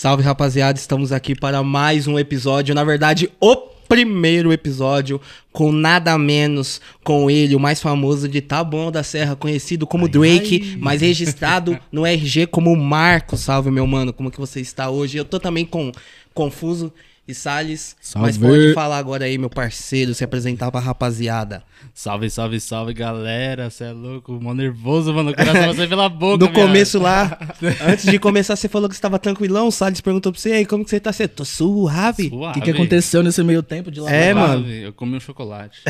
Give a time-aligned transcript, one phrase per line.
[0.00, 2.74] Salve rapaziada, estamos aqui para mais um episódio.
[2.74, 3.54] Na verdade, o
[3.86, 5.20] primeiro episódio
[5.52, 10.78] com nada menos com ele, o mais famoso de Taboão da Serra, conhecido como Drake,
[10.80, 13.36] mas registrado no RG como Marco.
[13.36, 15.18] Salve meu mano, como que você está hoje?
[15.18, 15.92] Eu tô também com
[16.32, 16.90] confuso
[17.30, 18.38] e Salles, mas Salve.
[18.38, 21.62] pode falar agora aí, meu parceiro, se apresentar pra rapaziada.
[21.94, 23.70] Salve, salve, salve, galera.
[23.70, 25.30] Você é louco, mó nervoso, mano.
[25.30, 26.44] O coração vai pela boca.
[26.44, 27.38] No começo lá,
[27.86, 29.68] antes de começar, você falou que estava tranquilão.
[29.68, 31.12] O Salles perguntou pra você, aí, como que você tá?
[31.12, 32.28] Você, tô suave.
[32.32, 34.10] O O que, que aconteceu nesse meio tempo de lá?
[34.12, 34.68] É, mano.
[34.70, 35.80] Eu comi um chocolate.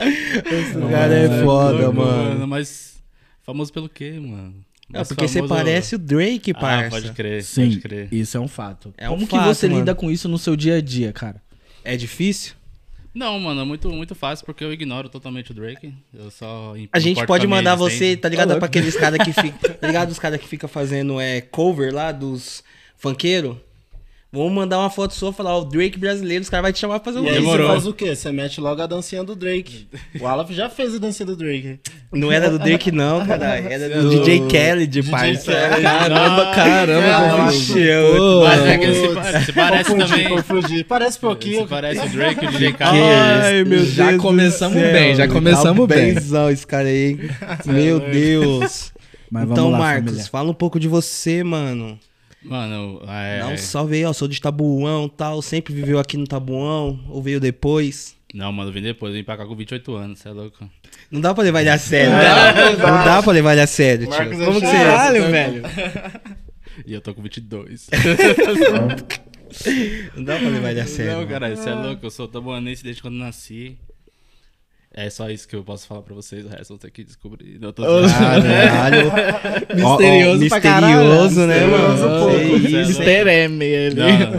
[0.00, 2.46] Esse cara é foda, Louco, mano.
[2.46, 2.94] Mas
[3.44, 4.54] famoso pelo quê, mano?
[4.92, 6.90] É porque você famoso- parece o Drake, Ah, parça.
[6.90, 8.08] pode crer, Sim, pode crer.
[8.12, 8.92] isso é um fato.
[8.96, 9.80] É um Como fato, que você mano.
[9.80, 11.40] lida com isso no seu dia a dia, cara?
[11.84, 12.54] É difícil?
[13.12, 15.92] Não, mano, é muito, muito fácil porque eu ignoro totalmente o Drake.
[16.14, 18.52] Eu só A gente pode mandar você, tá ligado?
[18.52, 19.58] Ô, Pra aqueles caras que ficam.
[19.80, 20.10] Tá ligado?
[20.10, 22.62] Os caras que ficam fazendo é, cover lá dos
[22.96, 23.56] funkeiros.
[24.32, 26.78] Vamos mandar uma foto sua e falar, ó, o Drake brasileiro, os caras vão te
[26.78, 27.46] chamar pra fazer um E aí vídeo.
[27.50, 27.66] Demorou.
[27.66, 28.14] você faz o quê?
[28.14, 29.88] Você mete logo a dancinha do Drake.
[30.20, 31.80] O Alaf já fez a dancinha do Drake.
[32.12, 33.56] Não era do Drake, não, cara.
[33.58, 35.52] Era do DJ Kelly de parça.
[35.82, 37.52] Caramba, caramba,
[38.16, 40.28] Pô, Mas é que se, se parece confundi, também.
[40.28, 40.84] confundi.
[40.84, 41.62] Parece um pouquinho.
[41.62, 43.02] Se parece o Drake, o DJ Khaled.
[43.02, 44.92] Ai, meu Já Deus do começamos céu.
[44.92, 46.14] bem, já começamos Tá bem.
[46.14, 47.08] benzão esse cara aí.
[47.10, 47.18] hein?
[47.66, 48.92] Meu Deus.
[49.28, 50.30] Mas vamos então, lá, Marcos, família.
[50.30, 51.98] fala um pouco de você, mano.
[52.42, 53.40] Mano, é...
[53.40, 54.12] Dá um salve aí, ó.
[54.12, 55.42] Sou de Tabuão e tal.
[55.42, 56.98] Sempre viveu aqui no Tabuão.
[57.08, 58.16] Ou veio depois.
[58.32, 60.70] Não, mano, eu vim depois, eu vim pra cá com 28 anos, você é louco.
[61.10, 62.76] Não dá pra levar ele a sério, né?
[62.78, 64.16] Não dá pra levar ele a sério, tio.
[64.16, 65.30] Marcos é Como que você é?
[65.30, 65.62] velho.
[66.86, 67.90] E eu tô com 22.
[70.16, 71.18] Não dá pra levar ele a sério.
[71.18, 73.76] Não, cara, você é louco, eu sou tabuanense desde quando nasci.
[74.92, 77.04] É só isso que eu posso falar pra vocês, o resto eu vou ter que
[77.04, 77.60] descobrir.
[77.60, 79.04] Não, tô Caralho.
[79.72, 80.96] Misterioso Ó, ó, pra caralho.
[80.98, 82.56] Misterioso, né, Misterioso mano?
[82.56, 83.30] isso, Mr.
[83.30, 83.94] M, ele.
[83.94, 84.30] Não, não.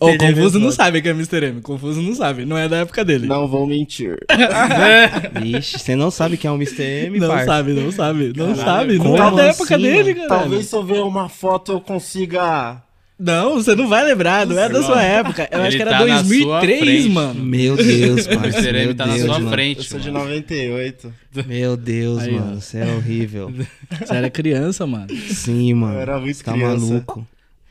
[0.00, 0.24] Ô, Mr.
[0.24, 1.44] M Confuso é não sabe que é Mr.
[1.44, 1.60] M.
[1.60, 2.46] Confuso não sabe.
[2.46, 3.26] Não é da época dele.
[3.26, 4.16] Não vou mentir.
[5.42, 6.82] Vixe, você não sabe quem é o Mr.
[6.82, 7.44] M, Não parça.
[7.44, 8.32] sabe, não sabe.
[8.34, 8.98] Não Caralho, sabe.
[8.98, 10.28] Não é da época assim, dele, cara.
[10.28, 12.82] Talvez se eu ver uma foto eu consiga.
[13.18, 14.46] Não, você não vai lembrar.
[14.46, 15.48] Não é da sua época.
[15.50, 17.08] Eu Ele acho que era tá na sua 2003, frente.
[17.08, 17.44] mano.
[17.44, 18.58] Meu Deus, O parça.
[18.60, 18.68] Mr.
[18.76, 19.50] M Meu tá na Deus, sua mano.
[19.50, 20.24] frente, Eu sou de mano.
[20.26, 21.14] 98.
[21.46, 22.60] Meu Deus, Aí, mano.
[22.60, 23.52] Você é horrível.
[23.90, 25.08] Você era criança, mano.
[25.16, 25.94] Sim, mano.
[25.94, 26.86] Eu era muito Você tá criança.
[26.86, 27.26] maluco.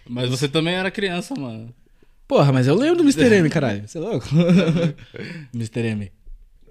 [0.09, 1.69] Mas você também era criança, mano.
[2.27, 3.33] Porra, mas eu lembro do Mr.
[3.37, 3.83] M, caralho.
[3.87, 4.27] Você é louco?
[5.53, 5.79] Mr.
[5.87, 6.11] M.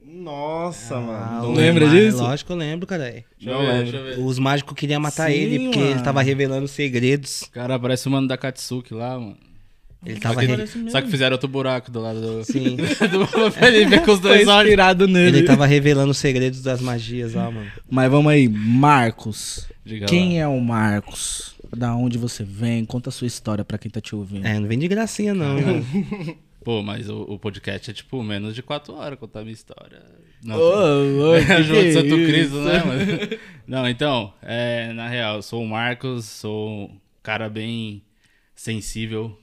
[0.08, 1.18] Nossa, mano.
[1.18, 2.18] Ah, lembra disso?
[2.18, 3.04] Lógico que eu lembro, cara.
[3.10, 3.92] Deixa Não eu ver, lembro.
[3.92, 4.22] deixa eu ver.
[4.24, 6.04] Os mágicos queriam matar Sim, ele porque ele mano.
[6.04, 7.44] tava revelando segredos.
[7.52, 9.36] Cara, parece o mano da Katsuki lá, mano.
[10.04, 10.40] Ele Só tava.
[10.40, 12.44] que, re- só que fizeram outro buraco do lado do.
[12.44, 12.76] Sim.
[12.78, 14.68] do ele ver com os dois olhos.
[14.68, 15.38] inspirado nele.
[15.38, 17.68] Ele tava revelando os segredos das magias lá, mano.
[17.90, 19.66] Mas vamos aí, Marcos.
[19.84, 20.40] Diga Quem lá.
[20.44, 21.56] é o Marcos?
[21.76, 22.84] Da onde você vem?
[22.84, 24.46] Conta a sua história pra quem tá te ouvindo.
[24.46, 25.84] É, não vem de gracinha, não, mano.
[26.66, 30.02] Pô, mas o, o podcast é tipo menos de 4 horas contar a minha história.
[30.42, 32.26] Não, Ô, ô, que É João de Santo isso?
[32.26, 33.38] Cristo, né, mano?
[33.68, 38.02] Não, então, é, na real, eu sou o Marcos, sou um cara bem
[38.52, 39.38] sensível,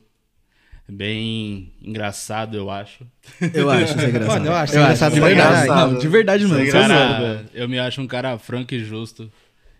[0.85, 3.07] bem engraçado, eu acho.
[3.53, 4.39] Eu acho isso engraçado.
[4.39, 5.67] Mano, eu acho engraçado de pra verdade.
[5.69, 5.91] caralho.
[5.93, 6.59] Não, de verdade mesmo.
[6.61, 6.87] Isso é é.
[6.89, 9.31] Cara, eu me acho um cara franco e justo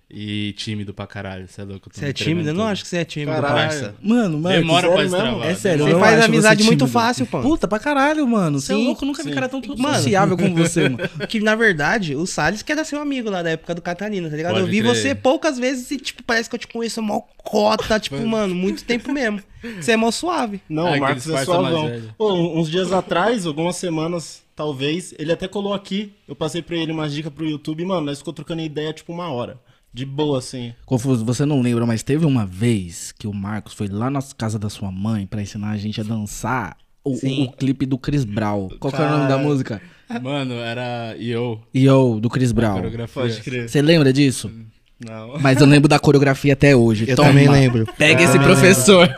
[0.10, 1.90] e tímido pra caralho, você é louco.
[1.92, 2.50] Você é tímido?
[2.50, 3.56] Eu não acho que você é tímido, Caralho.
[3.56, 3.96] parça.
[4.02, 4.56] Mano, mano.
[4.56, 5.48] Demora pra extravar.
[5.50, 7.42] É sério, Você faz amizade você muito fácil, pô.
[7.42, 8.60] Puta, pra caralho, mano.
[8.60, 9.96] Você é louco, nunca vi cara tão Mano.
[9.96, 11.10] sociável como você, mano.
[11.28, 14.36] Que na verdade, o Salles que era seu amigo lá da época do Catarina, tá
[14.36, 14.54] ligado?
[14.54, 14.96] Pode eu vi crer.
[14.96, 18.84] você poucas vezes e, tipo, parece que eu te conheço mó cota, tipo, mano, muito
[18.84, 19.42] tempo mesmo.
[19.82, 20.62] Você é mó suave.
[20.70, 21.92] Não, Ah, o Marcos é suavão.
[22.18, 26.14] Pô, uns dias atrás, algumas semanas, talvez, ele até colou aqui.
[26.28, 29.32] Eu passei pra ele umas dicas pro YouTube, mano, nós ficou trocando ideia tipo uma
[29.32, 29.58] hora.
[29.94, 30.74] De boa, assim.
[30.86, 34.58] Confuso, você não lembra, mas teve uma vez que o Marcos foi lá na casa
[34.58, 37.44] da sua mãe pra ensinar a gente a dançar o, Sim.
[37.44, 38.70] o clipe do Chris Brown.
[38.80, 39.82] Qual que é o nome da música?
[40.22, 42.76] Mano, era eu, Yo, do Chris Brown.
[42.76, 43.22] coreografia.
[43.22, 43.70] Pode crer.
[43.70, 44.52] Você lembra disso?
[45.00, 45.38] Não.
[45.40, 47.06] Mas eu lembro da coreografia até hoje.
[47.10, 47.28] Eu Toma.
[47.30, 47.86] também lembro.
[47.98, 49.14] Pega Eu esse professor.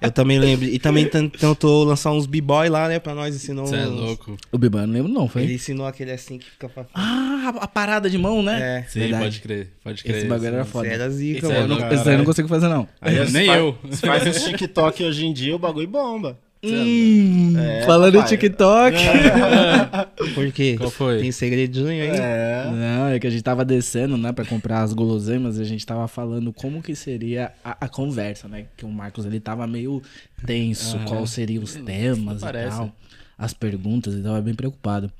[0.00, 0.64] Eu também lembro.
[0.66, 2.98] E também ten- tentou lançar uns b-boy lá, né?
[2.98, 3.66] Pra nós ensinou.
[3.66, 4.36] Você é uns- louco.
[4.50, 5.42] o Biban, não lembro não, foi?
[5.42, 8.78] Ele ensinou aquele assim que fica pra Ah, a parada de mão, né?
[8.80, 8.88] É.
[8.88, 9.22] Sim, Verdade.
[9.24, 10.16] pode crer, pode crer.
[10.16, 10.88] Esse bagulho era Você foda.
[10.88, 11.74] era zica, Esse é mano.
[11.76, 11.94] louco.
[11.94, 12.88] Esse daí eu não consigo fazer, não.
[13.00, 13.78] Aí Nem eu.
[13.84, 16.38] Você faz uns TikTok hoje em dia, o bagulho bomba.
[16.62, 18.28] Hum, É, falando em papai.
[18.36, 18.96] TikTok.
[20.34, 20.76] Por quê?
[20.76, 21.20] Qual foi?
[21.20, 22.10] Tem segredinho aí?
[22.10, 22.70] É.
[22.70, 25.84] Não, é que a gente tava descendo, né, pra comprar as guloseimas e a gente
[25.86, 28.66] tava falando como que seria a, a conversa, né?
[28.76, 30.02] Que o Marcos, ele tava meio
[30.46, 31.06] tenso, Aham.
[31.06, 32.92] quais seriam os temas e tal,
[33.38, 35.10] as perguntas e tava bem preocupado.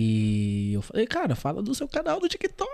[0.00, 2.70] E eu falei, cara, fala do seu canal do TikTok.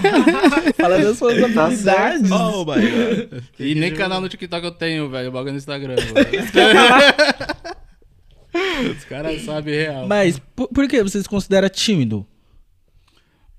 [0.74, 2.30] fala das suas Tá habilidades.
[2.30, 3.44] Oh, my God.
[3.58, 5.30] E nem canal no TikTok eu tenho, velho.
[5.30, 5.96] Bagulho no Instagram.
[8.96, 10.06] Os caras sabem real.
[10.08, 12.26] Mas por, por que você se considera tímido?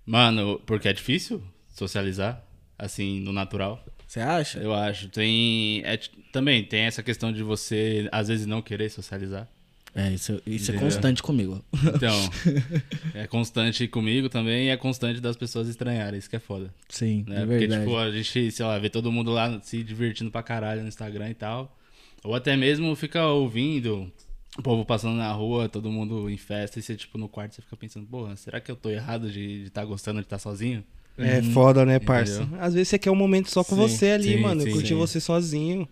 [0.04, 1.40] Mano, porque é difícil
[1.70, 2.44] socializar,
[2.80, 3.80] assim, no natural.
[4.08, 4.58] Você acha?
[4.58, 5.08] Eu acho.
[5.10, 5.84] Tem.
[5.86, 6.00] é
[6.34, 9.48] também tem essa questão de você, às vezes, não querer socializar.
[9.94, 11.62] É, isso, isso é constante comigo.
[11.96, 12.16] Então,
[13.14, 16.18] é constante comigo também e é constante das pessoas estranharem.
[16.18, 16.74] Isso que é foda.
[16.88, 17.38] Sim, Né?
[17.38, 17.84] é Porque, verdade.
[17.84, 21.30] tipo, a gente, sei lá, vê todo mundo lá se divertindo pra caralho no Instagram
[21.30, 21.78] e tal.
[22.24, 24.10] Ou até mesmo fica ouvindo
[24.58, 27.62] o povo passando na rua, todo mundo em festa, e você, tipo, no quarto você
[27.62, 30.84] fica pensando, porra, será que eu tô errado de estar gostando de estar sozinho?
[31.18, 32.42] É foda, né, parça?
[32.44, 32.62] Entendeu?
[32.62, 34.62] Às vezes você quer um momento só com Sim, você ali, sim, mano.
[34.62, 34.96] sim, curtir sim.
[34.96, 35.88] você sozinho.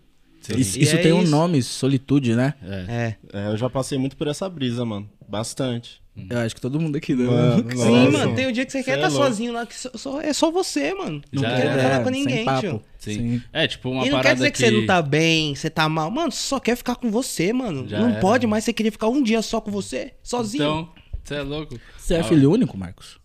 [0.57, 1.31] Isso, isso é tem um isso.
[1.31, 2.53] nome, solitude, né?
[2.63, 3.15] É.
[3.33, 3.39] É.
[3.39, 5.09] É, eu já passei muito por essa brisa, mano.
[5.27, 6.01] Bastante.
[6.29, 7.23] Eu acho que todo mundo aqui, né?
[7.25, 8.11] Mano, Sim, Nossa.
[8.17, 8.35] mano.
[8.35, 9.25] Tem um dia que você Cê quer é estar louco.
[9.25, 11.21] sozinho lá, que só, só- é só você, mano.
[11.31, 11.81] Não Já quer é.
[11.83, 12.59] falar com sem ninguém, papo.
[12.61, 12.81] tio.
[12.97, 13.13] Sim.
[13.13, 13.41] Sim.
[13.53, 14.57] É, tipo, uma E não parada quer dizer que...
[14.57, 16.11] você não tá bem, você tá mal.
[16.11, 17.87] Mano, você só quer ficar com você, mano.
[17.87, 18.19] Já não era.
[18.19, 20.61] pode mais você querer ficar um dia só com você, sozinho.
[20.63, 20.89] Então,
[21.23, 21.79] você é louco?
[21.97, 23.17] Você é Ah, filho único, Marcos?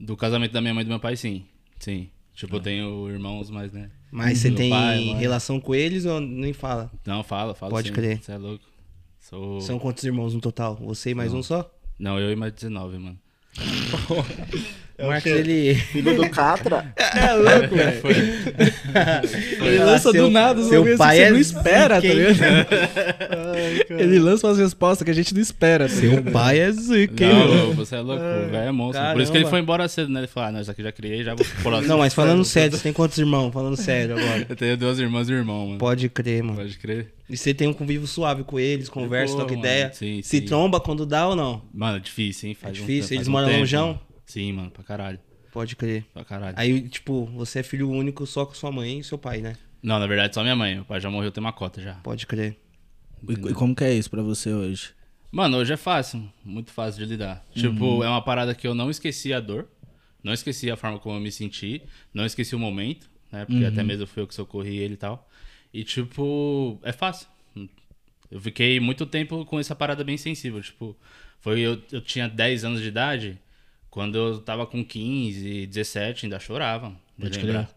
[0.00, 1.44] Do casamento da minha mãe e do meu pai, sim.
[1.78, 2.08] Sim.
[2.34, 3.90] Tipo, eu tenho irmãos, mas, né?
[4.14, 6.88] Mas você tem pai, relação com eles ou nem fala?
[7.04, 7.94] Não, fala, fala Pode sim.
[7.94, 8.22] crer.
[8.22, 8.64] Você é louco.
[9.18, 9.60] Sou...
[9.60, 10.76] São quantos irmãos no total?
[10.76, 11.68] Você e mais um só?
[11.98, 13.18] Não, eu e mais 19, mano.
[14.96, 15.74] É Marcos, ele...
[15.74, 16.94] Filho do Catra?
[16.96, 18.00] É louco, velho.
[18.00, 18.12] Foi.
[19.66, 22.32] Ele lança Seu- do nada os pai que você é não espera, tá zica, hein?
[22.32, 24.00] ligado?
[24.00, 26.22] Ele lança umas respostas que a gente não espera, tá ligado?
[26.24, 27.54] Seu pai é zica, hein, mano?
[27.54, 29.04] Não, você é louco, o velho é monstro.
[29.12, 29.50] Por isso que ele Caramba.
[29.50, 30.20] foi embora cedo, né?
[30.20, 31.82] Ele falou, ah, não, isso aqui já criei, já vou pular.
[31.82, 33.52] Não, mas falando sério, você tem quantos irmãos?
[33.52, 34.46] Falando sério agora.
[34.48, 35.78] Eu tenho duas irmãs e um irmão, mano.
[35.78, 36.56] Pode crer, mano.
[36.58, 37.12] Pode crer.
[37.28, 39.58] E você tem um convívio suave com eles, conversa, troca mano.
[39.64, 39.90] ideia.
[39.92, 40.44] Sim, Se sim.
[40.44, 41.62] tromba quando dá ou não?
[41.72, 42.54] Mano, é difícil, hein?
[42.60, 43.02] Faz É um- difícil?
[43.08, 43.98] faz Eles um moram longeão?
[44.34, 45.20] Sim, mano, pra caralho.
[45.52, 46.04] Pode crer.
[46.12, 46.56] Pra caralho.
[46.58, 49.56] Aí, tipo, você é filho único só com sua mãe e seu pai, né?
[49.80, 50.74] Não, na verdade, só minha mãe.
[50.74, 51.94] Meu pai já morreu, tem uma cota já.
[52.02, 52.56] Pode crer.
[53.28, 54.90] E, e como que é isso pra você hoje?
[55.30, 57.46] Mano, hoje é fácil, muito fácil de lidar.
[57.54, 59.68] Tipo, é uma parada que eu não esqueci a dor,
[60.20, 61.80] não esqueci a forma como eu me senti,
[62.12, 63.44] não esqueci o momento, né?
[63.44, 65.30] Porque até mesmo foi eu que socorri ele e tal.
[65.72, 67.28] E, tipo, é fácil.
[68.32, 70.60] Eu fiquei muito tempo com essa parada bem sensível.
[70.60, 70.96] Tipo,
[71.38, 73.38] foi eu, eu tinha 10 anos de idade,
[73.94, 76.90] quando eu tava com 15, 17, ainda chorava.
[77.16, 77.66] De Pode lembrar.
[77.66, 77.76] crer.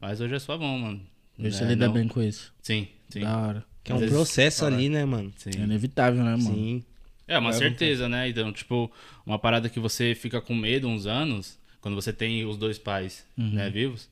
[0.00, 1.00] Mas hoje é só bom, mano.
[1.38, 2.54] Hoje você É, lida não- bem com isso.
[2.62, 3.20] Sim, sim.
[3.20, 3.64] Da hora.
[3.84, 5.30] Que é um processo fala- ali, né, mano?
[5.36, 5.50] sim.
[5.56, 6.40] É inevitável, né, mano?
[6.54, 6.84] Sim.
[7.26, 8.28] É, uma certeza, né?
[8.30, 8.90] Então, tipo,
[9.26, 13.26] uma parada que você fica com medo uns anos, quando você tem os dois pais,
[13.36, 13.50] Uhum.
[13.52, 14.08] né, vivos,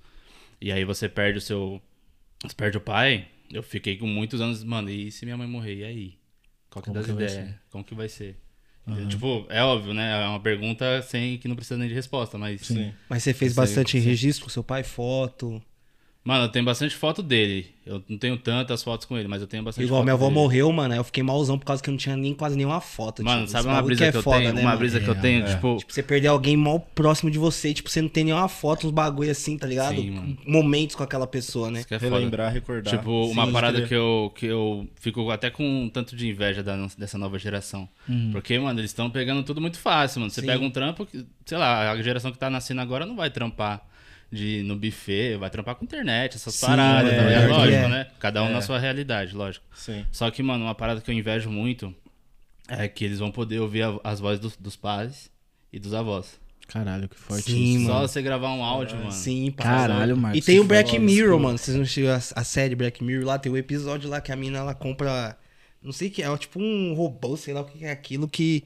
[0.61, 1.81] e aí você perde o seu.
[2.45, 5.77] Você perde o pai, eu fiquei com muitos anos, mano, e se minha mãe morrer?
[5.77, 6.19] E aí?
[6.69, 7.33] Qual que é das ideias?
[7.33, 7.59] ser?
[7.71, 8.37] Como que vai ser?
[8.87, 9.09] Entendeu?
[9.09, 10.25] Tipo, é óbvio, né?
[10.25, 12.61] É uma pergunta sem que não precisa nem de resposta, mas.
[12.63, 12.93] Sim.
[13.09, 14.07] Mas você fez Sei, bastante sim.
[14.07, 15.61] registro com seu pai, foto.
[16.27, 17.69] Mano, eu tenho bastante foto dele.
[17.87, 20.25] Eu não tenho tantas fotos com ele, mas eu tenho bastante Igual foto minha avó
[20.25, 20.35] dele.
[20.35, 20.93] morreu, mano.
[20.93, 23.23] Aí eu fiquei malzão por causa que eu não tinha nem quase nenhuma foto.
[23.23, 24.53] Mano, tipo, sabe uma brisa que, é eu foda, tenho?
[24.55, 24.79] né, uma mano?
[24.81, 25.55] brisa que eu É, tenho, é.
[25.55, 25.77] tipo.
[25.77, 28.89] Tipo, você perder alguém mal próximo de você, e, tipo, você não tem nenhuma foto,
[28.89, 29.95] uns bagulho assim, tá ligado?
[30.01, 30.37] Sim, mano.
[30.45, 31.79] Momentos com aquela pessoa, né?
[31.79, 31.99] Isso que é.
[31.99, 32.99] Relembrar, recordar.
[32.99, 33.89] Tipo, uma Sim, parada crer.
[33.89, 37.89] que eu, que eu fico até com um tanto de inveja da, dessa nova geração.
[38.33, 40.33] Porque, mano, eles estão pegando tudo muito fácil, mano.
[40.33, 40.49] Você Sim.
[40.49, 43.81] pega um trampo, que, sei lá, a geração que tá nascendo agora não vai trampar
[44.37, 47.43] de, no buffet, vai trampar com internet, essas Sim, paradas, é, tá ligado?
[47.45, 47.47] é.
[47.49, 47.89] Lógico, É.
[47.89, 48.07] né?
[48.21, 48.53] Cada um É.
[48.53, 49.65] na sua realidade, lógico.
[49.75, 50.05] Sim.
[50.13, 51.95] Só que, mano, uma parada que eu invejo muito
[52.69, 55.31] é que eles vão poder ouvir a- as vozes dos, dos pais
[55.73, 56.39] e dos avós.
[56.69, 57.87] Caralho, que forte Sim, isso.
[57.87, 58.09] Só mano.
[58.09, 59.13] você gravar um áudio, mano.
[59.13, 59.63] Sim, pá.
[59.63, 60.43] Caralho, Marcos.
[60.43, 60.99] E tem o Black.
[60.99, 61.57] Mirror, mano.
[61.57, 63.39] Vocês não assistiu a, a série Black Mirror lá?
[63.39, 65.39] Tem o episódio lá que a mina ela compra.
[65.81, 68.29] Não sei o que é, é tipo um robô, sei lá o que é aquilo
[68.29, 68.65] que.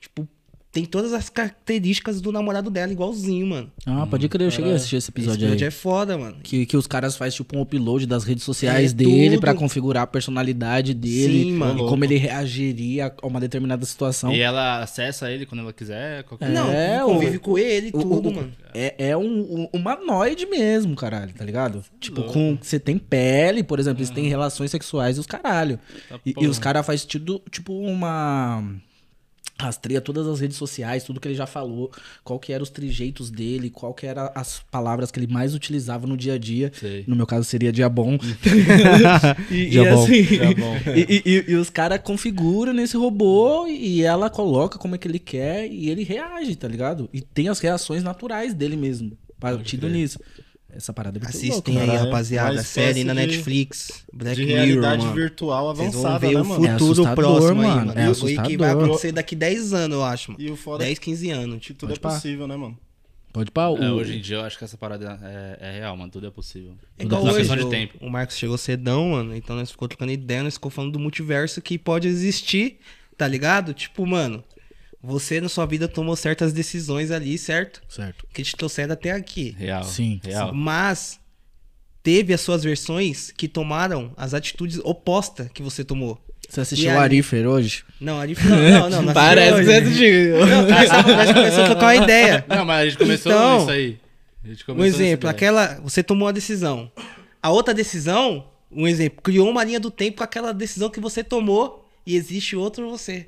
[0.00, 0.28] Tipo,
[0.76, 3.72] tem todas as características do namorado dela, igualzinho, mano.
[3.86, 5.68] Ah, pode crer, eu cheguei a assistir esse Esse episódio episódio aí.
[5.68, 6.36] é foda, mano.
[6.42, 9.40] Que, que os caras fazem tipo um upload das redes sociais É, dele tudo.
[9.40, 11.86] pra configurar a personalidade dele Sim, mano.
[11.86, 14.30] e como ele reagiria a uma determinada situação.
[14.32, 17.96] E ela acessa ele quando ela quiser, qualquer Não, É, convive o- com ele e
[17.96, 18.52] O- tudo, o- mano.
[18.74, 19.24] É, é um,
[19.64, 21.82] um humanoide mesmo, caralho, tá ligado?
[21.98, 25.80] Tipo, com você tem pele, por exemplo, eles têm relações sexuais e os caralho.
[26.08, 28.62] Tá E, e os caras fazem tipo, tipo uma.
[29.58, 31.90] Rastreia todas as redes sociais, tudo que ele já falou,
[32.22, 36.06] qual que eram os trejeitos dele, qual que eram as palavras que ele mais utilizava
[36.06, 36.70] no dia a dia.
[36.78, 37.04] Sei.
[37.06, 38.18] No meu caso seria dia bom.
[39.50, 40.76] e, Dia e bom, assim, dia bom.
[40.94, 45.18] e, e- e os caras configuram nesse robô e ela coloca como é que ele
[45.18, 47.08] quer e ele reage, tá ligado?
[47.12, 50.18] E tem as reações naturais dele mesmo, partido nisso.
[50.76, 51.70] Essa parada é muito Assistem louca.
[51.72, 52.62] aí, Caralho, rapaziada.
[52.62, 54.04] Série na de- Netflix.
[54.12, 55.14] Black de Mirror, realidade mano.
[55.14, 56.66] virtual Vocês vão avançada, ver né, o mano?
[56.66, 57.86] É futuro assustador, próximo aí, mano.
[57.86, 57.90] mano.
[58.00, 58.32] É E o que vai
[58.70, 58.84] assustador.
[58.84, 60.42] acontecer daqui 10 anos, eu acho, mano.
[60.44, 61.54] E o foda 10, 15 anos.
[61.56, 61.78] que Tipo.
[61.80, 62.08] tudo Pode é pá.
[62.10, 62.78] possível, né, mano?
[63.32, 63.76] Pode pá, o...
[63.82, 66.10] É, hoje em dia eu acho que essa parada é, é real, mano.
[66.10, 66.70] Tudo é possível.
[66.98, 67.94] É Tudo igual uma hoje, questão de o, tempo.
[68.00, 69.36] o Marcos chegou cedão, mano.
[69.36, 72.78] Então nós ficou trocando ideia, nós ficou falando do multiverso que pode existir,
[73.16, 73.74] tá ligado?
[73.74, 74.42] Tipo, mano,
[75.06, 77.80] você na sua vida tomou certas decisões ali, certo?
[77.88, 78.26] Certo.
[78.34, 79.54] Que te trouxeram até aqui.
[79.56, 79.84] Real.
[79.84, 80.52] Sim, Real.
[80.52, 81.20] Mas
[82.02, 86.20] teve as suas versões que tomaram as atitudes opostas que você tomou.
[86.48, 86.98] Você assistiu o?
[86.98, 87.84] Arifer hoje?
[88.00, 89.02] Não, ali não, não, não.
[89.02, 90.46] não Parece que você assistiu.
[90.46, 92.44] Não, nós, nós começamos a trocar uma ideia.
[92.48, 93.98] Não, mas a gente começou Então, isso aí.
[94.44, 95.80] A gente Um começou nessa exemplo, aquela.
[95.82, 96.90] Você tomou a decisão.
[97.42, 101.24] A outra decisão, um exemplo, criou uma linha do tempo com aquela decisão que você
[101.24, 103.26] tomou e existe outro você.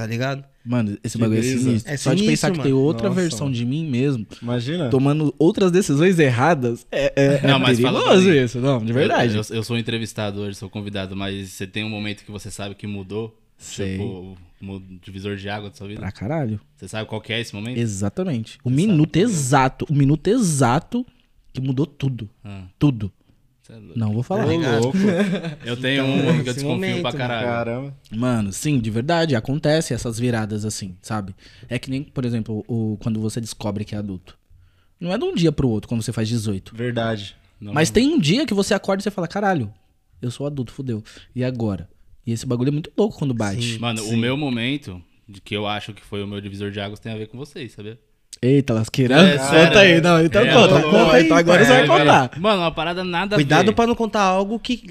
[0.00, 0.44] Tá ligado?
[0.64, 1.92] Mano, esse Que bagulho é sinistro.
[1.92, 2.62] É Só de sinistro, pensar que mano.
[2.70, 3.54] tem outra Nossa, versão mano.
[3.54, 4.88] de mim mesmo, Imagina.
[4.88, 8.60] tomando outras decisões erradas, é, é, Não, é mas perigoso isso.
[8.60, 9.36] Não, de verdade.
[9.36, 12.50] Eu, eu, eu sou entrevistado hoje, sou convidado, mas você tem um momento que você
[12.50, 13.38] sabe que mudou?
[13.58, 13.98] Sei.
[13.98, 16.00] Tipo, o divisor de água da sua vida?
[16.00, 16.58] Pra caralho.
[16.76, 17.76] Você sabe qual que é esse momento?
[17.78, 18.58] Exatamente.
[18.64, 19.84] O minuto exato.
[19.90, 21.04] O minuto exato
[21.52, 22.28] que mudou tudo.
[22.42, 23.12] Ah, Tudo.
[23.70, 23.98] É louco.
[23.98, 24.44] Não vou falar.
[24.46, 24.96] Louco.
[25.64, 27.18] Eu tenho Então, um que eu desconfio momento, pra mano.
[27.18, 27.46] caralho.
[27.46, 27.96] Caramba.
[28.10, 31.34] Mano, sim, de verdade, acontece essas viradas assim, sabe?
[31.68, 34.38] É que nem, por exemplo, o, quando você descobre que é adulto.
[34.98, 36.74] Não é de um dia pro outro, quando você faz 18.
[36.74, 37.36] Verdade.
[37.60, 39.72] Não, Mas tem um dia que você acorda e você fala, caralho,
[40.20, 41.02] eu sou adulto, fudeu.
[41.34, 41.88] E agora?
[42.26, 43.78] E esse bagulho é muito louco quando bate.
[43.78, 47.00] Mano, o meu momento, de que eu acho que foi o meu divisor de águas,
[47.00, 47.98] tem a ver com vocês, sabia?
[48.42, 49.16] Eita, lasqueira.
[49.20, 50.00] É, conta aí, né?
[50.00, 51.24] não, então É, conta, conta aí.
[51.26, 52.30] Então agora é, você vai contar.
[52.38, 54.90] Mano, uma parada nada a Cuidado pra não contar algo que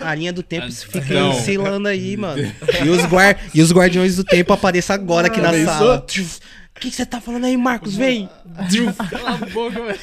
[0.00, 1.30] a linha do tempo Ah, fica não.
[1.30, 2.42] oscilando aí, mano.
[2.84, 3.38] E os, guar...
[3.54, 5.72] e os guardiões do tempo apareçam agora aqui na Pensou?
[5.72, 6.06] sala.
[6.76, 7.94] O que você tá falando aí, Marcos?
[7.94, 8.28] Vem!
[9.10, 9.98] Cala a boca, velho.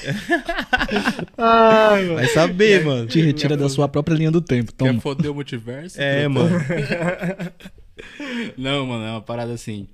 [2.16, 3.06] Vai saber, mano.
[3.08, 4.72] Te retira da sua própria linha do tempo.
[4.72, 5.02] Quer Toma.
[5.02, 6.00] foder o multiverso?
[6.00, 6.58] É, mano.
[8.58, 9.88] Não, mano, é uma parada assim.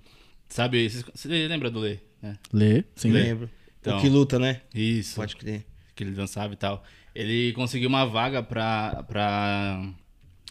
[0.49, 1.97] Sabe, você lembra do Lê?
[2.23, 2.37] Né?
[2.53, 3.11] Lê, sim.
[3.11, 3.49] Lembro.
[3.81, 3.97] Então.
[3.97, 4.61] O que luta, né?
[4.73, 5.15] Isso.
[5.17, 5.65] Pode crer.
[5.93, 6.83] que ele dançava e tal.
[7.13, 9.85] Ele conseguiu uma vaga pra, pra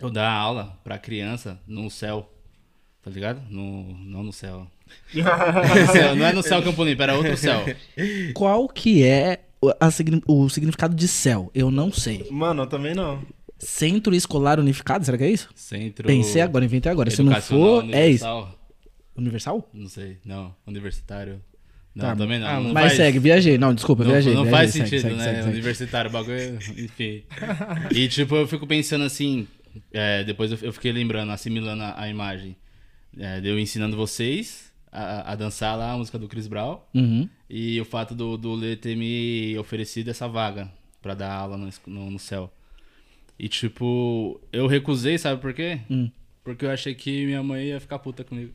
[0.00, 2.30] eu dar aula pra criança no céu.
[3.02, 3.42] Tá ligado?
[3.50, 4.70] No, não no céu.
[5.14, 7.64] Não é no céu Campo Limpo, era outro céu.
[8.34, 9.88] Qual que é o, a
[10.26, 11.50] o significado de céu?
[11.54, 12.28] Eu não sei.
[12.30, 13.22] Mano, eu também não.
[13.58, 15.48] Centro Escolar Unificado, será que é isso?
[15.54, 16.06] Centro.
[16.06, 17.10] Pensei agora, inventei agora.
[17.10, 18.26] Se não for, é isso.
[19.16, 19.66] Universal?
[19.72, 20.54] Não sei, não.
[20.66, 21.40] Universitário.
[21.94, 22.46] Não, Tá, também não.
[22.46, 23.58] ah, não Mas faz- segue, viajei.
[23.58, 24.32] Não, desculpa, Não, viajei.
[24.34, 25.24] não viajei, faz sentido, segue, né?
[25.24, 25.50] segue, segue.
[25.50, 27.22] Universitário, bagulho, enfim.
[27.94, 29.46] E tipo, eu fico pensando assim,
[29.92, 32.56] é, depois eu, fiquei lembrando, assimilando a, a imagem.
[33.18, 37.28] É, de eu ensinando vocês a, a dançar lá a música do Chris Brown Uhum.
[37.50, 40.70] e o fato do, do Lê ter me oferecido essa vaga
[41.02, 42.50] pra dar aula no, no, no céu.
[43.38, 45.80] E tipo, eu recusei, sabe por quê?
[45.90, 46.10] Hum.
[46.42, 48.52] Porque eu achei que minha mãe ia ficar puta comigo.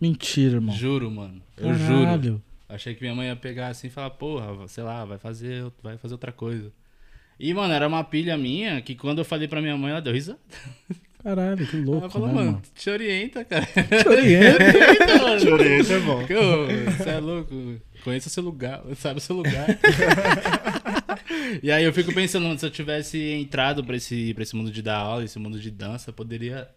[0.00, 0.74] Mentira, irmão.
[0.74, 1.42] Juro, mano.
[1.56, 2.42] Eu juro.
[2.68, 5.96] Achei que minha mãe ia pegar assim e falar, porra, sei lá, vai fazer, vai
[5.96, 6.70] fazer outra coisa.
[7.40, 10.12] E, mano, era uma pilha minha que quando eu falei pra minha mãe, ela deu
[10.12, 10.38] risada.
[11.22, 12.62] Caralho, que louco, ela falou, né, mano, mano?
[12.74, 13.66] te orienta, cara.
[13.66, 14.64] Te orienta.
[14.64, 15.40] orienta, mano.
[15.40, 16.26] Chorei, é bom.
[16.96, 17.80] Você é louco.
[18.04, 19.66] Conheça o seu lugar, sabe o seu lugar.
[21.62, 24.70] e aí eu fico pensando, mano, se eu tivesse entrado pra esse, pra esse mundo
[24.70, 26.68] de dar aula, esse mundo de dança, eu poderia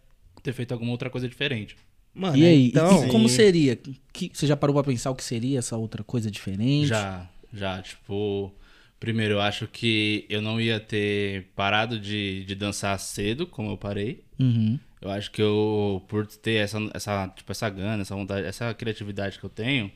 [0.42, 1.76] ter feito alguma outra coisa diferente.
[2.14, 3.06] Mano, E aí, então.
[3.06, 3.78] e como seria?
[4.12, 6.88] Que, você já parou pra pensar o que seria essa outra coisa diferente?
[6.88, 8.54] Já, já, tipo.
[9.00, 13.78] Primeiro, eu acho que eu não ia ter parado de, de dançar cedo, como eu
[13.78, 14.24] parei.
[14.40, 14.78] Uhum.
[15.02, 19.40] Eu acho que eu, por ter essa, essa, tipo, essa gana, essa vontade, essa criatividade
[19.40, 19.92] que eu tenho,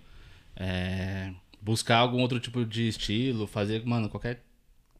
[0.56, 1.32] é,
[1.62, 4.44] buscar algum outro tipo de estilo, fazer, mano, qualquer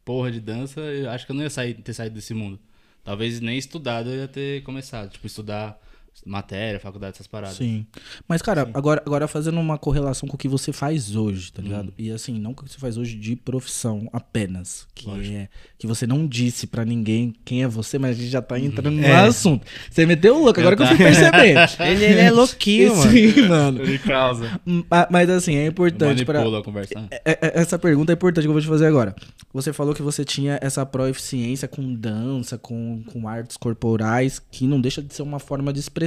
[0.04, 2.60] porra de dança, eu acho que eu não ia sair, ter saído desse mundo.
[3.02, 5.80] Talvez nem estudado eu ia ter começado, tipo, estudar
[6.24, 7.56] matéria, faculdade, essas paradas.
[7.56, 7.86] Sim.
[8.28, 11.64] Mas, cara, agora, agora fazendo uma correlação com o que você faz hoje, tá Hum.
[11.64, 11.94] ligado?
[11.98, 14.86] E assim, não com o que você faz hoje de profissão apenas.
[14.94, 15.48] Que é.
[15.78, 18.90] Que você não disse pra ninguém quem é você, mas a gente já tá entrando
[18.96, 19.66] no assunto.
[19.90, 21.56] Você meteu o louco, agora que eu fui perceber.
[21.80, 23.10] Ele, ele é louquinho, mano.
[23.12, 23.82] Sim, mano.
[23.82, 24.60] Ele causa.
[24.64, 26.38] Ma- Mas assim, é importante pra.
[26.38, 26.94] Manipula a conversa.
[27.00, 27.08] né?
[27.24, 29.14] É- é- Essa pergunta é importante que eu vou te fazer agora.
[29.52, 34.80] Você falou que você tinha essa proeficiência com dança, com, com artes corporais, que não
[34.80, 36.05] deixa de ser uma forma de expressão,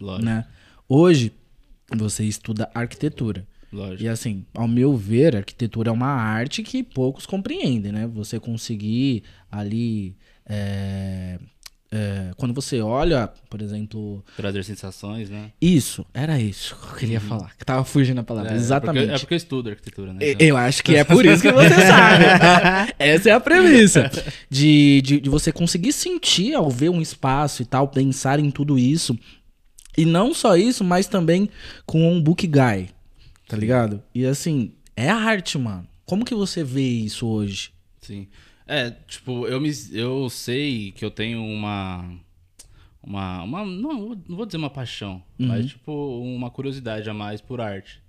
[0.00, 0.24] Lógico.
[0.24, 0.46] né?
[0.88, 1.32] Hoje,
[1.90, 3.46] você estuda arquitetura.
[3.72, 4.02] Lógico.
[4.02, 8.06] E assim, ao meu ver, arquitetura é uma arte que poucos compreendem, né?
[8.06, 11.38] Você conseguir ali é,
[11.94, 15.52] é, quando você olha, por exemplo, Trazer sensações, né?
[15.60, 17.54] isso, era isso que eu queria falar.
[17.58, 18.52] Que tava fugindo a palavra.
[18.52, 19.02] É, Exatamente.
[19.04, 20.30] Porque, é porque eu estudo arquitetura, né?
[20.30, 22.94] Então, Eu acho que é por isso que você sabe.
[22.98, 24.10] Essa é a premissa.
[24.48, 28.78] De, de, de você conseguir sentir ao ver um espaço e tal, pensar em tudo
[28.78, 29.18] isso.
[29.96, 31.50] E não só isso, mas também
[31.84, 32.88] com um book guy.
[33.46, 34.02] Tá ligado?
[34.14, 35.86] E assim, é arte, mano.
[36.06, 37.70] Como que você vê isso hoje?
[38.00, 38.26] Sim.
[38.66, 42.08] É, tipo, eu, me, eu sei que eu tenho uma.
[43.02, 43.42] Uma.
[43.42, 45.48] uma não, não vou dizer uma paixão, Uhum.
[45.48, 45.92] mas, tipo,
[46.22, 48.00] uma curiosidade a mais por arte.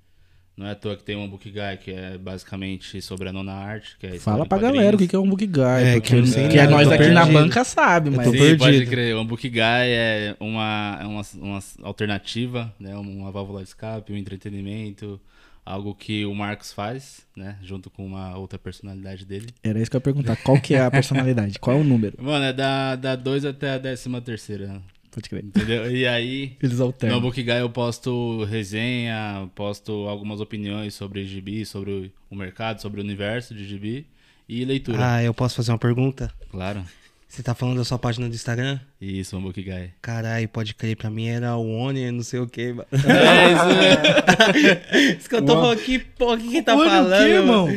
[0.55, 3.53] Não é à toa que tem um book guy que é basicamente sobre a nona
[3.53, 3.97] arte.
[3.97, 4.75] Que é Fala pra quadrinhos.
[4.75, 5.61] galera o que que é um book guy.
[5.83, 8.23] É, porque que eu não sei que é nós aqui na banca sabe, mas.
[8.27, 8.59] tô Sim, perdido.
[8.59, 9.15] pode crer.
[9.15, 12.95] Um book guy é uma, é uma, uma alternativa, né?
[12.95, 15.19] Uma válvula de escape, um entretenimento.
[15.65, 17.57] Algo que o Marcos faz, né?
[17.63, 19.47] Junto com uma outra personalidade dele.
[19.63, 20.35] Era isso que eu ia perguntar.
[20.37, 21.57] Qual que é a personalidade?
[21.57, 22.21] Qual é o número?
[22.21, 24.81] Mano, é da, da 2 até a décima terceira.
[25.09, 25.45] Pode crer.
[25.45, 25.89] Entendeu?
[25.95, 27.21] E aí, Eles no alternam.
[27.21, 33.03] Book Guy eu posto resenha, posto algumas opiniões sobre gibi, sobre o mercado, sobre o
[33.03, 34.07] universo de gibi
[34.49, 34.97] e leitura.
[35.15, 36.31] Ah, eu posso fazer uma pergunta?
[36.49, 36.83] Claro.
[37.33, 38.79] Você tá falando da sua página do Instagram?
[39.01, 39.89] Isso, Book Guy.
[39.99, 42.75] Caralho, pode crer, pra mim era o Oni, não sei o que.
[42.91, 47.23] É isso, Isso que eu tô falando, que porra, que, que tá Oni o falando?
[47.25, 47.67] quê, irmão?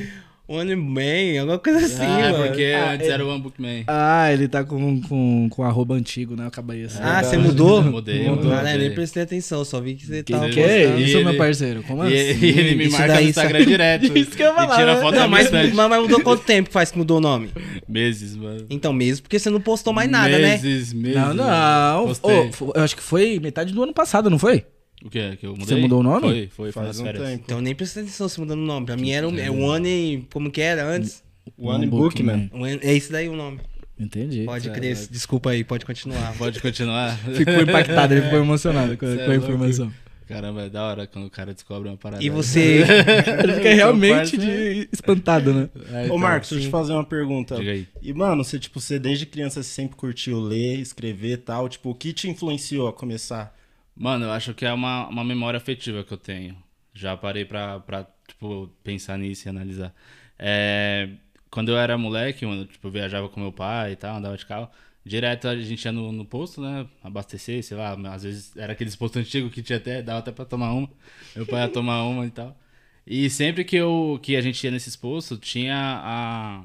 [0.48, 2.46] Oni Man, alguma coisa assim, ah, mano.
[2.46, 3.82] porque Ah, antes é- era o One Book Man.
[3.88, 6.46] Ah, ele tá com, com, com arroba antigo, né?
[6.46, 7.00] Acabei assim.
[7.02, 7.82] Ah, você mudou?
[7.82, 8.54] Mudei, Mudou.
[8.54, 8.78] Mudei.
[8.78, 10.72] nem prestei atenção, só vi que você Que, tava que postando.
[10.72, 11.82] é isso, meu ele- parceiro?
[11.82, 12.14] Como assim?
[12.14, 14.18] e ele me Isso marca daí no Instagram direto.
[14.18, 16.70] Isso que eu ia falar, tira foto Não, da mas, mas, mas mudou quanto tempo
[16.70, 17.50] faz que mudou o nome?
[17.88, 18.66] Meses, mano.
[18.70, 20.50] Então, mesmo porque você não postou mais nada, né?
[20.52, 22.14] meses, Meses, Não, não.
[22.52, 24.64] Fo- eu acho que foi metade do ano passado, não foi?
[25.04, 25.36] O que?
[25.36, 25.66] Que eu mudei?
[25.66, 26.20] Você mudou o nome?
[26.20, 27.22] Foi, foi, Faz um férias.
[27.28, 27.42] tempo.
[27.44, 28.86] Então eu nem prestei atenção se mudando o nome.
[28.86, 31.22] Pra mim era o é o One, como que era antes?
[31.58, 32.48] One Book, man.
[32.52, 33.60] One- É isso daí o nome.
[33.98, 34.44] Entendi.
[34.44, 36.34] Pode crer, desculpa aí, pode continuar.
[36.36, 37.16] Pode continuar?
[37.18, 39.32] Ficou impactado, ele ficou emocionado com, com é a louco.
[39.44, 39.92] informação.
[40.28, 42.20] Caramba, é da hora quando o cara descobre uma parada.
[42.22, 42.82] E você...
[43.44, 45.68] Ele fica realmente de- espantado, né?
[45.92, 47.54] É, Ô, então, Marcos, deixa eu te fazer uma pergunta.
[47.54, 47.86] Diga aí.
[48.02, 51.68] E, mano, você, tipo, você desde criança você sempre curtiu ler, escrever e tal.
[51.68, 53.55] Tipo, o que te influenciou a começar?
[53.96, 56.56] Mano, eu acho que é uma, uma memória afetiva que eu tenho.
[56.92, 59.94] Já parei pra, pra tipo, pensar nisso e analisar.
[60.38, 61.08] É,
[61.50, 64.44] quando eu era moleque, mano, tipo, eu viajava com meu pai e tal, andava de
[64.44, 64.68] carro.
[65.04, 66.86] Direto a gente ia no, no posto, né?
[67.02, 67.96] Abastecer, sei lá.
[68.12, 70.90] Às vezes era aqueles postos antigos que tinha até, dava até pra tomar uma.
[71.34, 72.58] Meu pai ia tomar uma e tal.
[73.06, 76.64] E sempre que, eu, que a gente ia nesses postos, tinha a,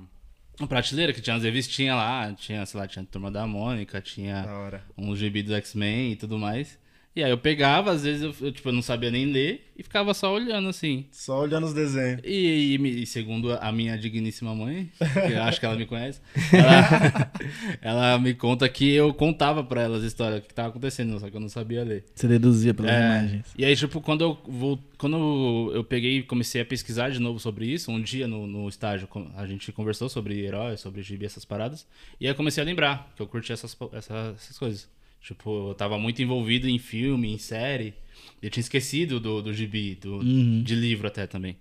[0.60, 2.34] a prateleira que tinha as revistinhas lá.
[2.34, 6.16] Tinha, sei lá, tinha a Turma da Mônica, tinha Da uns gibi do X-Men e
[6.16, 6.81] tudo mais.
[7.14, 9.84] E aí eu pegava, às vezes eu, eu, tipo, eu não sabia nem ler e
[9.84, 11.06] ficava só olhando assim.
[11.12, 12.22] Só olhando os desenhos.
[12.24, 14.90] E, e me- e segundo a minha digníssima mãe,
[15.28, 16.22] que eu acho que ela me conhece,
[16.54, 17.32] ela,
[17.82, 21.36] ela me conta que eu contava pra ela as histórias que tava acontecendo, só que
[21.36, 22.06] eu não sabia ler.
[22.16, 23.46] Você deduzia pelas É, imagens.
[23.58, 27.40] E aí, tipo, quando eu, vou, quando eu peguei e comecei a pesquisar de novo
[27.40, 31.44] sobre isso, um dia no, no estágio a gente conversou sobre heróis, sobre gibi, essas
[31.44, 31.86] paradas,
[32.22, 34.88] e aí eu comecei a lembrar que eu curti essas, po- essa- essas coisas.
[35.22, 37.94] Tipo, eu tava muito envolvido em filme, em série,
[38.42, 40.20] eu tinha esquecido do, do gibi, do,
[40.64, 41.58] de livro até também.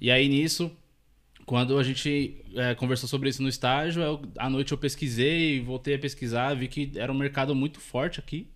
[0.00, 0.70] E aí nisso,
[1.44, 5.94] quando a gente é, conversou sobre isso no estágio, eu- à noite eu pesquisei, voltei
[5.94, 8.48] a pesquisar, vi que era um mercado muito forte aqui,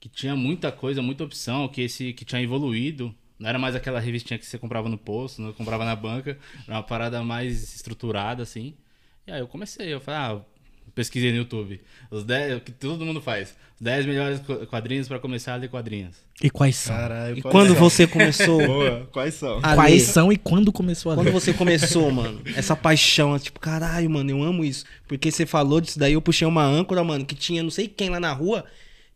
[0.00, 3.14] que tinha muita coisa, muita opção, que esse que tinha evoluído.
[3.38, 6.76] Não era mais aquela revistinha que você comprava no posto, não comprava na banca, era
[6.76, 8.74] uma parada mais estruturada assim.
[9.26, 10.44] E aí eu comecei, eu falei, ah,
[11.00, 15.08] pesquisei no YouTube, os 10, o que todo mundo faz, os 10 melhores qu- quadrinhos
[15.08, 16.16] para começar a ler quadrinhos.
[16.42, 16.94] E quais são?
[16.94, 17.76] Caralho, E quais quando são?
[17.76, 19.58] você começou Boa, quais são?
[19.62, 20.12] a Quais ler?
[20.12, 21.32] são e quando começou a Quando ler?
[21.32, 24.84] você começou, mano, essa paixão, tipo, caralho, mano, eu amo isso.
[25.08, 28.10] Porque você falou disso daí, eu puxei uma âncora, mano, que tinha não sei quem
[28.10, 28.64] lá na rua,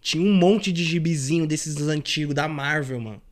[0.01, 3.23] tinha um monte de gibizinho desses antigos da Marvel, mano.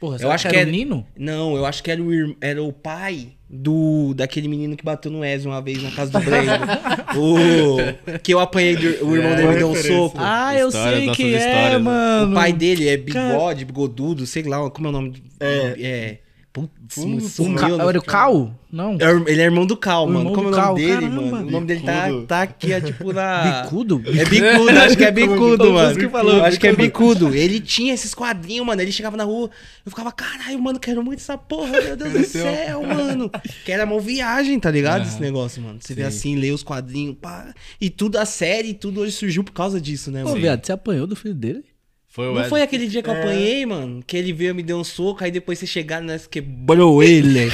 [0.00, 1.06] Porra, Eu acho que era era- o Nino?
[1.16, 5.10] Não, eu acho que era o, ir- era o pai do daquele menino que bateu
[5.12, 6.50] no Ezio uma vez na casa do Breno.
[7.18, 10.16] o que eu apanhei, do- o irmão É, dele me deu um soco.
[10.18, 11.78] Ah, eu Histórias, sei que é, histórias, né?
[11.78, 12.32] mano.
[12.32, 15.22] O pai dele é bigode, bigodudo, sei lá, como é o nome?
[15.38, 15.74] É.
[15.78, 16.18] É.
[16.52, 17.54] Putz, O sumiu.
[17.56, 18.52] Ca- Era o Cal?
[18.72, 18.94] Não.
[19.00, 20.32] É Ele é irmão do Cal, O mano.
[20.32, 21.22] Como é o nome Cal, dele, caramba.
[21.22, 21.46] mano?
[21.46, 23.62] O nome dele tá, tá aqui, é tipo na.
[23.62, 24.02] Bicudo?
[24.04, 25.96] É bicudo, acho que é bicudo, mano.
[25.96, 27.32] que falou, acho que é bicudo.
[27.32, 28.82] Ele tinha esses quadrinhos, mano.
[28.82, 29.48] Ele chegava na rua,
[29.86, 33.30] eu ficava, caralho, mano, quero muito essa porra, meu Deus do céu, mano.
[33.64, 35.06] Que era uma viagem, tá ligado?
[35.06, 35.78] Esse negócio, mano.
[35.80, 37.54] Você vê assim, lê os quadrinhos, pá.
[37.80, 40.40] E tudo, a série, tudo hoje surgiu por causa disso, né, Pô, mano?
[40.40, 41.64] viado, você apanhou do filho dele?
[42.12, 44.02] Foi o Não Ed- foi aquele dia que eu apanhei, mano?
[44.04, 47.48] Que ele veio, me deu um soco, aí depois você chegaram, nós quebrou ele.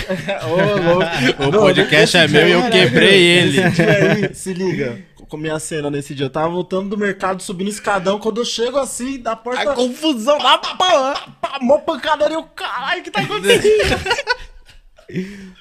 [0.48, 1.58] Ô, louco.
[1.58, 3.58] O podcast é meu e eu quebrei ele.
[3.62, 6.24] Aí, se liga, com minha cena nesse dia.
[6.24, 8.18] Eu tava voltando do mercado, subindo escadão.
[8.18, 9.72] Quando eu chego assim, da porta.
[9.72, 11.26] A confusão lá, pá, pá.
[11.38, 12.36] Pá, mó pancadaria.
[12.38, 13.66] Eu, caralho, o que tá acontecendo?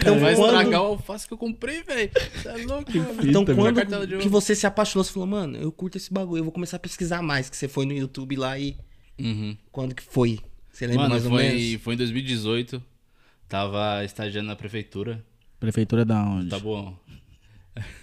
[0.00, 2.10] Então, Vai quando, estragar o alface que eu comprei, velho.
[2.34, 3.28] Você é louco, mano.
[3.28, 6.52] então quando que você se apaixonou, você falou, mano, eu curto esse bagulho, eu vou
[6.52, 8.76] começar a pesquisar mais, que você foi no YouTube lá e...
[9.18, 9.56] Uhum.
[9.70, 10.38] Quando que foi?
[10.72, 11.82] Você lembra Mano, mais ou foi, menos?
[11.82, 12.82] foi em 2018.
[13.48, 15.22] Tava estagiando na prefeitura.
[15.58, 16.48] Prefeitura da onde?
[16.48, 16.96] Tá bom.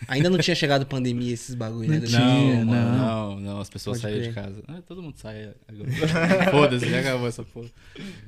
[0.08, 1.98] Ainda não tinha chegado pandemia, esses bagulho, né?
[1.98, 2.20] Não eu- tinha.
[2.20, 2.66] Não, não.
[2.66, 4.64] mano, não, não, as pessoas Pode saíram de casa.
[4.68, 5.90] Ah, todo mundo sai agora.
[6.52, 7.70] Foda-se, já acabou essa porra.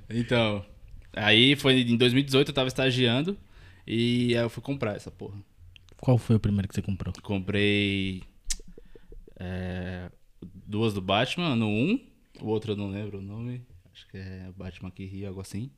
[0.10, 0.66] Então,
[1.14, 3.38] aí foi em 2018, eu tava estagiando
[3.86, 5.40] e aí eu fui comprar essa porra.
[5.98, 7.14] Qual foi o primeiro que você comprou?
[7.22, 8.24] Comprei
[9.38, 10.10] é,
[10.42, 12.00] duas do Batman, no 1,
[12.42, 13.62] o outro eu não lembro o nome,
[13.94, 15.70] acho que é Batman que ri, algo assim.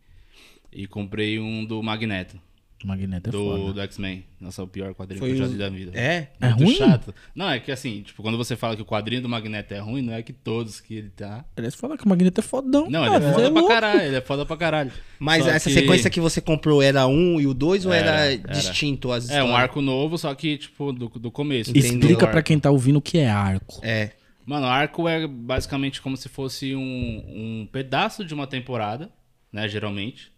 [0.72, 2.40] E comprei um do Magneto,
[2.88, 3.74] Magneto é do, foda.
[3.74, 4.26] do X-Men.
[4.40, 5.92] Nossa, o pior quadrinho Foi que eu já li da vida.
[5.98, 6.30] É?
[6.42, 6.76] É Muito ruim?
[6.76, 7.14] chato.
[7.36, 10.02] Não, é que assim, tipo, quando você fala que o quadrinho do Magneto é ruim,
[10.02, 11.46] não é que todos que ele tá.
[11.56, 12.90] Aliás, fala que o Magneto é fodão.
[12.90, 13.68] Não, cara, ele é foda pra louco.
[13.74, 14.92] caralho, ele é foda pra caralho.
[15.20, 18.26] Mas Só essa que- sequência que você comprou era um e o dois ou era,
[18.32, 19.60] Era, distinto as É, um histórias?
[19.64, 21.70] arco novo, só que, tipo, do, do começo.
[21.70, 21.92] Entendeu?
[21.92, 22.48] Explica pra arco.
[22.48, 23.80] quem tá ouvindo o que é arco.
[23.84, 24.12] É.
[24.44, 29.08] Mano, arco é basicamente como se fosse um, um pedaço de uma temporada,
[29.54, 30.32] né, geralmente.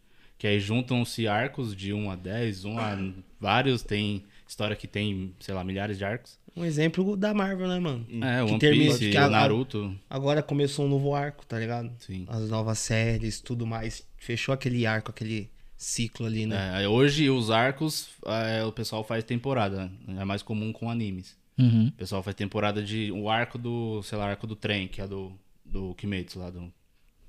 [0.44, 2.98] Que aí juntam-se arcos de 1 a 10, 1 a
[3.40, 3.82] vários.
[3.82, 6.38] Tem história que tem, sei lá, milhares de arcos.
[6.54, 8.06] Um exemplo da Marvel, né, mano?
[8.22, 9.98] É, Que One termina- Piece, que a- Naruto.
[10.10, 11.90] Agora começou um novo arco, tá ligado?
[11.98, 12.26] Sim.
[12.28, 14.06] As novas séries, tudo mais.
[14.18, 16.84] Fechou aquele arco, aquele ciclo ali, né?
[16.84, 19.90] É, hoje os arcos, é, o pessoal faz temporada.
[20.10, 21.38] É mais comum com animes.
[21.58, 21.88] Uhum.
[21.88, 23.14] O pessoal faz temporada de.
[23.14, 24.04] O arco do.
[24.04, 25.32] Sei lá, arco do trem, que é do.
[25.64, 26.70] Do Kimetsu lá, do.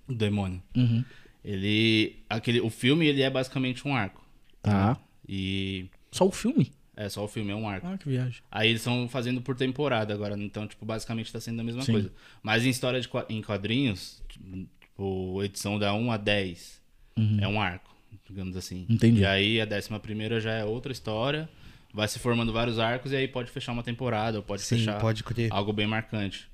[0.09, 0.61] Do demônio.
[0.77, 1.05] Uhum.
[1.45, 2.17] Ele.
[2.29, 4.25] Aquele, o filme, ele é basicamente um arco.
[4.63, 4.97] Tá.
[5.29, 5.87] E.
[6.11, 6.73] Só o filme?
[6.97, 7.87] É, só o filme é um arco.
[7.87, 8.41] Ah, que viagem.
[8.51, 11.93] Aí eles estão fazendo por temporada agora, então, tipo, basicamente tá sendo a mesma Sim.
[11.93, 12.13] coisa.
[12.43, 14.23] Mas em história de em quadrinhos,
[14.81, 16.81] tipo, edição da 1 a 10
[17.41, 17.95] é um arco,
[18.29, 18.87] digamos assim.
[18.89, 18.95] Uhum.
[18.95, 19.21] Entendi.
[19.21, 21.49] E aí a décima primeira já é outra história,
[21.93, 25.01] vai se formando vários arcos e aí pode fechar uma temporada, ou pode Sim, fechar
[25.01, 26.49] pode algo bem marcante.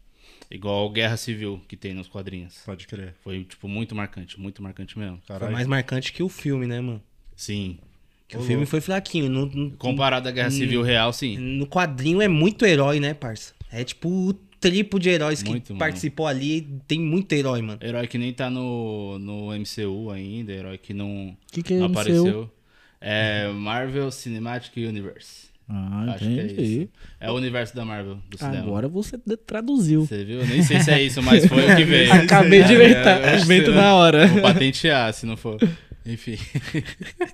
[0.50, 2.58] Igual Guerra Civil que tem nos quadrinhos.
[2.66, 3.14] Pode crer.
[3.22, 5.20] Foi, tipo, muito marcante, muito marcante mesmo.
[5.24, 7.02] Foi mais marcante que o filme, né, mano?
[7.36, 7.78] Sim.
[8.26, 9.28] Que o filme foi fraquinho.
[9.28, 10.50] No, no, Comparado à Guerra.
[10.50, 11.36] Civil Real, sim.
[11.36, 13.54] no quadrinho é muito herói, né, parça?
[13.72, 15.78] É tipo o triplo de heróis que Muito, mano.
[15.78, 16.62] participou ali.
[16.86, 17.80] Tem muito herói, mano.
[17.82, 21.78] Herói que nem tá no, no MCU ainda, herói que não, O que, que é
[21.78, 21.98] não MCU?
[21.98, 22.50] apareceu.
[23.00, 25.48] É Marvel Cinematic Universe.
[25.72, 26.62] Ah, Acho que é entendi.
[26.82, 26.88] isso.
[27.20, 28.58] É o universo da Marvel, do cinema.
[28.58, 30.04] Agora você traduziu.
[30.04, 30.44] Você viu?
[30.44, 32.12] Nem sei se é isso, mas foi o que veio.
[32.12, 33.22] Acabei de inventar.
[33.22, 34.26] É, Invento na hora.
[34.26, 35.58] Vou patentear, se não for.
[36.04, 36.36] Enfim.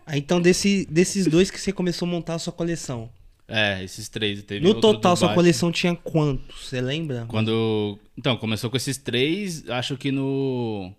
[0.05, 3.09] Ah, Então, desse, desses dois que você começou a montar a sua coleção.
[3.49, 4.42] É, esses três.
[4.42, 6.66] Teve No total, sua coleção tinha quantos?
[6.68, 7.25] Você lembra?
[7.29, 7.99] Quando.
[8.18, 10.92] Então, começou com esses três, acho que no.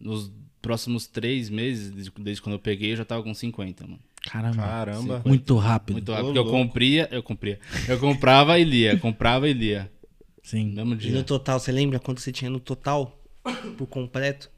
[0.00, 0.30] Nos
[0.62, 3.98] próximos três meses, desde, desde quando eu peguei, eu já tava com 50, mano.
[4.30, 4.62] Caramba.
[4.62, 5.22] Caramba.
[5.24, 5.94] Muito rápido.
[5.94, 6.26] Muito Ô, rápido.
[6.34, 7.58] Porque eu compria, eu compria.
[7.88, 9.90] Eu comprava e lia, comprava e lia.
[10.42, 10.66] Sim.
[10.74, 11.22] No mesmo E no dia.
[11.24, 13.18] total, você lembra quanto você tinha no total?
[13.76, 14.50] Por completo?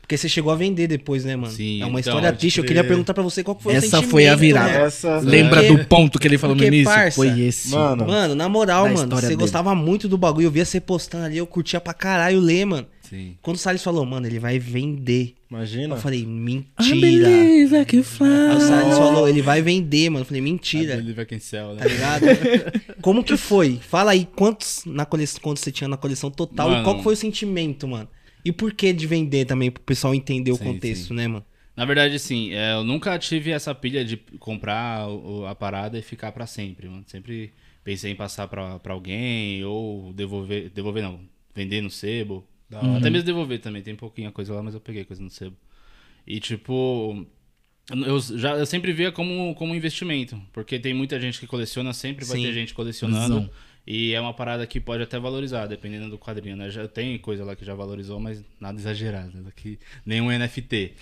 [0.00, 1.52] Porque você chegou a vender depois, né, mano?
[1.52, 2.58] Sim, é uma então, história triste.
[2.58, 4.68] Eu queria perguntar pra você qual foi o Essa foi a virada.
[4.72, 4.82] né?
[4.84, 5.18] Essa.
[5.18, 6.94] Lembra Porque- do ponto que ele falou no porque, início?
[6.94, 7.70] parça, Foi esse.
[7.70, 9.40] Mano, Mano, na moral, mano, você dele.
[9.40, 10.44] gostava muito do bagulho.
[10.46, 12.86] Eu via você postando ali, eu curtia pra caralho ler, mano.
[13.08, 13.36] Sim.
[13.42, 15.34] Quando o Salles falou, mano, ele vai vender.
[15.50, 15.94] imagina.
[15.94, 17.80] Eu falei, I mentira.
[17.80, 18.60] I can Aí o fly.
[18.60, 20.22] Salles falou, ele vai vender, mano.
[20.22, 20.96] Eu falei, mentira.
[20.96, 21.82] Believe I can sell, né?
[21.82, 22.26] Tá ligado?
[23.00, 23.76] Como que foi?
[23.80, 26.84] Fala aí quantos na coleção, quantos você tinha na coleção total e Mano.
[26.84, 28.08] qual que foi o sentimento, mano?
[28.44, 31.14] E por que de vender também, pro pessoal entender o Sim, contexto, sim.
[31.14, 31.44] né, mano?
[31.76, 35.06] Na verdade, assim, é, eu nunca tive essa pilha de comprar
[35.48, 37.04] a parada e ficar pra sempre, mano.
[37.06, 37.52] Sempre
[37.84, 41.20] pensei em passar pra, pra alguém ou devolver, devolver não,
[41.54, 42.44] vender no sebo.
[42.96, 45.56] Até mesmo devolver também, tem pouquinha coisa lá, mas eu peguei coisa no sebo.
[46.26, 47.26] E tipo,
[47.90, 52.24] eu, já, eu sempre via como, como investimento, porque tem muita gente que coleciona, sempre
[52.24, 52.44] vai Sim.
[52.44, 53.48] ter gente colecionando.
[53.86, 56.68] E é uma parada que pode até valorizar, dependendo do quadrinho, né?
[56.68, 59.30] Já tem coisa lá que já valorizou, mas nada exagerado.
[59.32, 59.42] né?
[59.44, 60.94] Daqui, nenhum NFT.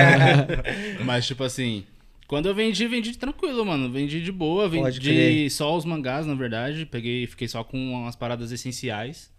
[1.06, 1.84] mas, tipo assim,
[2.26, 3.88] quando eu vendi, vendi tranquilo, mano.
[3.88, 6.84] Vendi de boa, vendi só os mangás, na verdade.
[6.84, 9.30] Peguei, fiquei só com umas paradas essenciais.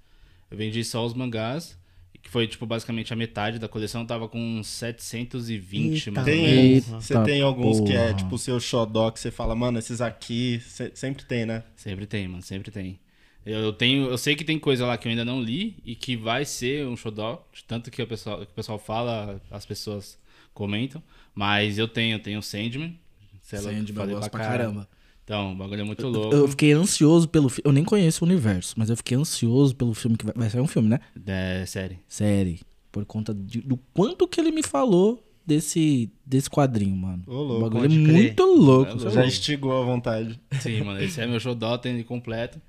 [0.52, 1.78] Eu vendi só os mangás,
[2.22, 4.06] que foi, tipo, basicamente a metade da coleção.
[4.06, 6.86] Tava com uns 720, Eita, mais ou menos.
[7.06, 8.14] Você tem alguns que é porra.
[8.18, 11.64] tipo o seu xodó que você fala, mano, esses aqui, cê- sempre tem, né?
[11.76, 13.00] Sempre tem, mano, sempre tem.
[13.44, 16.16] Eu tenho, eu sei que tem coisa lá que eu ainda não li e que
[16.16, 20.20] vai ser um xodó, de tanto que o pessoal, que o pessoal fala, as pessoas
[20.54, 21.02] comentam,
[21.34, 23.00] mas eu tenho, eu tenho Sandman.
[23.42, 24.90] Sei lá, Sandman, eu gosto pra caramba.
[25.32, 26.36] Então, o bagulho é muito louco.
[26.36, 27.62] Eu fiquei ansioso pelo filme.
[27.64, 30.60] Eu nem conheço o universo, mas eu fiquei ansioso pelo filme que vai, vai sair
[30.60, 31.00] um filme, né?
[31.26, 32.00] É, série.
[32.06, 32.60] Série.
[32.92, 37.24] Por conta de- do quanto que ele me falou desse, desse quadrinho, mano.
[37.26, 38.14] Ô, louco, o bagulho é crer.
[38.24, 38.92] muito louco.
[38.92, 39.14] É sabe?
[39.16, 40.38] Já instigou à vontade.
[40.60, 42.62] Sim, mano, esse é meu xodó, tem ele completo.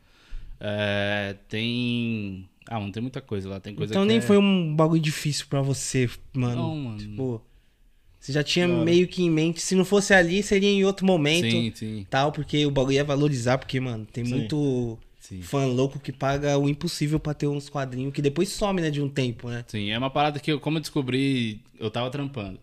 [0.61, 2.49] É, tem...
[2.69, 5.01] Ah, não tem muita coisa lá, tem coisa Então que nem é- foi um bagulho
[5.03, 6.55] difícil pra você, mano.
[6.55, 6.97] Não, mano.
[6.99, 7.43] Tipo,
[8.23, 8.85] você já tinha Claro.
[8.85, 11.51] meio que em mente, se não fosse ali, seria em outro momento.
[11.51, 14.31] Sim, sim, Tal, porque o bagulho ia valorizar, porque, mano, tem Sim.
[14.37, 15.43] muito sim.
[15.43, 19.03] fã louco que paga o impossível pra ter uns quadrinhos que depois some, né, de
[19.03, 19.65] um tempo, né?
[19.67, 22.61] Sim, é uma parada que eu, como eu descobri, eu tava trampando.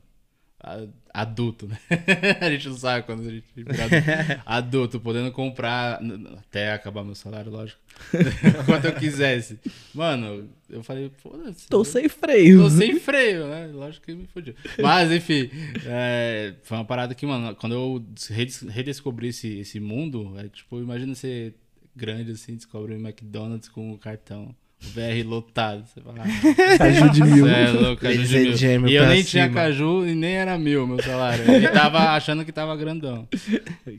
[1.14, 1.78] Adulto, né?
[2.40, 4.42] a gente não sabe quando a gente vira adulto.
[4.46, 6.00] adulto, podendo comprar,
[6.38, 7.80] até acabar meu salário, lógico.
[8.66, 9.60] Quanto eu quisesse.
[9.94, 11.68] Mano, eu falei, foda-se.
[11.68, 12.62] Tô sem freio.
[12.62, 13.68] Tô sem freio, né?
[13.74, 14.54] Lógico que me fodiu.
[14.82, 15.50] Mas, enfim,
[15.86, 20.80] é, foi uma parada que, mano, quando eu redes- redescobri esse, esse mundo, é tipo,
[20.80, 21.54] imagina você
[21.96, 24.56] grande assim, descobre um McDonald's com o cartão.
[24.82, 25.86] VR lotado.
[25.86, 27.48] Você fala, ah, Caju de mil.
[27.48, 28.40] É louco, caju de
[28.78, 28.88] mil.
[28.90, 29.56] E eu nem tinha cima.
[29.56, 31.50] caju e nem era mil meu salário.
[31.52, 33.28] Ele tava achando que tava grandão.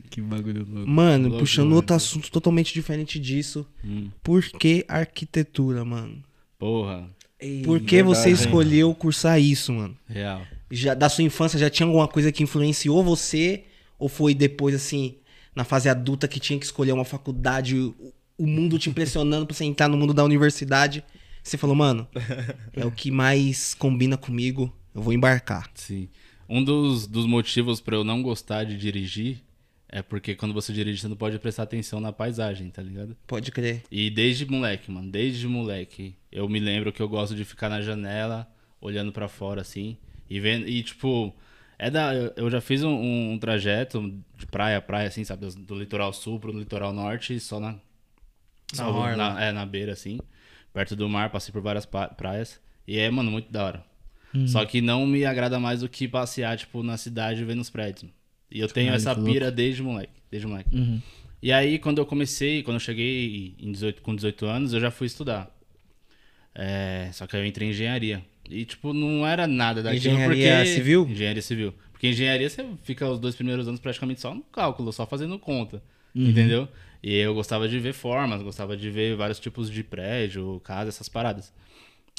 [0.09, 0.89] que bagulho louco.
[0.89, 1.75] Mano, Louco, puxando mano.
[1.77, 3.65] outro assunto totalmente diferente disso.
[3.85, 6.23] Hum, Por que arquitetura, mano?
[6.57, 7.07] porra,
[7.65, 8.35] Por que você hein?
[8.35, 9.95] escolheu cursar isso, mano?
[10.07, 10.41] real.
[10.69, 13.63] Já, da sua infância já tinha alguma coisa que influenciou você?
[13.99, 15.15] Ou foi depois, assim,
[15.55, 17.93] na fase adulta que tinha que escolher uma faculdade,
[18.43, 21.03] o, mundo te impressionando pra você entrar no mundo da universidade?
[21.43, 22.07] Você falou, mano,
[22.73, 25.69] é o que mais combina comigo, eu vou embarcar.
[25.73, 26.07] Sim.
[26.47, 29.41] Um dos, dos motivos pra eu não gostar de dirigir
[29.87, 33.15] é porque quando você dirige, você não pode prestar atenção na paisagem, tá ligado?
[33.27, 33.83] Pode crer.
[33.91, 37.81] E desde moleque, mano, desde moleque, eu me lembro que eu gosto de ficar na
[37.81, 38.49] janela,
[38.79, 39.97] olhando pra fora assim,
[40.29, 41.35] e vendo, e tipo,
[41.77, 45.45] é da, eu- eu já fiz um, um trajeto de praia a praia assim, sabe,
[45.47, 47.75] do litoral sul pro litoral norte, só na
[48.77, 49.15] Na orla.
[49.15, 50.19] na, é, na beira assim,
[50.73, 53.91] perto do mar, passei por várias praias, e é, mano, muito da hora.
[54.47, 58.09] Só que não me agrada mais do que passear, tipo, na cidade vendo os prédios.
[58.49, 59.33] E eu tenho Caralho, essa que louco.
[59.33, 60.73] pira desde moleque, desde moleque.
[60.73, 61.01] Uhum.
[61.41, 64.91] E aí, quando eu comecei, quando eu cheguei em 18, com 18 anos, eu já
[64.91, 65.53] fui estudar.
[66.53, 68.23] É, só que aí eu entrei em engenharia.
[68.49, 70.73] E, tipo, não era nada daquilo Engenharia porque...
[70.73, 71.07] civil?
[71.09, 71.73] Engenharia civil.
[71.91, 75.81] Porque engenharia você fica os dois primeiros anos praticamente só no cálculo, só fazendo conta.
[76.13, 76.29] Uhum.
[76.29, 76.67] Entendeu?
[77.03, 81.09] E eu gostava de ver formas, gostava de ver vários tipos de prédio, casa, essas
[81.09, 81.51] paradas.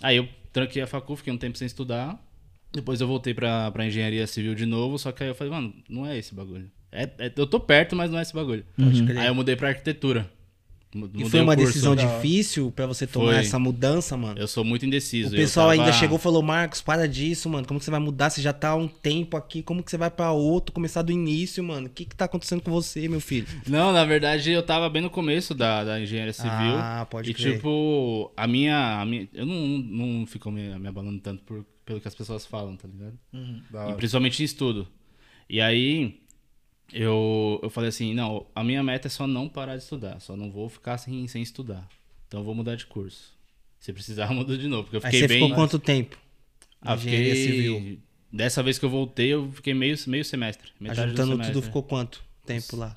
[0.03, 2.19] Aí eu tranquei a facul, fiquei um tempo sem estudar.
[2.73, 5.75] Depois eu voltei pra, pra engenharia civil de novo, só que aí eu falei, mano,
[5.89, 6.71] não é esse bagulho.
[6.91, 8.65] É, é- eu tô perto, mas não é esse bagulho.
[9.07, 9.19] Crer.
[9.19, 10.29] Aí eu mudei pra arquitetura.
[11.15, 11.69] E foi uma curso.
[11.73, 13.37] decisão difícil pra você tomar Foi.
[13.37, 14.39] essa mudança, mano?
[14.39, 15.33] Eu sou muito indeciso.
[15.33, 17.67] O pessoal tava- ainda chegou e falou, Marcos, para disso, mano.
[17.67, 18.29] Como que você vai mudar?
[18.31, 19.63] Você já tá há um tempo aqui.
[19.63, 21.87] Como que você vai pra outro, começar do início, mano?
[21.87, 23.47] O que que tá acontecendo com você, meu filho?
[23.67, 26.51] Não, na verdade eu tava bem no começo da, da engenharia civil.
[26.53, 27.55] Ah, pode e crer.
[27.55, 29.29] tipo, a minha, a minha.
[29.33, 32.87] Eu não, não fico me, me abalando tanto por, pelo que as pessoas falam, tá
[32.87, 33.19] ligado?
[33.71, 34.87] Da E principalmente em estudo.
[35.49, 36.21] E aí,
[36.93, 40.21] eu, eu falei assim, não, a minha meta é só não parar de estudar.
[40.21, 41.87] Só não vou ficar sem, sem estudar.
[42.29, 43.37] Então eu vou mudar de curso.
[43.79, 44.85] Se precisar, eu mudo de novo.
[44.85, 45.43] Porque eu Aí fiquei você bem...
[45.43, 46.19] ficou quanto tempo?
[46.81, 47.47] Ah, Engenharia fiquei...
[47.47, 47.99] civil.
[48.33, 50.71] Dessa vez que eu voltei, eu fiquei meio, meio semestre.
[50.81, 51.53] Metade Ajuntando do semestre.
[51.55, 52.97] tudo, ficou quanto tempo lá?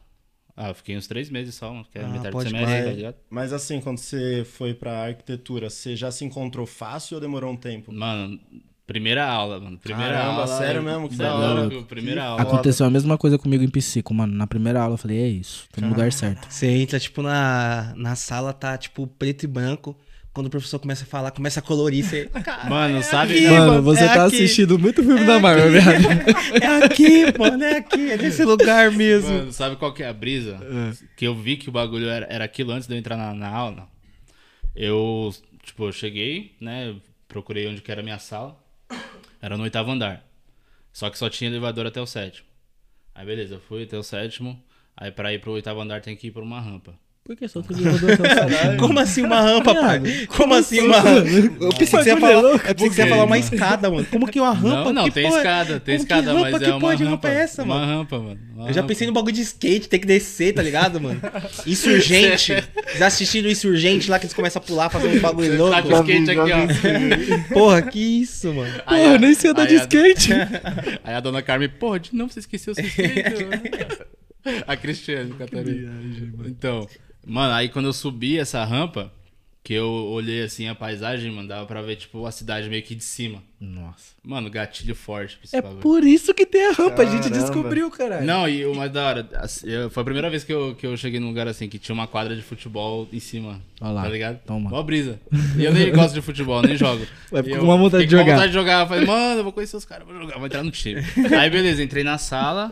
[0.56, 3.16] Ah, eu fiquei uns três meses só, que é Ah, metade do semestre, tá ligado?
[3.30, 7.58] Mas assim, quando você foi pra arquitetura, você já se encontrou fácil ou demorou um
[7.58, 7.92] tempo?
[7.92, 8.40] Mano,
[8.86, 9.78] primeira aula, mano.
[9.78, 10.58] Primeira Caramba, aula.
[10.58, 11.10] sério mesmo?
[11.10, 11.62] Que da é hora.
[11.64, 12.42] louco, Primeira Que aula.
[12.42, 14.34] Aconteceu a mesma coisa comigo em psico, mano.
[14.34, 16.48] Na primeira aula eu falei, é isso, tô no lugar certo.
[16.52, 19.98] Você entra, tipo, na, na sala, tá, tipo, preto e branco.
[20.34, 22.30] Quando o professor começa a falar, começa a colorir, você...
[22.70, 23.36] Mano, sabe?
[23.38, 24.36] aqui, mano, você você tá aqui.
[24.36, 26.62] assistindo muito filme da Marvel, viado.
[26.62, 29.30] É aqui, mano, é aqui, é nesse lugar mesmo.
[29.30, 30.60] Mano, sabe qual que é a brisa?
[31.16, 33.48] Que eu vi que o bagulho era, era aquilo antes de eu entrar na, na
[33.48, 33.88] aula.
[34.76, 36.94] Eu, tipo, eu cheguei, né?
[37.30, 38.58] Procurei onde que era a minha sala.
[39.46, 40.28] Era no oitavo andar.
[40.92, 42.48] Só que só tinha elevador até o sétimo.
[43.14, 44.60] Aí beleza, eu fui até o sétimo.
[44.98, 46.98] Aí pra ir pro oitavo andar tem que ir por uma rampa.
[47.26, 48.78] Por que só tu rodou até o sétimo?
[48.78, 50.00] Como assim uma rampa, pai?
[50.28, 51.28] Como assim uma rampa?
[51.28, 54.06] Eu pensei que você ia falar, eu pensei que você ia falar uma escada, mano.
[54.12, 54.84] Como que uma rampa?
[54.86, 56.50] Não, não, Que tem porra- escada, tem como escada, rampa?
[56.52, 57.28] mas que é uma porra de rampa.
[57.28, 57.88] rampa é essa, uma mano?
[57.88, 58.40] rampa, mano.
[58.56, 61.20] uma Eu já pensei no bagulho de skate, ter que descer, tá ligado, mano?
[61.66, 62.54] Insurgente.
[62.96, 65.82] Já assistiram Insurgente lá que eles começam a pular, fazer um bagulho Tá louco?
[65.82, 67.54] com o skate aqui, ó.
[67.56, 68.72] Porra, que isso, mano.
[68.86, 70.32] Aí Pô, a- eu nem sei andar de a- skate.
[71.04, 73.46] Aí a dona Carmen, porra, de novo você esqueceu seu skate.
[73.50, 73.62] mano."
[74.68, 75.92] a Cristiane, Catarina.
[76.46, 76.88] Então,
[77.26, 79.12] Mano, aí quando eu subi essa rampa,
[79.64, 82.94] que eu olhei assim a paisagem, mano, dava pra ver, tipo, a cidade meio que
[82.94, 83.42] de cima.
[83.60, 84.14] Nossa.
[84.24, 85.82] Mano, gatilho forte pra esse É bagulho.
[85.82, 87.40] por isso que tem a rampa, a gente Caramba.
[87.40, 88.26] descobriu, caralho.
[88.28, 90.86] Não, e o mais da hora, assim, eu- foi a primeira vez que eu, que
[90.86, 93.60] eu cheguei num lugar assim, que tinha uma quadra de futebol em cima.
[93.82, 94.40] Olha lá, Tá ligado?
[94.46, 94.70] toma.
[94.70, 95.20] Mó brisa.
[95.58, 97.04] E eu nem gosto de futebol, nem jogo.
[97.32, 98.34] Vai E ficar eu com uma vontade fiquei de com jogar.
[98.36, 98.82] vontade de jogar.
[98.84, 101.02] Eu falei, mano, eu vou conhecer os caras, vou jogar, vou entrar no time.
[101.40, 102.72] Aí, beleza, entrei na sala.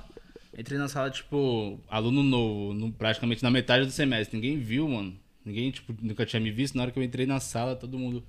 [0.57, 4.37] Entrei na sala, tipo, aluno novo, no- praticamente na metade do semestre.
[4.37, 5.13] Ninguém viu, mano.
[5.45, 6.75] Ninguém, tipo, nunca tinha me visto.
[6.75, 8.23] Na hora que eu entrei na sala, todo mundo.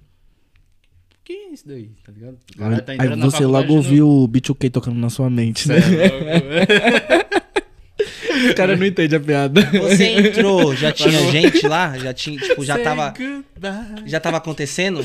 [1.22, 2.38] Que é isso daí, tá ligado?
[2.54, 5.28] O cara tá Aí entrando na você logo no- ouviu o B2K tocando na sua
[5.30, 5.76] mente, né?
[5.78, 7.34] É.
[8.50, 9.62] O cara não entende a piada.
[9.70, 11.96] Você entrou, já tinha gente lá?
[11.98, 14.02] Já tinha, tipo, já tava, goodbye.
[14.08, 15.04] já tava acontecendo?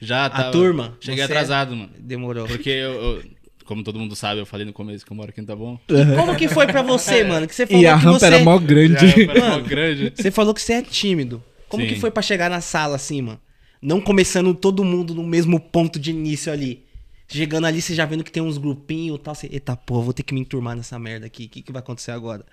[0.00, 0.52] Já tava.
[0.52, 0.96] turma?
[1.00, 1.90] Cheguei Você- atrasado, mano.
[1.98, 2.46] Demorou.
[2.46, 3.22] Porque eu, eu-
[3.66, 5.78] como todo mundo sabe, eu falei no começo que eu moro aqui no Tá Bom.
[6.16, 7.46] Como que foi pra você, mano?
[7.46, 8.26] Que você falou E a que rampa você...
[8.26, 9.22] era mó grande.
[9.22, 9.64] Era mó Mano.
[9.64, 10.12] grande.
[10.16, 11.42] Você falou que você é tímido.
[11.68, 11.88] Como Sim.
[11.90, 13.40] que foi pra chegar na sala assim, mano?
[13.82, 16.84] Não começando todo mundo no mesmo ponto de início ali.
[17.28, 19.34] Chegando ali, você já vendo que tem uns grupinhos e tal.
[19.34, 21.46] Você, eita porra, vou ter que me enturmar nessa merda aqui.
[21.46, 22.44] O que, que vai acontecer agora?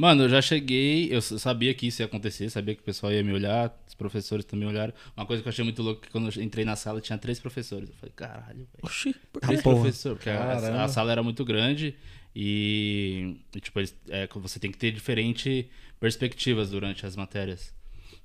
[0.00, 3.22] Mano, eu já cheguei, eu sabia que isso ia acontecer, sabia que o pessoal ia
[3.24, 4.94] me olhar, os professores também olharam.
[5.16, 7.18] Uma coisa que eu achei muito louco é que quando eu entrei na sala tinha
[7.18, 7.88] três professores.
[7.88, 8.68] Eu falei, caralho, velho.
[8.80, 11.96] Oxi, por Três professores, porque a, a sala era muito grande
[12.34, 15.64] e, e, tipo, eles- é, você tem que ter diferentes
[15.98, 17.74] perspectivas durante as matérias.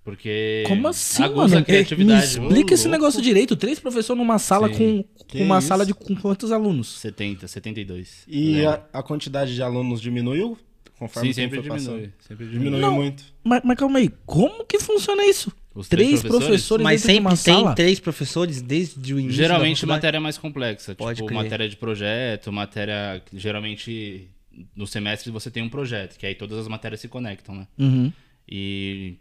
[0.03, 1.57] Porque Como assim, mano?
[1.57, 2.39] a criatividade.
[2.39, 2.99] Me Ô, explica esse louco.
[2.99, 3.55] negócio direito.
[3.55, 5.03] Três professores numa sala Sim.
[5.17, 5.67] com, Que uma isso?
[5.69, 6.87] sala de com quantos alunos?
[6.99, 8.23] 70, 72.
[8.27, 8.69] E lembro.
[8.93, 10.57] a, a quantidade de alunos diminuiu?
[11.03, 11.77] Conforme Sim, sempre diminui.
[11.79, 12.13] passando?
[12.19, 12.59] Sempre diminui.
[12.65, 12.95] Diminuiu Não.
[12.95, 13.23] muito.
[13.43, 15.51] Mas, mas calma aí, como que funciona isso?
[15.75, 17.75] Os Três professores, Mas dentro de uma sempre tem sala?
[17.75, 20.95] três professores desde o início Geralmente matéria mais complexa.
[20.95, 21.43] Pode tipo, crer.
[21.43, 23.21] matéria de projeto, matéria.
[23.33, 24.29] Geralmente
[24.75, 27.67] no semestre você tem um projeto, que aí todas as matérias se conectam, né?
[27.77, 28.13] Uhum.
[28.47, 29.15] E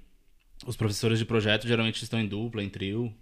[0.66, 3.12] os professores de projeto geralmente estão em dupla, em trio,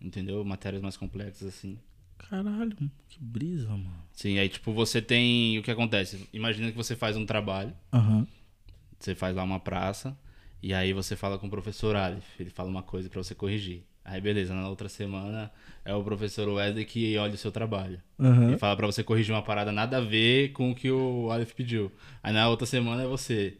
[0.00, 0.44] entendeu?
[0.44, 1.78] Matérias mais complexas assim.
[2.18, 2.76] Caralho,
[3.08, 3.94] que brisa, mano.
[4.12, 5.58] Sim, aí tipo você tem.
[5.58, 6.28] O que acontece?
[6.32, 8.26] Imagina que você faz um trabalho, Aham.
[8.98, 10.16] você faz lá uma praça,
[10.62, 13.84] e aí você fala com o professor Aleph, ele fala uma coisa pra você corrigir.
[14.04, 15.50] Aí beleza, na outra semana
[15.84, 18.00] é o professor Wesley que olha o seu trabalho.
[18.18, 18.54] Aham.
[18.54, 21.52] E fala pra você corrigir uma parada nada a ver com o que o Aleph
[21.52, 21.92] pediu.
[22.22, 23.58] Aí na outra semana é você.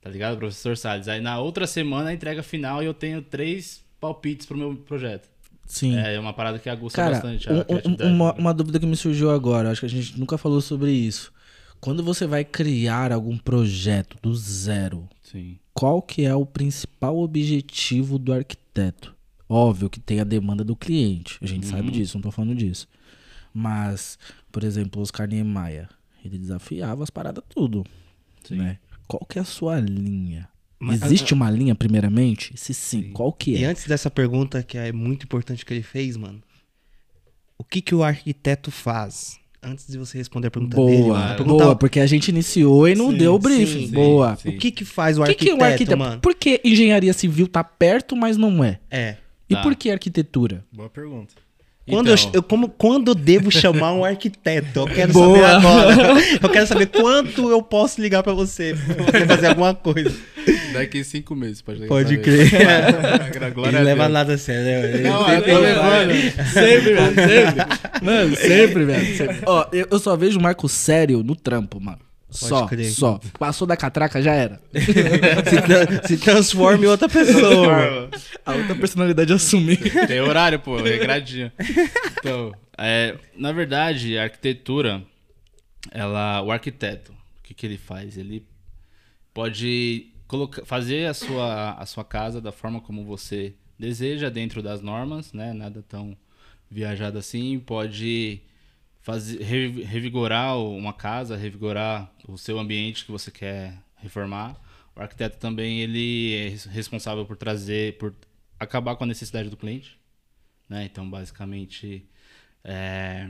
[0.00, 0.38] Tá ligado?
[0.38, 1.08] Professor Salles.
[1.08, 5.28] Aí na outra semana a entrega final e eu tenho três palpites pro meu projeto.
[5.64, 5.96] Sim.
[5.96, 8.10] É uma parada que aguça Cara, bastante a um- criatividade.
[8.12, 8.38] uma, né?
[8.38, 11.32] uma dúvida que me surgiu agora, acho que a gente nunca falou sobre isso.
[11.80, 15.58] Quando você vai criar algum projeto do zero, Sim.
[15.74, 19.14] qual que é o principal objetivo do arquiteto?
[19.48, 21.70] Óbvio que tem a demanda do cliente, a gente Uhum.
[21.72, 22.86] sabe disso, não tô falando disso.
[23.52, 24.18] Mas,
[24.50, 25.88] por exemplo, o Oscar Niemeyer,
[26.24, 27.84] ele desafiava as paradas tudo,
[28.44, 28.56] Sim.
[28.56, 28.78] né?
[29.08, 30.48] Qual que é a sua linha?
[30.84, 32.52] Mas- Existe uma linha, primeiramente?
[32.56, 33.66] Se sim, qual que E é?
[33.68, 36.42] antes dessa pergunta, que é muito importante que ele fez, mano.
[37.56, 39.38] O que que o arquiteto faz?
[39.62, 41.12] Antes de você responder a pergunta dele, mano.
[41.14, 43.86] Boa, pergunta- boa, porque a gente iniciou e não Sim, deu o briefing.
[43.86, 44.34] sim, boa.
[44.34, 44.48] sim.
[44.48, 45.98] O que que faz o O que, que é arquiteto, um arquiteto?
[45.98, 46.20] mano?
[46.20, 48.80] Por que engenharia civil tá perto, mas não é?
[48.90, 49.16] É.
[49.48, 49.62] E Tá.
[49.62, 50.64] por que arquitetura?
[50.72, 51.34] Boa pergunta.
[51.88, 54.80] Quando, Então, eu, eu- como, quando eu devo chamar um arquiteto?
[54.80, 55.36] Eu quero Boa.
[55.36, 56.20] saber agora.
[56.40, 60.14] Eu quero saber quanto eu posso ligar pra você, pra você fazer alguma coisa.
[60.72, 62.50] Daqui cinco meses pode ligar Pode crer.
[63.66, 64.94] Ele leva nada a sério, né?
[64.94, 66.12] Ele Não, sempre eu tô levando.
[66.52, 67.64] Sempre, velho, sempre.
[68.02, 69.16] Mano, sempre, velho.
[69.16, 69.36] sempre.
[69.44, 71.98] Ó, eu, eu só vejo o Marco sério no trampo, mano.
[72.32, 72.90] Só, crer.
[72.90, 73.20] só.
[73.38, 74.60] Passou da catraca, já era.
[74.74, 78.10] se, tra- se transforma em outra pessoa.
[78.44, 79.78] A outra personalidade assumir.
[80.06, 81.52] Tem horário, pô, regradinho.
[82.18, 85.02] Então, é, na verdade, a arquitetura,
[85.90, 88.16] ela, o arquiteto, o que, que ele faz?
[88.16, 88.46] Ele
[89.34, 94.80] pode colocar, fazer a sua, a sua casa da forma como você deseja, dentro das
[94.80, 95.52] normas, né?
[95.52, 96.16] Nada tão
[96.70, 97.58] viajado assim.
[97.58, 98.40] Pode
[99.02, 104.58] fazer, re- revigorar uma casa, revigorar o seu ambiente que você quer reformar.
[104.96, 108.14] O arquiteto também ele é res- responsável por trazer, por
[108.58, 109.98] acabar com a necessidade do cliente,
[110.68, 110.84] né?
[110.84, 112.06] Então, basicamente,
[112.64, 113.28] é,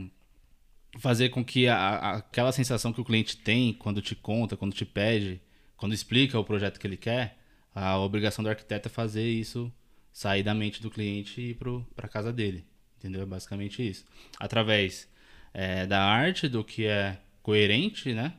[0.99, 4.73] fazer com que a- a- aquela sensação que o cliente tem quando te conta, quando
[4.73, 5.41] te pede,
[5.75, 7.37] quando explica o projeto que ele quer,
[7.73, 9.71] a obrigação do arquiteto é fazer isso
[10.11, 11.57] sair da mente do cliente e ir
[11.95, 12.63] para casa dele,
[12.99, 13.23] entendeu?
[13.23, 14.05] É basicamente isso.
[14.39, 15.09] Através
[15.53, 18.33] é, da arte, do que é coerente, né?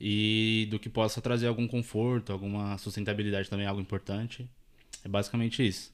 [0.00, 4.48] E do que possa trazer algum conforto, alguma sustentabilidade também, algo importante.
[5.04, 5.92] É basicamente isso.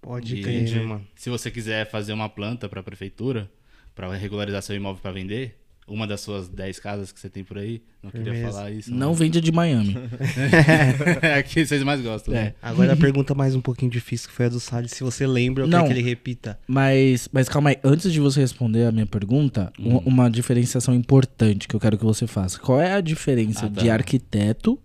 [0.00, 1.06] Pode E crer, mano.
[1.14, 3.50] Se você quiser fazer uma planta para a prefeitura,
[3.94, 5.58] para regularizar seu imóvel para vender,
[5.92, 7.82] uma das suas 10 casas que você tem por aí.
[8.02, 8.52] Não queria Firmeza.
[8.52, 8.94] falar isso.
[8.94, 9.96] Não vende de Miami.
[11.20, 12.32] é a que vocês mais gostam.
[12.32, 12.40] né?
[12.40, 12.54] É.
[12.62, 14.92] Agora a pergunta mais um pouquinho difícil que foi a do Salles.
[14.92, 15.80] Se você lembra, eu Não.
[15.82, 16.58] quero que ele repita.
[16.66, 19.88] Mas, mas calma aí, antes de você responder a minha pergunta, Hum.
[19.88, 22.58] uma, uma diferenciação importante que eu quero que você faça.
[22.58, 23.82] Qual é a diferença Ah, tá.
[23.82, 24.78] de arquiteto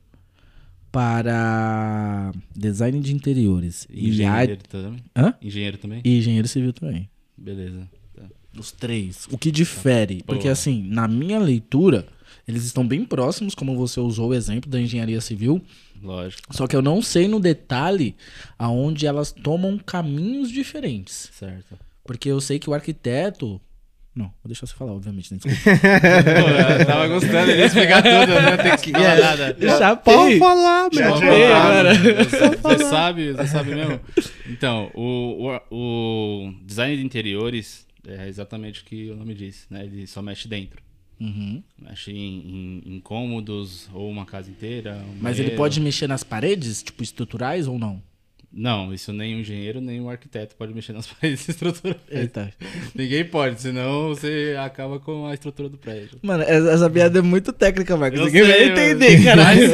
[0.91, 5.03] para design de interiores e, Engenheiro ar- também?
[5.15, 5.33] Hã?
[5.41, 6.01] Engenheiro também?
[6.03, 7.09] e engenheiro civil também?
[7.37, 7.87] Beleza.
[8.57, 9.27] Os três.
[9.31, 10.23] O que difere?
[10.25, 10.53] Porque Boa.
[10.53, 12.05] assim, na minha leitura,
[12.47, 15.61] eles estão bem próximos, como você usou o exemplo da engenharia civil,
[16.01, 16.43] Lógico.
[16.55, 18.15] só que eu não sei no detalhe
[18.57, 21.29] aonde elas tomam caminhos diferentes.
[21.33, 21.77] Certo.
[22.03, 23.59] Porque eu sei que o arquiteto.
[24.15, 25.39] Não, vou deixar você falar, obviamente, né?
[25.43, 25.69] Desculpa.
[26.41, 29.57] Pô, eu tava gostando de explicar tudo, não tem que falar nada.
[29.77, 30.39] Chapei.
[30.39, 31.93] falar, Já Chapei foi, agora.
[31.95, 33.99] Você, você sabe, você sabe mesmo.
[34.47, 39.85] Então, o, o, o design de interiores é exatamente o que o nome diz, né?
[39.85, 40.81] Ele só mexe dentro.
[41.19, 41.63] Uhum.
[41.81, 44.95] Mexe em, em, em cômodos ou uma casa inteira.
[44.95, 45.55] um Mas ele banheiro.
[45.57, 48.01] pode mexer nas paredes, tipo, estruturais ou não?
[48.57, 51.97] Não, isso nem o engenheiro nem o arquiteto pode mexer nas paredes estruturais.
[52.09, 52.53] Eita.
[52.95, 56.17] Ninguém pode, senão você acaba com a estrutura do prédio.
[56.21, 58.17] Mano, essa piada é muito técnica, Marcos.
[58.21, 59.69] Eu Ninguém vai sei, entender, eu- caralho.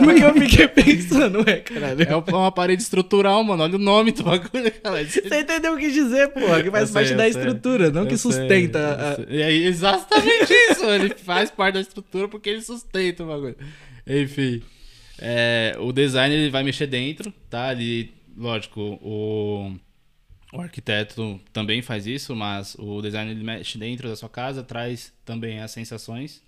[0.00, 2.02] Porque eu fiquei pensando, ué, caralho.
[2.02, 3.62] É uma parede estrutural, mano.
[3.62, 5.04] Olha o nome do bagulho, cara.
[5.04, 6.60] Você entendeu o que dizer, porra?
[6.60, 7.30] Que faz Eu parte sei, da sei.
[7.40, 8.94] estrutura, não Eu que sei, sustenta.
[8.96, 9.42] a- sei.
[9.44, 10.84] Aí, exatamente isso.
[10.86, 13.56] Ele faz parte da estrutura porque ele sustenta o bagulho.
[14.04, 14.60] Enfim.
[15.20, 17.70] é, o design ele vai mexer dentro, tá?
[17.72, 19.74] Ele, lógico, o,
[20.52, 25.12] o arquiteto também faz isso, mas o design ele mexe dentro da sua casa, traz
[25.24, 26.42] também as sensações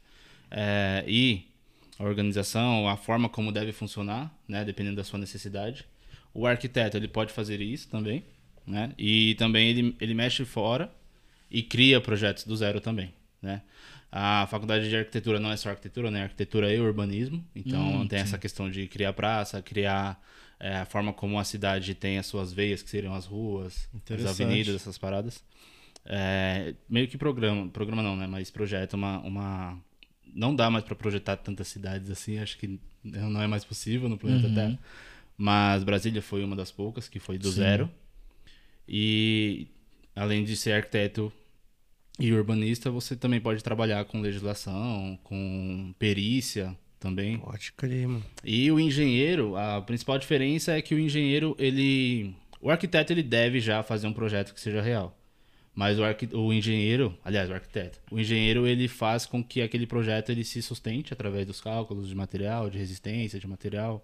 [0.50, 1.46] é, e
[1.98, 4.64] a organização, a forma como deve funcionar, né?
[4.64, 5.84] Dependendo da sua necessidade.
[6.34, 8.24] O arquiteto ele pode fazer isso também,
[8.66, 8.92] né?
[8.98, 10.92] E também ele, ele mexe fora
[11.50, 13.62] e cria projetos do zero também, né?
[14.10, 16.24] A faculdade de arquitetura não é só arquitetura, né?
[16.24, 17.44] Arquitetura e urbanismo.
[17.54, 20.20] Então Hum, tem essa questão de criar praça, criar
[20.58, 24.26] é, a forma como a cidade tem as suas veias, que seriam as ruas, as
[24.26, 25.42] avenidas, essas paradas.
[26.04, 28.26] É, meio que programa, programa não, né?
[28.26, 29.78] Mas projeta uma, uma
[30.32, 34.16] não dá mais para projetar tantas cidades assim, acho que não é mais possível no
[34.18, 34.54] planeta Uhum.
[34.54, 34.78] Terra.
[35.36, 37.56] Mas Brasília foi uma das poucas que foi do Sim.
[37.56, 37.90] zero.
[38.88, 39.66] E
[40.14, 41.30] além de ser arquiteto
[42.18, 46.76] e urbanista, você também pode trabalhar com legislação, com perícia
[47.06, 47.38] também.
[47.38, 48.24] Pode crer, mano.
[48.44, 52.34] E o engenheiro, a principal diferença é que o engenheiro, ele.
[52.60, 55.16] O arquiteto ele deve já fazer um projeto que seja real.
[55.74, 56.26] Mas o, arqui...
[56.32, 60.62] o engenheiro, aliás, o arquiteto, o engenheiro ele faz com que aquele projeto ele se
[60.62, 64.02] sustente através dos cálculos de material, de resistência, de material,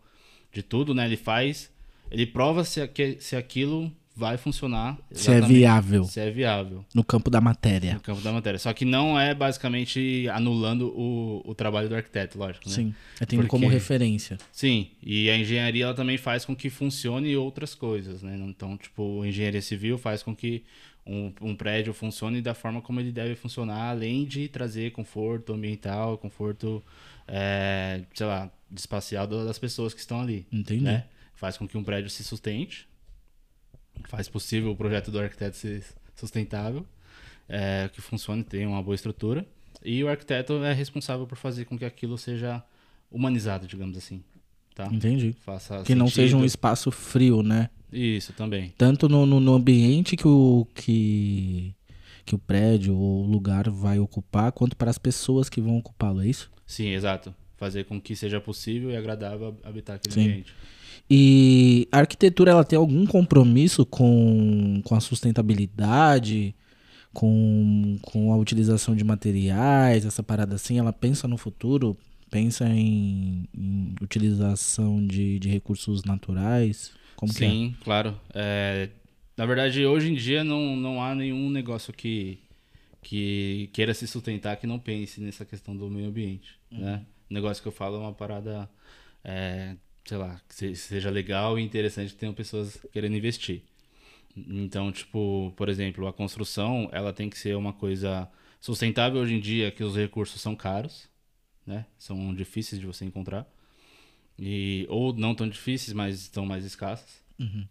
[0.52, 1.06] de tudo, né?
[1.06, 1.72] Ele faz,
[2.10, 4.98] ele prova se, aque- se aquilo vai funcionar.
[5.10, 7.94] Se é viável Se é viável no campo da matéria.
[7.94, 8.58] no campo da matéria.
[8.58, 12.74] Só que não é basicamente anulando o, o trabalho do arquiteto, lógico, né?
[12.74, 12.94] Sim.
[13.20, 14.36] É tendo como Porque- referência.
[14.52, 18.36] Sim, e a engenharia ela também faz com que funcione outras coisas, né?
[18.46, 20.62] Então, tipo, a engenharia civil faz com que
[21.06, 26.16] um, um prédio funcione da forma como ele deve funcionar, além de trazer conforto ambiental,
[26.18, 26.82] conforto,
[27.26, 30.84] é, sei lá, espacial das pessoas que estão ali, Entendi.
[30.84, 31.04] né?
[31.34, 32.86] Faz com que um prédio se sustente,
[34.08, 35.84] faz possível o projeto do arquiteto ser
[36.16, 36.84] sustentável,
[37.48, 39.46] é, que funcione, tenha uma boa estrutura,
[39.84, 42.62] e o arquiteto é responsável por fazer com que aquilo seja
[43.10, 44.22] humanizado, digamos assim,
[44.74, 44.86] tá?
[44.86, 45.34] Entendi.
[45.44, 46.46] Faça Que não seja um sentido.
[46.46, 47.68] espaço frio, né?
[47.92, 48.72] Isso também.
[48.78, 51.74] Tanto no, no, no ambiente que o, que,
[52.24, 56.22] que o prédio ou o lugar vai ocupar, quanto para as pessoas que vão ocupá-lo,
[56.22, 56.50] é isso?
[56.66, 57.34] Sim, exato.
[57.58, 60.24] Fazer com que seja possível e agradável habitar aquele Sim.
[60.24, 60.54] ambiente.
[61.10, 66.54] E a arquitetura ela tem algum compromisso com, com a sustentabilidade,
[67.12, 70.78] com, com a utilização de materiais, essa parada assim?
[70.78, 71.96] Ela pensa no futuro,
[72.30, 76.92] pensa em, em utilização de, de recursos naturais?
[77.16, 77.34] Como é?
[77.34, 78.18] Sim, claro.
[78.34, 78.88] É,
[79.36, 82.38] na verdade, hoje em dia não, não há nenhum negócio que,
[83.02, 86.58] que queira se sustentar que não pense nessa questão do meio ambiente.
[86.70, 87.04] Né?
[87.30, 88.68] O negócio que eu falo é uma parada,
[89.24, 93.62] é, sei lá, que se- seja legal e interessante que tenham pessoas querendo investir.
[94.36, 98.28] Então, tipo, por exemplo, a construção, ela tem que ser uma coisa
[98.60, 101.08] sustentável hoje em dia, que os recursos são caros,
[101.66, 101.86] né?
[101.98, 103.46] São difíceis de você encontrar.
[104.38, 107.22] E, ou não tão difíceis, mas estão mais escassas.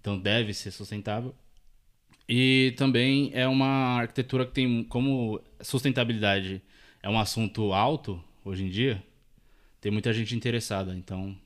[0.02, 1.36] Então deve ser sustentável.
[2.28, 6.62] E também é uma arquitetura que tem como sustentabilidade
[7.04, 9.04] é um assunto alto hoje em dia,
[9.82, 10.96] tem muita gente interessada.
[10.96, 11.38] Então,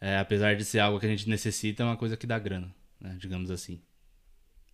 [0.00, 2.74] é, apesar de ser algo que a gente necessita, é uma coisa que dá grana,
[3.00, 3.16] né?
[3.18, 3.80] digamos assim.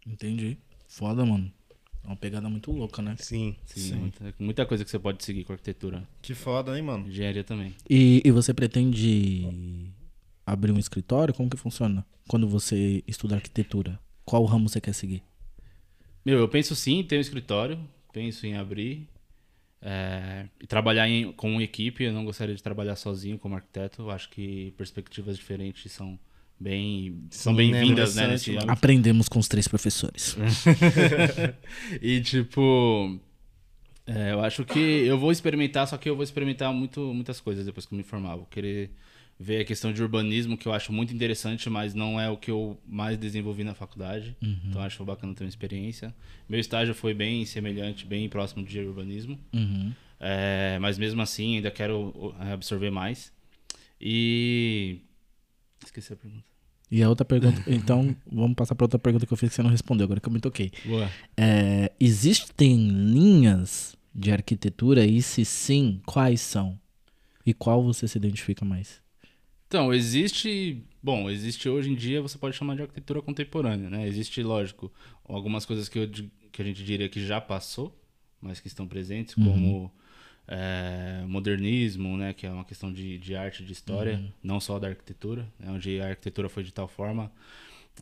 [0.07, 0.59] Entendi.
[0.87, 1.51] Foda, mano.
[2.05, 3.15] É uma pegada muito louca, né?
[3.19, 3.57] Sim.
[3.65, 6.07] Sim, Muita, muita coisa que você pode seguir com arquitetura.
[6.21, 7.07] Que foda, hein, mano?
[7.07, 7.75] Engenharia também.
[7.89, 9.49] E, e você pretende
[10.45, 11.33] abrir um escritório?
[11.33, 14.01] Como que funciona quando você estuda arquitetura?
[14.25, 15.23] Qual ramo você quer seguir?
[16.25, 17.79] Meu, eu penso sim em ter um escritório,
[18.13, 19.09] penso em abrir
[19.83, 22.05] é, e trabalhar em, com uma equipe.
[22.05, 24.03] Eu não gostaria de trabalhar sozinho como arquiteto.
[24.03, 26.19] Eu acho que perspectivas diferentes são
[26.59, 28.23] bem são Sim, bem-vindas, né?
[28.23, 28.71] né, nesse âmbito.
[28.71, 30.37] Aprendemos com os três professores.
[32.01, 33.19] e tipo,
[34.07, 37.67] é, eu acho que eu vou experimentar, só que eu vou experimentar muito, muitas coisas
[37.67, 38.37] depois que eu me formar.
[38.37, 38.93] Vou querer
[39.43, 42.51] ver a questão de urbanismo, que eu acho muito interessante, mas não é o que
[42.51, 44.37] eu mais desenvolvi na faculdade.
[44.41, 46.15] Então eu acho bacana ter uma experiência.
[46.49, 49.37] Meu estágio foi bem semelhante, bem próximo de urbanismo.
[49.53, 49.93] Uhum.
[50.21, 53.33] É, mas mesmo assim, ainda quero é, absorver mais.
[54.01, 55.01] E.
[55.85, 56.45] Esqueci a pergunta.
[56.89, 57.61] E a outra pergunta.
[57.67, 60.29] Então, vamos passar para outra pergunta que eu fiz que você não respondeu, agora que
[60.29, 60.71] eu me toquei.
[60.85, 61.11] Boa.
[61.37, 66.79] É, existem linhas de arquitetura e se sim, quais são?
[67.45, 69.02] E qual você se identifica mais?
[69.73, 70.85] Então, existe.
[71.03, 74.07] Bom, existe hoje em dia, você pode chamar de arquitetura contemporânea, né?
[74.07, 74.93] Existe, lógico,
[75.25, 76.11] algumas coisas que, eu
[76.53, 77.99] que a gente diria que já passou,
[78.39, 79.91] mas que estão presentes, como
[80.47, 82.35] é, modernismo, né?
[82.35, 85.71] Que é uma questão de, de arte, de história, não só da arquitetura, né?
[85.71, 87.33] onde a arquitetura foi de tal forma.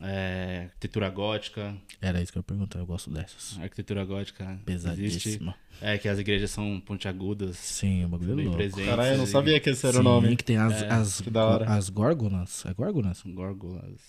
[0.01, 3.57] É, arquitetura gótica, Era isso que eu ia perguntar, eu gosto dessas.
[3.59, 4.65] arquitetura gótica existe.
[4.65, 5.55] Pesadíssima.
[5.81, 8.57] É, que as igrejas são pontiagudas, Sim, o bagulho é bem louco.
[8.57, 8.85] presentes.
[8.85, 10.35] Caralho, eu não sabia que esse era Sim, o nome.
[10.35, 11.65] que tem as, as, que da hora.
[11.65, 12.63] as górgonas.
[12.67, 13.23] É górgonas?
[13.25, 13.99] Górgolas.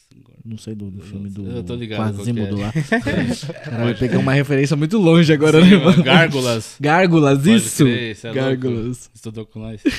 [0.44, 2.64] Não sei do, do filme do Eu tô ligado Quasimodo é.
[2.66, 2.72] lá.
[3.64, 6.02] Caralho, eu peguei uma referência muito longe agora, né, Sim, mano?
[6.02, 6.76] Gárgulas.
[6.78, 7.84] Gárgulas, isso!
[7.84, 8.40] crer, é louco.
[8.40, 9.10] Gárgulas.
[9.14, 9.80] Estudou com nós.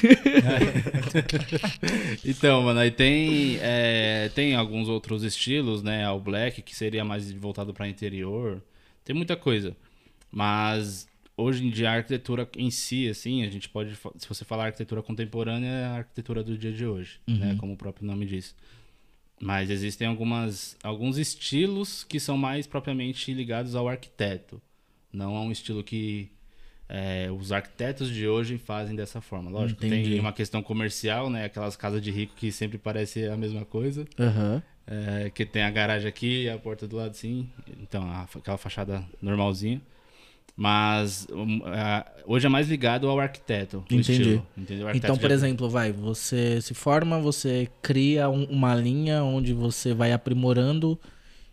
[2.24, 6.06] então, mano, aí tem, é, tem alguns outros estilos, né?
[6.06, 8.62] Ao black, que seria mais voltado para interior.
[9.04, 9.76] Tem muita coisa.
[10.32, 13.96] Mas hoje em dia a arquitetura em si, assim, a gente pode.
[14.18, 17.56] Se você falar arquitetura contemporânea, é a arquitetura do dia de hoje, né?
[17.60, 18.56] Como o próprio nome diz.
[19.42, 24.62] Mas existem algumas, alguns estilos que são mais propriamente ligados ao arquiteto.
[25.12, 26.32] Não a um estilo que
[26.88, 29.50] é, os arquitetos de hoje fazem dessa forma.
[29.50, 30.12] Lógico, Entendi.
[30.12, 31.46] tem uma questão comercial, né?
[31.46, 34.06] Aquelas casas de rico que sempre parece a mesma coisa.
[34.20, 34.62] Aham.
[34.86, 37.50] É, que tem a garagem aqui e a porta do lado assim.
[37.82, 39.82] Então, a- aquela fachada normalzinha.
[40.56, 41.26] Mas
[41.66, 43.84] a- hoje é mais ligado ao arquiteto.
[43.90, 44.12] Entendi.
[44.12, 44.90] estilo, entendeu?
[44.94, 49.94] Então, por já- exemplo, vai, você se forma, você cria um- uma linha onde você
[49.96, 51.00] vai aprimorando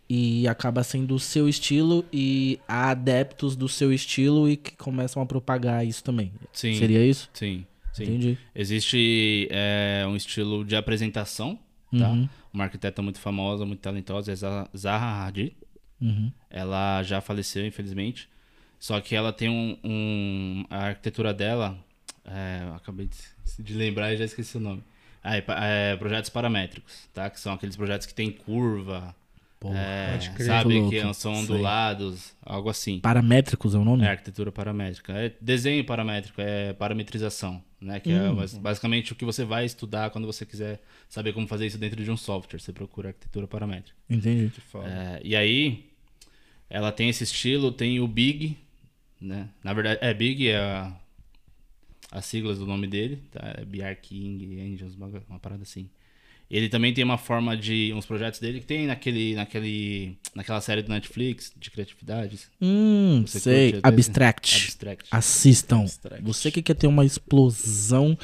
[0.08, 5.22] e acaba sendo o seu estilo e há adeptos do seu estilo e que começam
[5.22, 6.30] a propagar isso também.
[6.52, 7.30] Sim, Seria isso?
[7.32, 7.64] sim,
[7.94, 8.02] sim.
[8.02, 8.38] Entendi.
[8.54, 11.58] Existe é, um estilo de apresentação,
[11.96, 12.10] tá?
[12.10, 12.28] Uhum.
[12.52, 15.56] Uma arquiteta muito famosa, muito talentosa, é Za- Zaha Hadid.
[16.00, 16.32] Uhum.
[16.48, 18.28] Ela já faleceu, infelizmente.
[18.78, 19.76] Só que ela tem um.
[19.84, 21.78] um- a arquitetura dela.
[22.24, 24.82] é, acabei de, de lembrar e já esqueci o nome.
[25.22, 25.44] Ah, é,
[25.92, 27.28] é, projetos paramétricos, tá?
[27.28, 29.14] Que são aqueles projetos que tem curva.
[29.68, 30.46] É, pode crer.
[30.46, 30.88] sabe?
[30.90, 31.42] Que são Sei.
[31.42, 32.98] ondulados, algo assim.
[33.00, 34.04] Paramétricos é o nome?
[34.04, 35.12] É arquitetura paramétrica.
[35.12, 38.00] É desenho paramétrico, é parametrização, né?
[38.00, 38.32] Que Hum.
[38.32, 41.76] é bas- basicamente o que você vai estudar quando você quiser saber como fazer isso
[41.78, 42.58] dentro de um software.
[42.58, 43.96] Você procura arquitetura paramétrica.
[44.08, 44.50] Entendi.
[44.86, 45.84] É, e aí,
[46.70, 48.56] ela tem esse estilo, tem o Big,
[49.20, 49.48] né?
[49.62, 50.92] Na verdade, é Big é a,
[52.12, 53.40] as siglas do nome dele, tá?
[53.58, 55.88] É BR King, Angels, uma, uma parada assim.
[56.50, 60.82] Ele também tem uma forma de uns projetos dele que tem naquele, naquele, naquela série
[60.82, 62.48] do Netflix de criatividades.
[62.60, 63.72] Hum, Você sei.
[63.72, 63.86] curte?
[63.86, 64.64] Abstract.
[64.64, 65.08] Abstract.
[65.12, 65.82] Assistam.
[65.82, 66.24] Abstract.
[66.24, 68.18] Você que quer ter uma explosão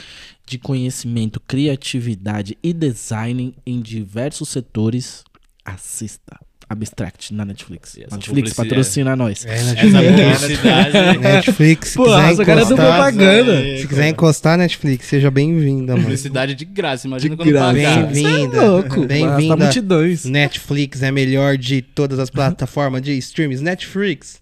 [0.45, 5.23] de conhecimento, criatividade e design em diversos setores,
[5.65, 6.41] assista.
[6.69, 7.97] Abstract na Netflix.
[7.97, 9.47] Essa Netflix patrocina nós.
[9.47, 10.41] É, Essa Netflix.
[10.41, 13.53] publicidade, Netflix, se Pô, quiser essa cara é do encostar, propaganda.
[13.59, 16.03] Aí, se quiser encostar, Netflix, seja bem-vinda, mano.
[16.05, 17.67] publicidade de graça, imagina De quando graça.
[17.73, 18.07] pagar.
[18.07, 18.57] Bem-vinda.
[18.57, 18.89] É louco.
[18.89, 19.57] Basta Bem-vinda.
[19.57, 20.25] multidões.
[20.25, 23.63] Netflix é melhor de todas as plataformas de streams.
[23.63, 24.41] Netflix.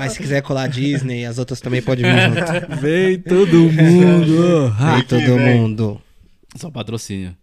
[0.00, 2.80] Mas se quiser colar Disney, as outras também podem vir junto.
[2.80, 4.72] Vem todo mundo.
[4.78, 6.00] Vem todo mundo.
[6.56, 7.36] Só patrocínio.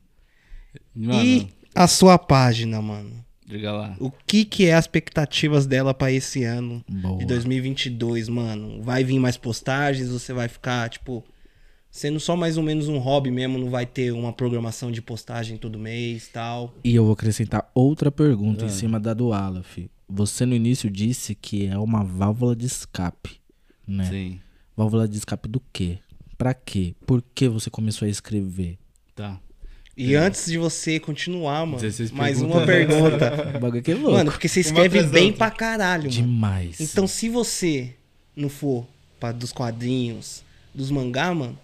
[0.96, 3.21] Mano, E a sua página, mano?
[3.52, 3.96] Diga lá.
[4.00, 7.18] O que que é as expectativas dela pra esse ano Boa.
[7.20, 8.82] de 2022, mano?
[8.82, 10.10] Vai vir mais postagens?
[10.10, 11.24] Você vai ficar, tipo,
[11.90, 13.58] sendo só mais ou menos um hobby mesmo?
[13.58, 16.74] Não vai ter uma programação de postagem todo mês tal?
[16.84, 18.68] E eu vou acrescentar outra pergunta Ah.
[18.68, 19.78] em cima da do Aleph.
[20.10, 23.40] Você no início disse que é uma válvula de escape,
[23.88, 24.06] né?
[24.10, 24.40] Sim,
[24.76, 26.00] Válvula de escape do quê?
[26.38, 26.96] Pra quê?
[27.06, 28.78] Por que você começou a escrever?
[29.16, 29.40] tá.
[29.96, 33.52] E antes de você continuar, mano, 16 mais uma pergunta.
[33.58, 34.12] O bagulho aqui é louco.
[34.12, 35.38] Mano, porque você escreve bem outra.
[35.38, 36.14] pra caralho, mano.
[36.14, 36.80] Demais.
[36.80, 37.94] Então, se você
[38.36, 38.88] não for
[39.20, 41.58] pra, dos quadrinhos, dos mangá, mano,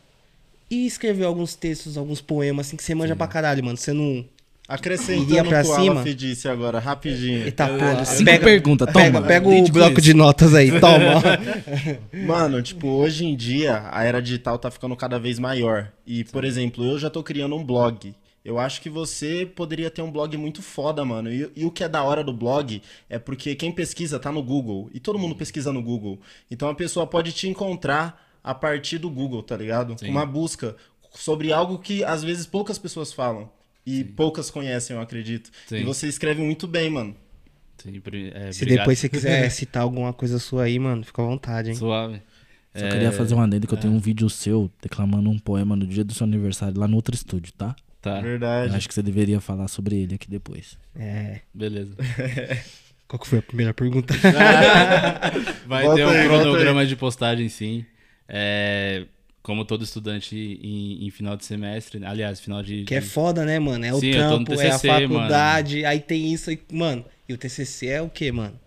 [0.70, 4.26] e escrever alguns textos, alguns poemas, assim, que você manja pra caralho, mano, você não.
[4.68, 6.02] Acrescentando Iria o que pra o cima?
[6.02, 7.44] Aleph disse agora, rapidinho.
[7.46, 8.04] Eita porra.
[8.04, 9.26] cinco Pega, perguntas, pega, toma.
[9.26, 10.02] pega Lide o bloco isso.
[10.02, 11.22] de notas aí, toma.
[12.28, 15.90] Mano, tipo, hoje em dia a era digital tá ficando cada vez maior.
[16.06, 18.14] E, por exemplo, eu já tô criando um blog.
[18.44, 21.32] Eu acho que você poderia ter um blog muito foda, mano.
[21.32, 24.44] E, e o que é da hora do blog é porque quem pesquisa tá no
[24.44, 24.90] Google.
[24.94, 26.20] E todo mundo pesquisa no Google.
[26.52, 29.96] Então a pessoa pode te encontrar a partir do Google, tá ligado?
[29.98, 30.10] Sim.
[30.10, 30.76] Uma busca
[31.14, 33.50] sobre algo que às vezes poucas pessoas falam.
[33.90, 35.50] E poucas conhecem, eu acredito.
[35.66, 35.78] Sim.
[35.78, 37.16] E você escreve muito bem, mano.
[37.82, 41.70] Sempre, é, Se depois você quiser citar alguma coisa sua aí, mano, fica à vontade,
[41.70, 41.76] hein?
[41.76, 42.22] Suave.
[42.76, 45.76] Só É, queria fazer um adendo que eu tenho um vídeo seu declamando um poema
[45.76, 47.76] no dia do seu aniversário lá no outro estúdio, tá?
[48.02, 48.76] Tá, Eu Verdade.
[48.76, 50.78] acho que você deveria falar sobre ele aqui depois.
[50.96, 51.40] É.
[51.54, 51.96] beleza.
[53.08, 54.14] Qual que foi a primeira pergunta?
[55.66, 57.86] Vai Volta ter um aí, cronograma de postagem, sim.
[58.28, 59.06] É,
[59.48, 62.84] como todo estudante em, em final de semestre, aliás, final de.
[62.84, 63.86] Que é foda, né, mano?
[63.86, 67.06] É o Sim, trampo, é a TCC, faculdade, aí tem isso aí, mano.
[67.30, 68.60] E o TCC é o quê, mano?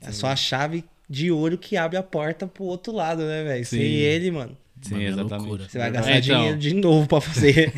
[0.00, 3.66] É só a chave de ouro que abre a porta pro outro lado, né, velho?
[3.66, 5.40] Sem ele, mano, Sim, Mano, é exatamente.
[5.40, 5.68] loucura.
[5.68, 7.70] você vai É, gastar então, dinheiro de novo pra fazer.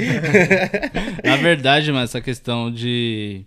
[1.24, 3.42] Na verdade, mano, essa questão de,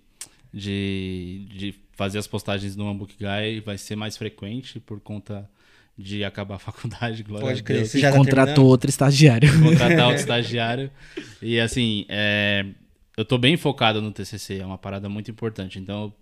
[0.54, 5.50] de, de fazer as postagens no Hambook Guy vai ser mais frequente por conta
[5.98, 7.78] de acabar a faculdade, glória Pode a crer.
[7.80, 7.90] Deus.
[7.92, 8.70] Você E já tá contratou terminando?
[8.70, 9.50] outro estagiário.
[9.62, 10.92] contratar outro estagiário.
[11.42, 12.66] E assim, é,
[13.16, 15.78] eu tô bem focado no TCC, é uma parada muito importante.
[15.80, 16.14] Então,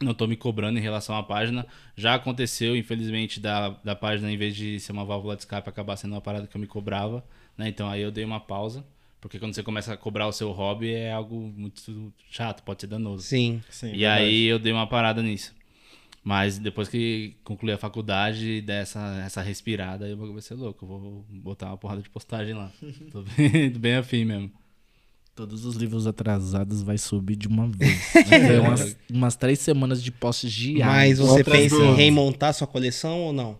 [0.00, 1.66] eu não tô me cobrando em relação à página.
[1.96, 5.96] Já aconteceu, infelizmente, da, da página, em vez de ser uma válvula de escape, acabar
[5.96, 7.22] sendo uma parada que eu me cobrava.
[7.58, 7.68] Né?
[7.68, 8.84] Então, aí eu dei uma pausa.
[9.20, 12.86] Porque quando você começa a cobrar o seu hobby, é algo muito chato, pode ser
[12.86, 13.22] danoso.
[13.24, 13.60] Sim.
[13.68, 14.22] Sim, E verdade.
[14.24, 15.54] aí eu dei uma parada nisso.
[16.30, 20.84] Mas depois que concluí a faculdade, dessa essa respirada, aí o bagulho vai ser louco.
[20.84, 22.70] Eu vou botar uma porrada de postagem lá.
[23.10, 24.52] Tô bem, bem afim mesmo.
[25.34, 28.12] Todos os livros atrasados vai subir de uma vez.
[28.28, 31.18] Vai ter umas, umas três semanas de postes diários.
[31.18, 33.58] Mas você pensa em remontar sua coleção ou não?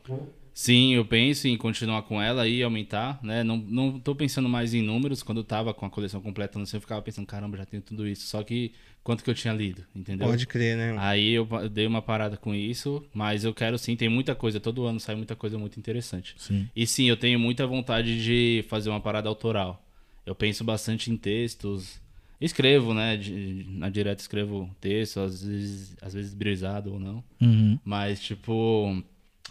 [0.53, 3.43] Sim, eu penso em continuar com ela e aumentar, né?
[3.45, 5.23] Não, não tô pensando mais em números.
[5.23, 7.83] Quando eu tava com a coleção completa, não sei, eu ficava pensando, caramba, já tenho
[7.83, 8.27] tudo isso.
[8.27, 8.73] Só que
[9.03, 10.29] quanto que eu tinha lido, entendeu?
[10.29, 10.95] Pode crer, né?
[10.99, 14.85] Aí eu dei uma parada com isso, mas eu quero sim, tem muita coisa, todo
[14.85, 16.35] ano sai muita coisa muito interessante.
[16.37, 16.69] Sim.
[16.75, 19.83] E sim, eu tenho muita vontade de fazer uma parada autoral.
[20.27, 22.01] Eu penso bastante em textos.
[22.41, 23.17] Escrevo, né?
[23.19, 27.23] de- na direta escrevo texto, às vezes, às vezes brisado ou não.
[27.41, 27.79] Uhum.
[27.85, 29.03] Mas, tipo,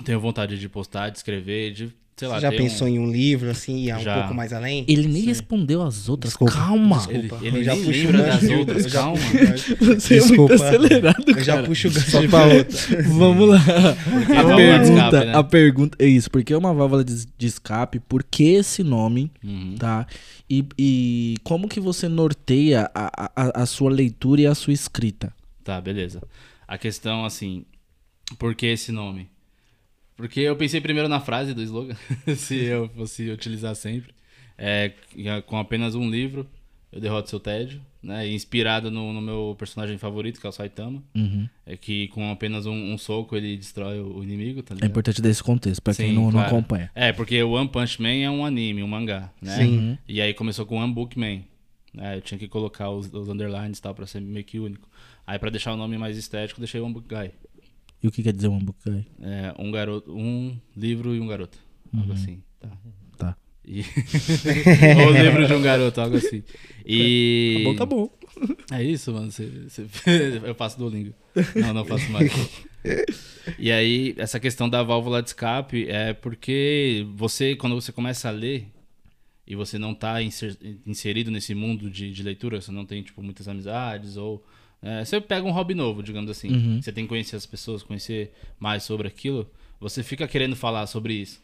[0.03, 2.91] tenho vontade de postar, de escrever, de, sei lá, Você já pensou um...
[2.91, 4.19] em um livro, assim, ir um Já.
[4.19, 4.83] pouco mais além?
[4.87, 6.31] Ele nem respondeu as outras.
[6.31, 6.97] Desculpa, Calma.
[6.97, 7.37] desculpa.
[7.41, 9.17] Ele, ele já nem puxo lembra o das outras, já calma.
[9.19, 10.53] Você é muito Desculpa.
[10.53, 11.67] acelerado, Eu já cara.
[11.67, 13.03] puxo o gancho pra outra.
[13.17, 13.57] Vamos lá.
[13.57, 15.35] A pergunta, escape, né?
[15.35, 16.29] a pergunta é isso.
[16.31, 17.99] Por que uma válvula de, de escape?
[17.99, 19.31] Por que esse nome?
[19.43, 19.75] Uhum.
[19.77, 20.05] Tá?
[20.49, 25.31] E, e como que você norteia a, a, a sua leitura e a sua escrita?
[25.63, 26.21] Tá, beleza.
[26.67, 27.65] A questão, assim,
[28.37, 29.29] por que esse nome?
[30.19, 31.95] Porque eu pensei primeiro na frase do slogan,
[32.35, 34.13] se eu fosse utilizar sempre.
[34.57, 34.91] É,
[35.45, 36.45] com apenas um livro,
[36.91, 38.27] eu derroto seu tédio, né?
[38.27, 41.01] Inspirado no, no meu personagem favorito, que é o Saitama.
[41.15, 41.47] Uhum.
[41.65, 45.21] É que com apenas um, um soco ele destrói o, o inimigo, tá É importante
[45.21, 46.47] dar esse contexto pra quem Sim, não, não claro.
[46.47, 46.91] acompanha.
[46.93, 49.55] É, porque o One Punch Man é um anime, um mangá, né?
[49.55, 49.97] Sim.
[50.05, 51.43] E aí começou com One Book Man.
[51.93, 52.17] né?
[52.17, 54.89] eu tinha que colocar os, os underlines e tal pra ser meio que único.
[55.25, 57.31] Aí pra deixar o nome mais estético, deixei One Book Guy.
[58.01, 59.05] E o que quer dizer um book guy?
[59.21, 61.57] É, um garoto, um livro e um garoto.
[61.95, 62.69] Algo assim, tá.
[63.17, 63.37] Tá.
[63.65, 63.81] E...
[65.05, 66.43] Ou livro de um garoto, algo assim.
[66.85, 67.55] E...
[67.57, 68.09] Tá bom, tá bom.
[68.71, 69.29] É isso, mano.
[69.31, 69.87] Você, você-
[70.45, 71.13] Eu faço Duolingo.
[71.55, 72.31] Não, não faço mais.
[73.57, 78.31] e aí, essa questão da válvula de escape é porque você, quando você começa a
[78.31, 78.67] ler
[79.45, 83.21] e você não tá inser- inserido nesse mundo de, de leitura, você não tem, tipo,
[83.21, 84.41] muitas amizades ou...
[84.81, 86.79] é, você pega um hobby novo, digamos assim.
[86.81, 89.49] Você tem que conhecer as pessoas, conhecer mais sobre aquilo.
[89.79, 91.41] Você fica querendo falar sobre isso.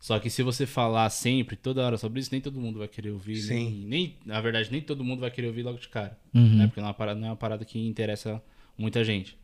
[0.00, 3.10] Só que se você falar sempre, toda hora sobre isso, nem todo mundo vai querer
[3.10, 3.34] ouvir.
[3.34, 3.84] Nem, Sim.
[3.86, 6.18] nem, na verdade, nem todo mundo vai querer ouvir logo de cara.
[6.34, 6.56] Uhum.
[6.56, 6.66] Né?
[6.66, 8.42] Porque não é, uma parada, não é uma parada que interessa
[8.76, 9.36] muita gente.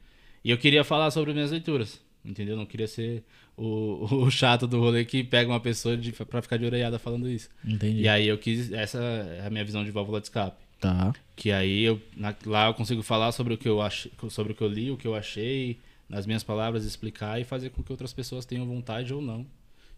[0.43, 2.01] E eu queria falar sobre minhas leituras.
[2.25, 2.57] Entendeu?
[2.57, 3.23] Não queria ser
[3.57, 7.29] o, o chato do rolê que pega uma pessoa de, pra ficar de orelhada falando
[7.29, 7.49] isso.
[7.65, 8.01] Entendi.
[8.01, 8.73] E aí eu quis.
[8.73, 10.61] Essa é a minha visão de válvula de escape.
[10.81, 11.13] Tá.
[11.35, 14.57] Que aí eu, na- lá eu consigo falar sobre o que eu achei, sobre o
[14.57, 17.93] que eu li, o que eu achei, nas minhas palavras, explicar e fazer com que
[17.93, 19.45] outras pessoas tenham vontade ou não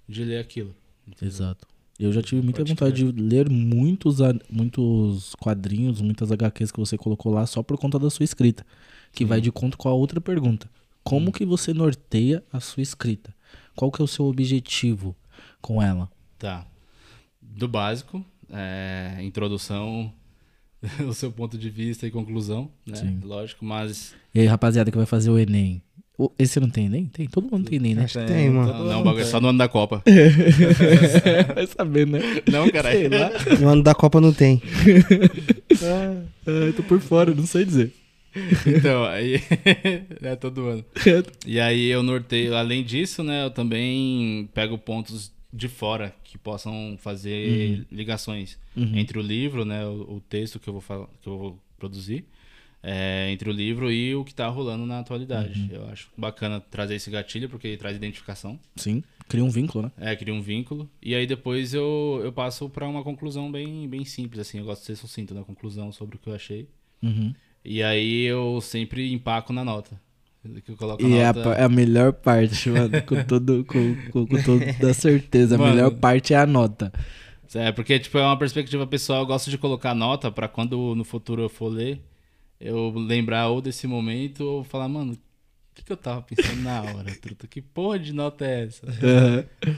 [0.08, 0.74] de ler aquilo.
[1.20, 1.66] Exato.
[1.98, 4.18] Eu já tive muita Pode vontade de ler muitos,
[4.50, 8.64] muitos quadrinhos, muitas HQs que você colocou lá só por conta da sua escrita.
[9.12, 10.70] Que vai de conta com a outra pergunta.
[11.04, 13.34] Como que você norteia a sua escrita?
[13.76, 15.14] Qual que é o seu objetivo
[15.60, 16.10] com ela?
[16.38, 16.66] Tá.
[17.42, 20.12] Do básico, é, introdução,
[21.06, 22.96] o seu ponto de vista e conclusão, né?
[22.96, 23.20] Sim.
[23.22, 25.82] Lógico, mas E aí, rapaziada, que vai fazer o Enem?
[26.38, 27.06] Esse não tem Enem?
[27.06, 28.04] Tem, todo mundo tem Enem, né?
[28.04, 28.72] Acho que tem, mano.
[28.72, 30.02] não, não, o bagulho é só no ano da Copa.
[31.54, 32.20] vai saber, né?
[32.50, 32.90] Não, cara.
[33.58, 34.60] No ano da Copa não tem.
[35.82, 37.94] Ah, eu tô por fora, não sei dizer.
[38.66, 39.40] Então, aí.
[40.20, 40.84] é todo ano.
[41.46, 46.96] E aí eu norteio, além disso, né, eu também pego pontos de fora que possam
[46.98, 51.38] fazer ligações entre o livro, né, o, o texto que eu vou falar, que eu
[51.38, 52.24] vou produzir,
[52.82, 55.68] é, entre o livro e o que tá rolando na atualidade.
[55.70, 60.12] Eu acho bacana trazer esse gatilho porque ele traz identificação, Sim, cria um vínculo, né?
[60.12, 64.04] é, cria um vínculo e aí depois eu, eu passo para uma conclusão bem bem
[64.04, 66.68] simples assim, eu gosto de ser sucinto na conclusão sobre o que eu achei.
[67.02, 67.34] Uhum.
[67.64, 70.00] E aí eu sempre empaco na nota.
[70.64, 71.42] Que eu coloco a E é a, nota...
[71.42, 75.56] pa- é a melhor parte, mano, com, todo, com, com, com toda certeza.
[75.56, 75.70] A Mano.
[75.74, 76.90] melhor parte é a nota.
[77.54, 81.04] É, porque tipo, é uma perspectiva pessoal, eu gosto de colocar nota pra quando no
[81.04, 82.00] futuro eu for ler,
[82.60, 85.18] eu lembrar ou desse momento ou falar, mano, o
[85.74, 87.46] que, que eu tava pensando na hora, truta?
[87.48, 88.86] Que porra de nota é essa?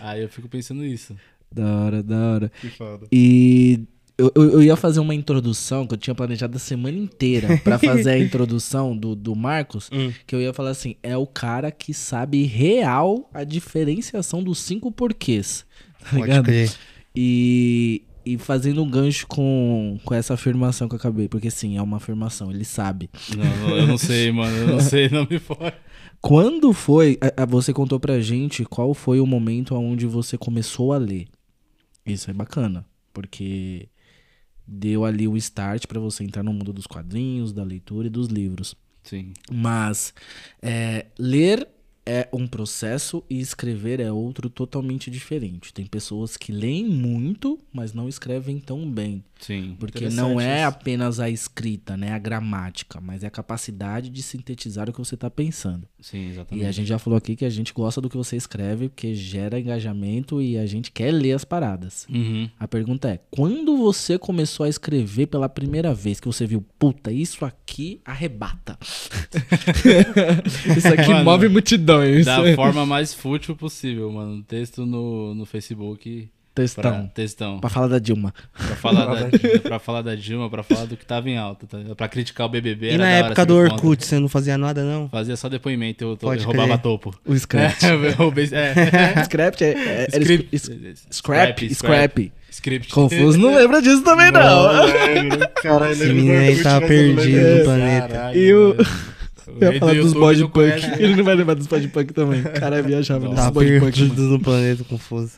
[0.00, 1.16] Aí eu fico pensando isso.
[1.50, 2.52] Da hora, da hora.
[2.60, 3.06] Que foda.
[3.12, 3.86] E
[4.22, 7.78] eu, eu, eu ia fazer uma introdução que eu tinha planejado a semana inteira pra
[7.78, 9.88] fazer a introdução do, do Marcos.
[9.92, 10.12] Hum.
[10.26, 14.90] Que eu ia falar assim: é o cara que sabe real a diferenciação dos cinco
[14.92, 15.64] porquês.
[16.00, 16.44] Tá Pode ligado?
[16.44, 16.72] crer.
[17.14, 21.28] E, e fazendo um gancho com, com essa afirmação que eu acabei.
[21.28, 23.10] Porque sim, é uma afirmação, ele sabe.
[23.36, 25.74] Não, eu não sei, mano, eu não sei, não me fora.
[26.20, 27.18] Quando foi.
[27.20, 31.26] a- a- Você contou pra gente qual foi o momento onde você começou a ler.
[32.06, 33.88] Isso é bacana, porque
[34.72, 38.28] deu ali o start pra você entrar no mundo dos quadrinhos, da leitura e dos
[38.28, 38.74] livros.
[39.04, 39.32] Sim.
[39.50, 40.14] Mas
[40.60, 41.68] é, ler
[42.04, 45.72] é um processo e escrever é outro totalmente diferente.
[45.72, 49.22] Tem pessoas que leem muito, mas não escrevem tão bem.
[49.42, 49.76] Sim.
[49.78, 50.68] Porque não é isso.
[50.68, 52.12] apenas a escrita, né?
[52.12, 55.86] A gramática, mas é a capacidade de sintetizar o que você está pensando.
[56.00, 56.66] Sim, E exatamente.
[56.66, 59.58] a gente já falou aqui que a gente gosta do que você escreve, porque gera
[59.58, 62.06] engajamento e a gente quer ler as paradas.
[62.08, 62.48] Uhum.
[62.58, 67.10] A pergunta é: quando você começou a escrever pela primeira vez que você viu, puta,
[67.10, 68.78] isso aqui arrebata?
[70.76, 72.26] isso aqui Mano, move multidões.
[72.26, 74.40] Da forma mais fútil possível, mano.
[74.44, 76.30] Texto no, no Facebook.
[76.54, 77.10] Pra, Textão.
[77.14, 77.60] textão.
[77.60, 78.34] Pra falar da Dilma.
[78.54, 79.28] Pra falar, da,
[79.60, 81.78] pra falar da Dilma, pra falar do que tava em alta, tá?
[81.96, 82.88] Pra criticar o BBB.
[82.88, 83.56] E era na época do.
[83.56, 85.08] Orkut, você não fazia nada, não?
[85.08, 87.18] Fazia só depoimento, eu, to- eu roubava topo.
[87.24, 87.82] O scratch.
[87.88, 89.24] eu roubei, é.
[89.24, 90.48] Scrap é, é, era Script.
[90.54, 92.32] es- scrap, scrap.
[92.50, 92.92] Script.
[92.92, 94.40] Confuso não lembra disso também, não.
[95.62, 98.32] Caralho, Esse menino aí tá perdido no planeta.
[98.36, 98.76] E o.
[99.60, 101.02] Eu ia falar dos YouTube body não punk.
[101.02, 102.42] Ele não vai lembrar dos body punk também.
[102.42, 103.80] Cara, viajava nesses Tá body punk.
[103.96, 104.32] perdido mano.
[104.34, 105.32] no planeta confuso.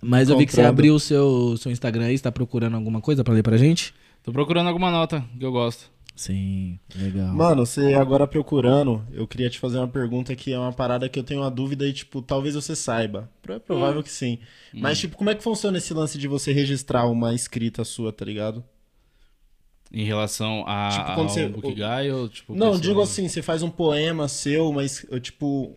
[0.00, 0.72] Mas eu vi que você Comprando.
[0.74, 2.16] abriu o seu, seu Instagram aí.
[2.16, 3.92] Você tá procurando alguma coisa pra ler pra gente?
[4.22, 5.90] Tô procurando alguma nota que eu gosto.
[6.14, 7.28] Sim, legal.
[7.32, 11.16] Mano, você agora procurando, eu queria te fazer uma pergunta que é uma parada que
[11.16, 13.30] eu tenho uma dúvida e, tipo, talvez você saiba.
[13.48, 14.38] É provável que sim.
[14.74, 18.24] Mas, tipo, como é que funciona esse lance de você registrar uma escrita sua, tá
[18.24, 18.64] ligado?
[19.92, 22.52] Em relação a, Tipo, quando ao você- Book Guy ou tipo...
[22.52, 25.72] Não, pessoa- digo assim, você faz um poema seu, mas, tipo,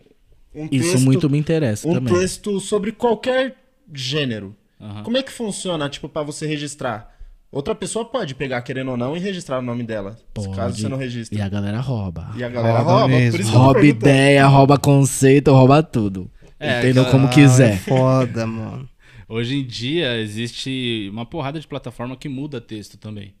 [0.54, 1.04] um Isso texto...
[1.04, 2.12] muito me interessa um também.
[2.14, 3.61] texto sobre qualquer
[3.94, 4.54] gênero.
[4.80, 5.02] Aham.
[5.02, 7.10] Como é que funciona, tipo, pra você registrar?
[7.50, 10.16] Outra pessoa pode pegar, querendo ou não, e registrar o nome dela.
[10.32, 10.56] Pode.
[10.56, 11.38] Caso você não registre.
[11.38, 12.30] E a galera rouba.
[12.36, 13.30] E a galera Rouba rouba, mesmo.
[13.32, 16.30] por isso Rouba ideia, rouba conceito, rouba tudo.
[16.58, 17.78] É, Entendam como Ah, é quiser.
[17.80, 18.88] foda, mano.
[19.28, 23.34] Hoje em dia existe uma porrada de plataforma que muda texto também.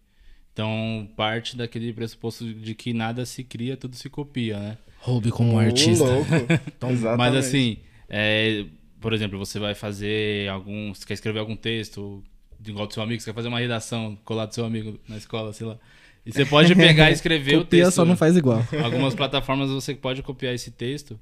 [0.52, 4.78] Então, parte daquele pressuposto de que nada se cria, tudo se copia, né?
[5.00, 6.04] Roube como Ô, artista.
[6.04, 6.30] louco.
[6.90, 7.16] Exatamente.
[7.16, 7.78] Mas assim,
[8.08, 8.66] é,
[9.02, 10.94] por exemplo, você vai fazer algum.
[10.94, 12.22] Você quer escrever algum texto,
[12.66, 15.52] igual do seu amigo, você quer fazer uma redação, colar do seu amigo na escola,
[15.52, 15.76] sei lá.
[16.24, 17.96] E você pode pegar e escrever o Copia, texto.
[17.96, 18.62] só não faz igual.
[18.82, 21.20] Algumas plataformas você pode copiar esse texto.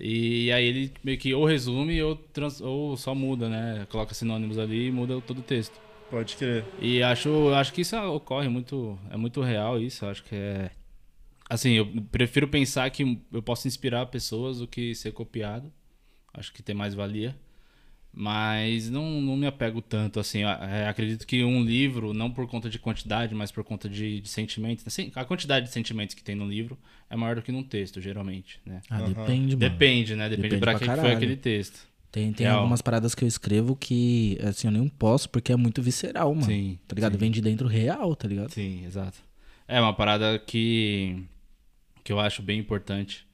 [0.00, 3.84] E aí ele meio que ou resume ou, trans- ou só muda, né?
[3.90, 5.80] Coloca sinônimos ali e muda todo o texto.
[6.08, 6.64] Pode crer.
[6.80, 10.70] E acho, acho que isso ocorre muito, é muito real isso, acho que é
[11.50, 15.72] assim, eu prefiro pensar que eu posso inspirar pessoas do que ser copiado.
[16.32, 17.34] Acho que tem mais valia.
[18.12, 20.42] Mas não, não me apego tanto, assim.
[20.42, 24.28] é, acredito que um livro, não por conta de quantidade, mas por conta de, de
[24.28, 24.84] sentimentos.
[24.86, 26.76] Assim, a quantidade de sentimentos que tem no livro
[27.10, 28.80] é maior do que num texto, geralmente, né?
[28.90, 29.58] Ah, depende, mano.
[29.58, 30.28] Depende, né?
[30.28, 31.86] Depende, Depende pra pra que que foi aquele texto.
[32.10, 32.60] Tem, tem Real.
[32.60, 36.46] algumas paradas que eu escrevo que, assim, eu nem posso porque é muito visceral, mano.
[36.46, 37.12] Sim, Tá ligado?
[37.12, 37.18] sim.
[37.18, 38.50] Vem de dentro real, tá ligado?
[38.50, 39.18] Sim, exato.
[39.68, 41.22] É uma parada que,
[42.02, 43.27] que eu acho bem importante.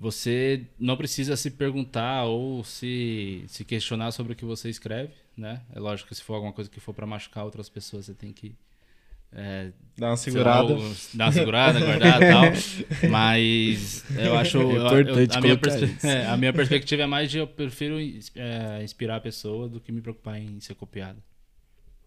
[0.00, 5.60] Você não precisa se perguntar ou se, se questionar sobre o que você escreve, né?
[5.74, 8.32] É lógico que se for alguma coisa que for pra machucar outras pessoas, você tem
[8.32, 8.54] que
[9.30, 10.72] é, Dá uma lá, segurada.
[10.74, 12.44] ou dar uma segurada, guardar e tal.
[13.10, 14.58] Mas eu acho.
[14.58, 14.76] É eu- eu-
[15.12, 17.96] importante a, minha perspe- é, a minha perspectiva é mais de eu prefiro
[18.34, 21.22] é, inspirar a pessoa do que me preocupar em ser copiado.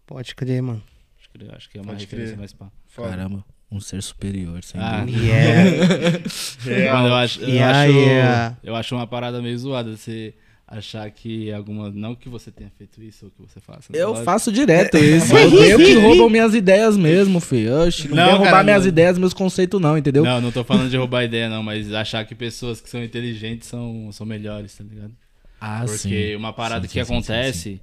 [0.04, 0.82] Pode crer, mano.
[1.18, 2.38] Acho que, acho que é uma Pode referência crer.
[2.40, 2.70] mais pá.
[2.96, 3.44] Caramba,
[3.76, 5.18] um ser superior, sem Ah, dúvida.
[6.66, 6.94] Yeah.
[6.94, 8.56] Mano, eu acho, eu, Yeah, acho, yeah.
[8.62, 10.34] eu acho uma parada meio zoada você
[10.66, 11.90] achar que alguma.
[11.90, 13.92] Não que você tenha feito isso ou que você faça.
[13.92, 13.98] né?
[14.00, 14.24] Eu Lógico.
[14.24, 15.34] faço direto isso.
[15.36, 17.82] Eu que roubam minhas ideias mesmo, filho.
[17.86, 18.88] Oxi, não, Não, vem roubar cara, minhas não.
[18.88, 20.24] ideias, meus conceitos, não, entendeu?
[20.24, 23.68] Não, não tô falando de roubar ideia, não, mas achar que pessoas que são inteligentes
[23.68, 25.12] são, são melhores, tá ligado?
[25.60, 27.80] Ah, Porque uma parada Sim, que sim, sim, sim, acontece,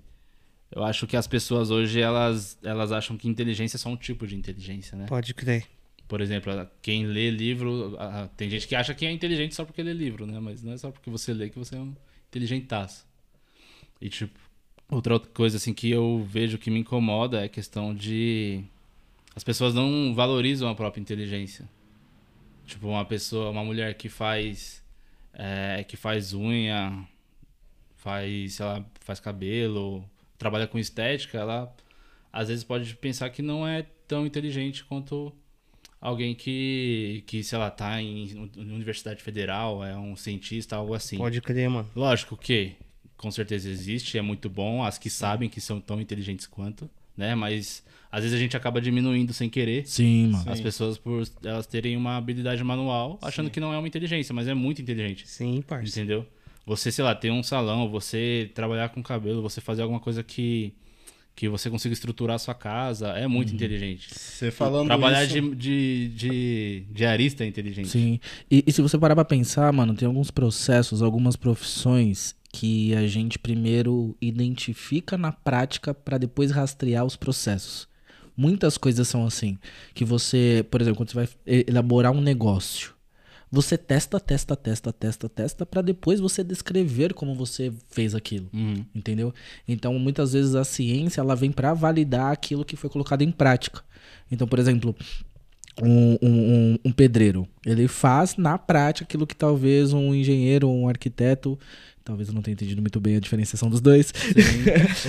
[0.76, 4.26] eu acho que as pessoas hoje, elas, elas acham que inteligência é só um tipo
[4.28, 5.06] de inteligência, né?
[5.08, 5.64] Pode crer.
[6.12, 6.52] Por exemplo,
[6.82, 7.98] quem lê livro,
[8.36, 10.42] tem gente que acha que é inteligente só porque lê livro, né?
[10.42, 11.96] Mas não é só porque você lê que você é um
[12.28, 13.08] inteligentaço.
[14.02, 14.38] E tipo,
[14.90, 18.62] outra coisa assim que eu vejo que me incomoda é a questão de
[19.34, 21.66] as pessoas não valorizam a própria inteligência.
[22.66, 24.84] Tipo, uma pessoa, uma mulher que faz
[25.34, 27.08] é, que faz unha,
[27.96, 30.04] faz, sei lá, faz cabelo,
[30.38, 31.74] trabalha com estética, ela
[32.34, 35.34] às vezes pode pensar que não é tão inteligente quanto
[36.02, 41.18] alguém que, que sei lá, tá em universidade federal, é um cientista, algo assim.
[41.18, 41.88] Pode crer, mano.
[41.96, 42.74] Lógico que
[43.16, 47.36] com certeza existe, é muito bom, as que sabem que são tão inteligentes quanto, né?
[47.36, 50.52] Mas às vezes a gente acaba diminuindo sem querer Sim, mano.
[50.52, 54.48] as pessoas por elas terem uma habilidade manual, achando que não é uma inteligência, mas
[54.48, 55.28] é muito inteligente.
[55.28, 55.88] Sim, parça.
[55.88, 56.26] Entendeu?
[56.66, 60.74] Você, sei lá, ter um salão, você trabalhar com cabelo, você fazer alguma coisa que
[61.36, 64.08] que você consiga estruturar a sua casa, é muito inteligente.
[64.14, 65.34] Você falando Trabalhar isso...
[65.34, 67.90] de, de, de diarista é inteligente.
[67.90, 68.20] Sim.
[68.50, 73.08] E, e se você parar pra pensar, mano, tem alguns processos, algumas profissões que a
[73.08, 77.88] gente primeiro identifica na prática pra depois rastrear os processos.
[78.36, 79.58] Muitas coisas são assim,
[79.94, 81.30] que você, por exemplo, quando você vai
[81.68, 82.94] elaborar um negócio,
[83.52, 88.48] você testa, testa, testa, testa, testa pra depois você descrever como você fez aquilo.
[88.54, 88.86] Uhum.
[88.96, 89.34] Entendeu?
[89.68, 93.82] Então, muitas vezes a ciência ela vem para validar aquilo que foi colocado em prática.
[94.32, 94.96] Então, por exemplo,
[95.82, 100.88] um, um- um- pedreiro, ele faz na prática aquilo que talvez um engenheiro ou um
[100.88, 101.58] arquiteto,
[102.04, 104.12] talvez eu não tenha entendido muito bem a diferenciação dos dois,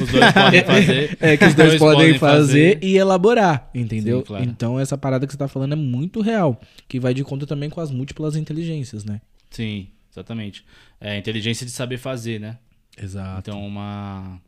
[0.00, 1.16] Os dois podem fazer.
[1.20, 4.20] é que os dois, podem fazer, e elaborar, entendeu?
[4.20, 4.44] Sim, claro.
[4.44, 7.70] Então, essa parada que você tá falando é muito real, que vai de conta também
[7.70, 9.20] com as múltiplas inteligências, né?
[9.50, 10.64] Sim, exatamente.
[11.00, 12.58] É a inteligência de saber fazer, né?
[13.00, 13.50] Exato.
[13.50, 14.40] Então, uma,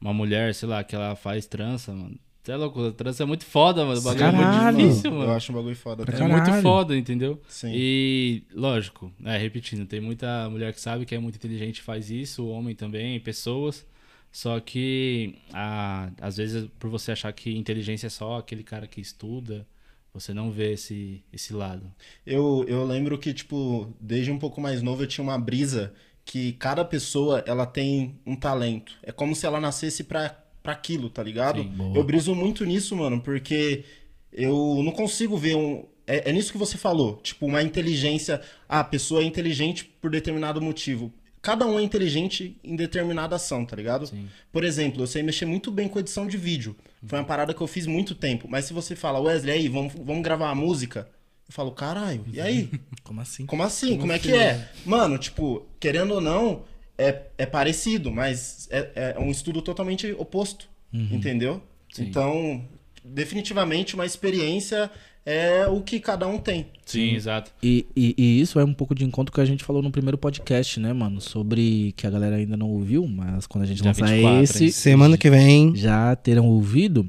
[0.00, 2.16] uma mulher, sei lá, que ela faz trança, mano.
[2.42, 4.00] Você é louco, a trança é muito foda, mano.
[4.00, 4.76] O bagulho é Caralho.
[4.76, 5.32] muito difícil, Eu mano.
[5.32, 6.04] acho um bagulho foda.
[6.04, 6.42] Pra É caralho.
[6.42, 7.40] muito foda, entendeu?
[7.48, 7.70] Sim.
[7.72, 12.10] E, lógico, é, repetindo, tem muita mulher que sabe que é muito inteligente e faz
[12.10, 13.86] isso, homem também, pessoas.
[14.32, 19.00] Só que, a, às vezes, por você achar que inteligência é só aquele cara que
[19.00, 19.64] estuda,
[20.12, 21.92] você não vê esse, esse lado.
[22.26, 25.92] Eu, eu lembro que, tipo, desde um pouco mais novo eu tinha uma brisa
[26.24, 28.94] que cada pessoa, ela tem um talento.
[29.02, 30.28] É como se ela nascesse pra,
[30.62, 31.62] pra aquilo, tá ligado?
[31.62, 33.84] Sim, eu briso muito nisso, mano, porque
[34.32, 35.84] eu não consigo ver um...
[36.06, 38.40] É, é nisso que você falou, tipo, uma inteligência...
[38.68, 41.12] Ah, a pessoa é inteligente por determinado motivo.
[41.42, 44.06] Cada um é inteligente em determinada ação, tá ligado?
[44.06, 44.28] Sim.
[44.52, 46.76] Por exemplo, eu sei mexer muito bem com edição de vídeo.
[47.04, 48.46] Foi uma parada que eu fiz muito tempo.
[48.48, 51.08] Mas se você fala, Wesley, aí, vamos, vamos gravar uma música?
[51.48, 52.70] Eu falo, caralho, e aí?
[53.02, 53.44] Como assim?
[53.44, 53.98] Como assim?
[53.98, 54.70] Como, é que é?
[54.86, 56.62] Mano, tipo, querendo ou não,
[57.02, 60.68] é, é parecido, mas é, é um estudo totalmente oposto.
[60.92, 61.62] Entendeu?
[61.90, 62.04] Sim.
[62.04, 62.64] Então,
[63.02, 64.90] definitivamente, uma experiência
[65.24, 66.66] é o que cada um tem.
[66.84, 67.50] Sim, exato.
[67.62, 70.18] E, e, e isso é um pouco de encontro que a gente falou no primeiro
[70.18, 71.20] podcast, né, mano?
[71.20, 74.64] Sobre que a galera ainda não ouviu, mas quando a gente Dia lançar 24, esse,
[74.64, 74.70] hein?
[74.70, 75.74] Semana que vem.
[75.76, 77.08] já terão ouvido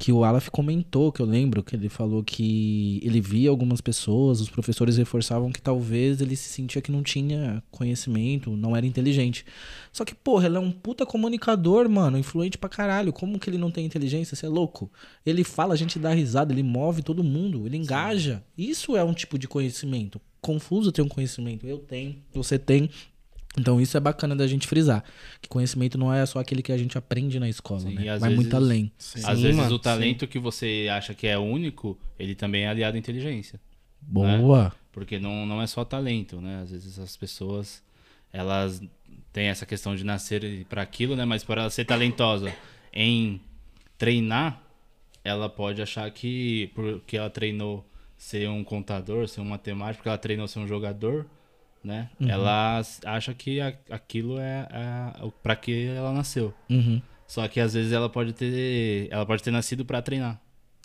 [0.00, 4.40] que o Aleph comentou, que eu lembro, que ele falou que ele via algumas pessoas,
[4.40, 9.44] os professores reforçavam que talvez ele se sentia que não tinha conhecimento, não era inteligente.
[9.92, 13.12] Só que, porra, ele é um puta comunicador, mano, influente pra caralho.
[13.12, 14.34] Como que ele não tem inteligência?
[14.34, 14.90] Você é louco?
[15.24, 18.42] Ele fala, a gente dá risada, ele move todo mundo, ele engaja.
[18.56, 20.18] Isso é um tipo de conhecimento.
[20.40, 21.66] Confuso ter um conhecimento.
[21.66, 22.88] Eu tenho, você tem.
[23.58, 25.02] Então isso é bacana da gente frisar.
[25.40, 28.04] Que conhecimento não é só aquele que a gente aprende na escola, Sim, né?
[28.18, 28.92] Vai vezes- muito além.
[28.98, 32.68] Às Sim, vezes mano, o talento que você acha que é único, ele também é
[32.68, 33.60] aliado à inteligência.
[34.00, 34.72] Boa.
[34.92, 36.60] Porque não, não é só talento, né?
[36.62, 37.82] Às vezes as pessoas
[38.32, 38.80] elas
[39.32, 41.24] têm essa questão de nascer para aquilo, né?
[41.24, 42.52] Mas por ela ser talentosa
[42.92, 43.40] em
[43.98, 44.62] treinar,
[45.24, 47.84] ela pode achar que porque ela treinou
[48.16, 51.26] ser um contador, ser um matemático, porque ela treinou ser um jogador,
[51.82, 52.10] né?
[52.20, 56.52] Ela acha que a- aquilo é, é para que ela nasceu.
[56.68, 57.00] Uhum.
[57.26, 60.40] Só que às vezes ela pode ter, ela pode ter nascido para treinar.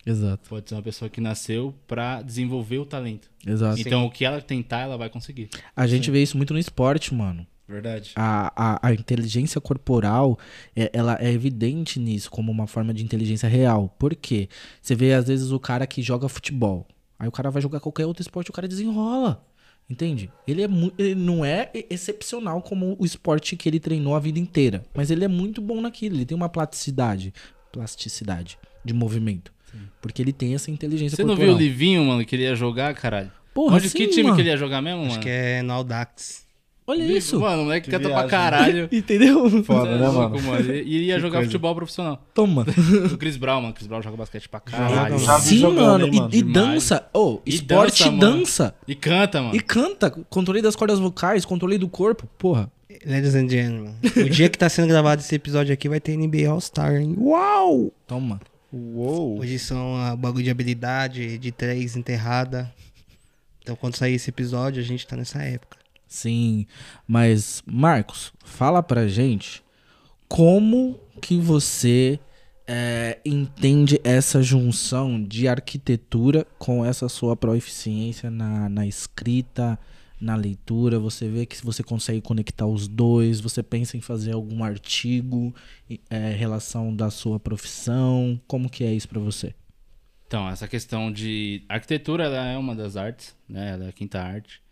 [0.05, 3.27] Exato, Pode ser uma pessoa que nasceu para desenvolver o talento.
[3.45, 3.79] exato.
[3.81, 5.49] Então o que ela tentar, ela vai conseguir.
[5.75, 7.45] A gente vê isso muito no esporte, mano.
[7.67, 8.11] Verdade.
[8.15, 10.37] A, a, a inteligência corporal,
[10.75, 13.89] é- ela é evidente nisso, como uma forma de inteligência real.
[13.97, 14.47] Por quê?
[14.79, 16.85] Você vê, às vezes, o cara que joga futebol.
[17.17, 19.43] Aí o cara vai jogar qualquer outro esporte, o cara desenrola.
[19.89, 20.31] Entende?
[20.47, 20.67] Ele, é
[20.97, 24.83] ele não é excepcional como o esporte que ele treinou a vida inteira.
[24.95, 26.15] Mas ele é muito bom naquilo.
[26.15, 27.31] Ele tem uma plasticidade,
[27.71, 29.53] plasticidade de movimento.
[30.01, 31.55] Porque ele tem essa inteligência Você não corporal.
[31.57, 33.31] viu o Livinho, mano, que ele ia jogar, caralho?
[33.53, 34.35] Porra, Onde, que sim, time mano.
[34.35, 35.11] que ele ia jogar mesmo, mano?
[35.11, 36.44] Acho que é no Audax.
[36.87, 37.39] Olha Livinho, isso.
[37.39, 38.29] Mano, o moleque Que canta pra viagem.
[38.29, 38.89] caralho.
[38.93, 39.63] Entendeu?
[39.63, 40.35] Foda, é né, mano?
[40.59, 41.47] Ele ele ia Que jogar coisa.
[41.51, 42.23] futebol profissional.
[42.33, 42.63] Toma.
[43.11, 43.73] O Chris Brown, mano.
[43.73, 45.17] Chris Brown joga basquete pra caralho.
[45.17, 46.05] Vi Sim, jogando, mano.
[46.05, 46.29] hein, E- mano?
[46.31, 46.53] E, Demais.
[46.53, 47.09] dança.
[47.13, 48.19] Oh, E esporte dança, mano.
[48.39, 48.75] dança.
[48.87, 49.55] E canta, mano.
[49.55, 50.11] E canta.
[50.11, 52.27] Controle das cordas vocais, controle do corpo.
[52.37, 52.71] Porra.
[53.05, 56.47] Ladies and gentlemen, o dia que tá sendo gravado esse episódio aqui vai ter NBA
[56.49, 57.13] All-Star, hein?
[57.19, 57.91] Uau!
[58.07, 58.39] Toma.
[58.71, 59.39] Uou.
[59.39, 62.71] Hoje são a bagulho de habilidade, de três enterrada.
[63.61, 65.77] Então quando sair esse episódio, a gente tá nessa época.
[66.07, 66.65] Sim.
[67.07, 69.63] Mas, Marcos, fala pra gente
[70.27, 72.19] como que você
[72.67, 79.79] é, entende essa junção de arquitetura com essa sua proficiência na, na escrita,
[80.19, 80.99] na leitura.
[80.99, 83.39] Você vê que você consegue conectar os dois.
[83.39, 85.53] Você pensa em fazer algum artigo
[85.89, 88.39] em é, relação da sua profissão.
[88.47, 89.53] Como que é isso pra você?
[90.27, 93.73] Então, essa questão de arquitetura, ela é uma das artes, né?
[93.73, 94.64] Ela é a quinta arte.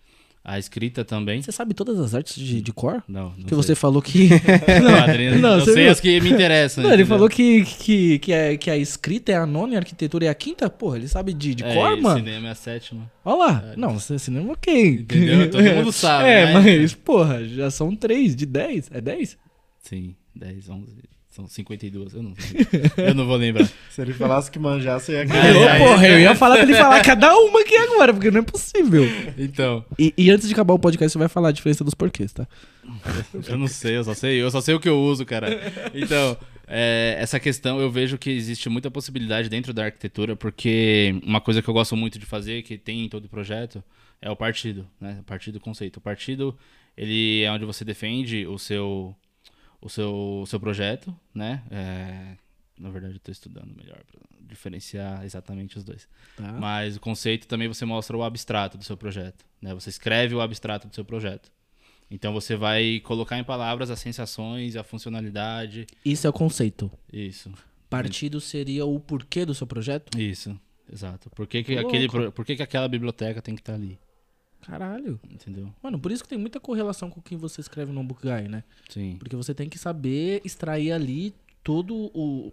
[0.46, 1.42] A escrita também.
[1.42, 3.02] Você sabe todas as artes de, de cor?
[3.08, 3.76] Não, não Porque você sei.
[3.76, 4.28] falou que.
[4.28, 5.92] Quadrinhos, Não, eu sei viu?
[5.92, 6.84] as que me interessam.
[6.84, 7.16] Não, ele entendeu?
[7.18, 10.30] falou que, que, que, é, que a escrita é a nona e a arquitetura é
[10.30, 10.70] a quinta?
[10.70, 12.20] Porra, ele sabe de, de É, cor, mano?
[12.20, 13.10] cinema é a sétima.
[13.24, 13.74] Olha lá.
[13.78, 14.90] Não, você cinema ok.
[14.96, 15.50] Entendeu?
[15.50, 16.54] Todo mundo sabe, É, né?
[16.54, 18.90] mas, porra, já são três de dez.
[18.92, 19.38] É dez?
[19.82, 20.88] Sim, 10, 11,
[21.34, 22.62] são 52, eu não sei.
[23.08, 23.68] Eu não vou lembrar.
[23.90, 25.72] Se ele falasse que manjasse, eu ia ganhar.
[25.72, 28.44] Ai, porra, eu ia falar pra ele falar cada uma aqui agora, porque não é
[28.44, 29.04] possível.
[29.36, 32.32] Então, E, e antes de acabar o podcast, você vai falar a diferença dos porquês,
[32.32, 32.48] tá?
[33.48, 35.60] eu não sei, eu só sei, eu só sei o que eu uso, cara.
[35.96, 41.42] Então, é, essa questão eu vejo que existe muita possibilidade dentro da arquitetura, porque uma
[41.42, 43.84] coisa que eu gosto muito de fazer, que tem em todo projeto,
[44.22, 45.18] é o partido, né?
[45.22, 45.98] O partido conceito.
[45.98, 46.56] O partido,
[46.96, 49.16] ele é onde você defende o seu
[49.84, 51.64] o seu, o seu projeto, né?
[51.70, 52.36] É,
[52.80, 56.08] na verdade, eu tô estudando melhor pra diferenciar exatamente os dois.
[56.38, 56.52] Tá.
[56.54, 59.74] Mas o conceito também você mostra o abstrato do seu projeto, né?
[59.74, 61.52] Você escreve o abstrato do seu projeto.
[62.10, 66.92] Então você vai colocar em palavras as sensações, a funcionalidade, Isso é o conceito.
[67.12, 67.52] isso.
[67.90, 70.18] Partido seria o porquê do seu projeto?
[70.20, 70.60] Isso,
[70.92, 71.30] exato.
[71.30, 71.88] Por que, que, Louco.
[71.90, 74.00] aquele, por que, que aquela biblioteca tem que estar ali?
[74.66, 75.20] Caralho.
[75.30, 75.74] Entendeu?
[75.82, 78.48] Mano, por isso que tem muita correlação com o que você escreve no Book Guy,
[78.48, 78.64] né?
[78.90, 79.18] Sim.
[79.20, 81.34] Porque você tem que saber extrair ali
[81.64, 82.52] todo o,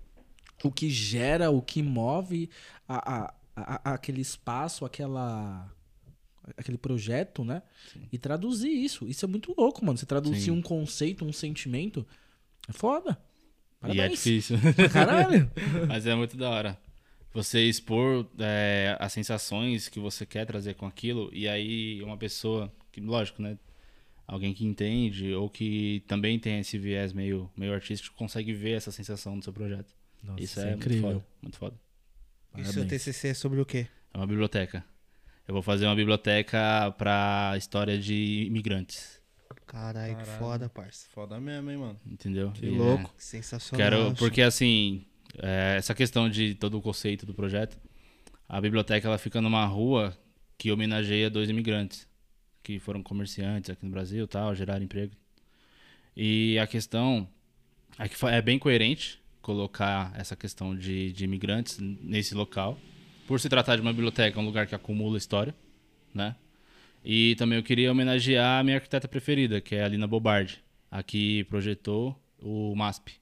[0.63, 2.49] o que gera, o que move
[2.89, 5.71] a, a- a- aquele espaço, aquela
[6.57, 7.63] aquele projeto, né?
[8.11, 9.07] E traduzir isso.
[9.07, 9.97] Isso é muito louco, mano.
[9.97, 10.51] Você traduzir Sim.
[10.51, 12.05] um conceito, um sentimento,
[12.69, 13.13] é foda.
[13.83, 14.11] E é Parabéns.
[14.13, 14.57] difícil.
[14.93, 15.51] Caralho.
[15.87, 16.79] Mas é muito da hora.
[17.33, 22.73] Você expor é, as sensações que você quer trazer com aquilo, e aí uma pessoa,
[22.91, 23.57] que, lógico, né?
[24.27, 28.93] Alguém que entende, ou que também tem esse viés meio, meio artístico, consegue ver essa
[28.93, 29.93] sensação do seu projeto.
[30.23, 31.23] Nossa, Isso isso é, é incrível.
[31.43, 31.75] muito foda.
[32.55, 32.71] Muito foda.
[32.71, 32.87] E seu.
[32.87, 33.87] TCC é sobre o quê?
[34.13, 34.85] É uma biblioteca.
[35.49, 39.21] Eu vou fazer uma biblioteca pra história de imigrantes.
[39.67, 41.07] Caralho, que foda, parça.
[41.13, 42.01] Foda mesmo, hein, mano.
[42.07, 42.51] Entendeu?
[42.53, 43.13] Que E, louco.
[43.17, 43.85] é, Sensacional.
[43.91, 45.05] Quero, porque assim,
[45.39, 47.79] é, essa questão de todo o conceito do projeto,
[48.49, 50.17] a biblioteca ela fica numa rua
[50.59, 52.09] que homenageia dois imigrantes
[52.63, 55.15] que foram comerciantes aqui no Brasil, tal, geraram emprego.
[56.17, 57.29] E a questão
[57.99, 62.79] é que é bem coerente colocar essa questão de, de imigrantes nesse local,
[63.27, 65.55] por se tratar de uma biblioteca, um lugar que acumula história,
[66.13, 66.37] né?
[67.05, 71.03] E também eu queria homenagear a minha arquiteta preferida, que é a Lina Bobardi, a
[71.03, 73.20] que projetou o MASP.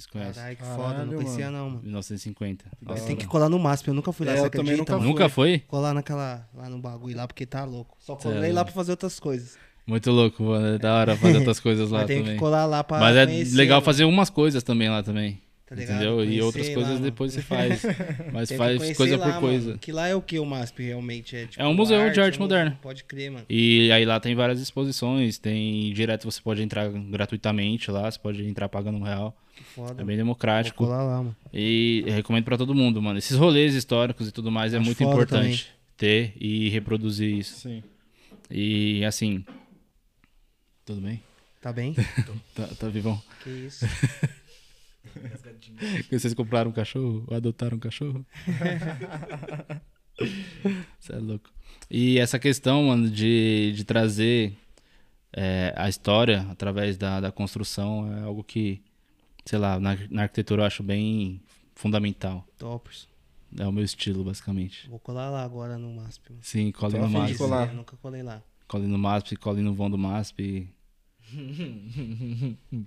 [0.00, 0.34] Vocês conhecem?
[0.34, 1.04] Caralho, que Caralho, foda.
[1.04, 1.58] Não conhecia mano.
[1.58, 1.82] não, mano.
[1.82, 2.64] 1950.
[2.64, 3.06] Da Mas hora.
[3.06, 3.88] tem que colar no MASP.
[3.88, 4.78] Eu nunca fui lá, É, você eu também acredita?
[4.92, 5.08] nunca mano?
[5.08, 5.58] Nunca foi?
[5.68, 6.48] Colar naquela...
[6.54, 7.96] Lá no bagulho lá, porque tá louco.
[8.00, 9.56] Só colei lá pra fazer outras coisas.
[9.86, 10.74] Muito louco, mano.
[10.74, 12.34] É da hora fazer outras coisas lá Mas tem também.
[12.34, 13.84] que colar lá pra Mas é conhecer, legal mano.
[13.84, 15.40] fazer umas coisas também lá também.
[15.66, 15.94] Tá ligado?
[15.98, 16.14] entendeu?
[16.24, 17.04] E Conhecer outras lá, coisas mano.
[17.04, 17.82] depois você faz.
[18.32, 19.78] Mas Tem faz coisa lá, por mano, coisa.
[19.78, 21.46] Que lá é o que o MASP realmente é?
[21.46, 22.78] Tipo, É um museu de arte um museu, moderna.
[22.82, 23.46] Pode crer, mano.
[23.48, 28.44] E aí lá tem várias exposições, tem direto você pode entrar gratuitamente lá, você pode
[28.44, 29.36] entrar pagando um real.
[29.60, 30.00] Que foda.
[30.00, 30.86] É bem democrático.
[30.86, 31.36] lá, mano.
[31.52, 33.18] E recomendo pra todo mundo, mano.
[33.18, 37.60] Esses rolês históricos e tudo mais é Acho muito importante ter e reproduzir isso.
[37.60, 37.82] Sim.
[38.50, 39.44] E assim.
[40.86, 41.22] Tudo bem?
[41.60, 41.94] Tá bem?
[42.54, 43.20] Tá, tá vivão.
[43.44, 43.84] que isso.
[46.10, 48.24] Vocês compraram um cachorro ou adotaram um cachorro?
[50.98, 51.50] Você é louco.
[51.90, 54.54] E essa questão, mano, de, de trazer
[55.34, 58.80] é, a história através da, da construção é algo que,
[59.50, 61.40] sei lá, na, na arquitetura eu acho bem
[61.74, 62.46] fundamental.
[62.56, 63.08] Toppers.
[63.58, 64.88] É o meu estilo, basicamente.
[64.88, 66.30] Vou colar lá agora no MASP.
[66.30, 66.40] mano.
[66.44, 67.36] Sim, cole no MASP.
[67.36, 67.68] colar.
[67.68, 68.40] Eu nunca colei lá.
[68.68, 70.68] Cole no MASP, cole no vão do MASP.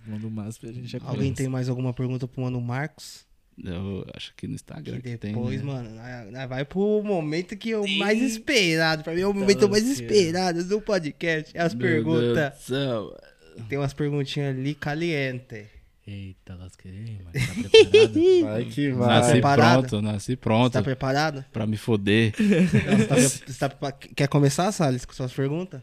[0.08, 1.34] Manda o MASP a gente já Alguém conhece.
[1.36, 3.26] tem mais alguma pergunta pro Mano Marcos?
[3.62, 5.66] Eu acho que no Instagram Que que tem, depois, né?
[5.72, 9.04] mano, vai pro momento que é o mais esperado.
[9.04, 11.56] Pra mim é o momento Tá mais esperado do podcast.
[11.56, 12.68] É as Meu Deus perguntas.
[12.70, 13.64] do.
[13.68, 15.68] Tem umas perguntinhas ali caliente.
[16.06, 17.32] Eita, lasquei, mano.
[17.34, 18.44] Tá preparado?
[18.44, 19.08] Vai que vai.
[19.08, 21.46] Nasci pronto, nasci Você pronto tá preparado?
[21.54, 22.34] pra me foder.
[22.40, 25.82] Não, você tá, você tá Quer começar, Salles, com suas perguntas?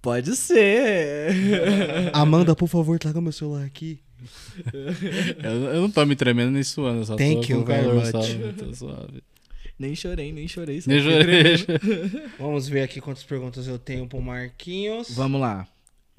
[0.00, 1.30] Pode ser.
[2.14, 4.00] Amanda, por favor, traga meu celular aqui.
[5.42, 8.02] Eu, eu não tô me tremendo nem suando, só Thank tô you calor.
[8.12, 9.22] Tô suave.
[9.78, 10.82] nem chorei, nem chorei.
[10.86, 11.56] Nem chorei.
[11.58, 12.30] tremendo.
[12.38, 15.10] Vamos ver aqui quantas perguntas eu tenho pro Marquinhos.
[15.14, 15.66] Vamos lá.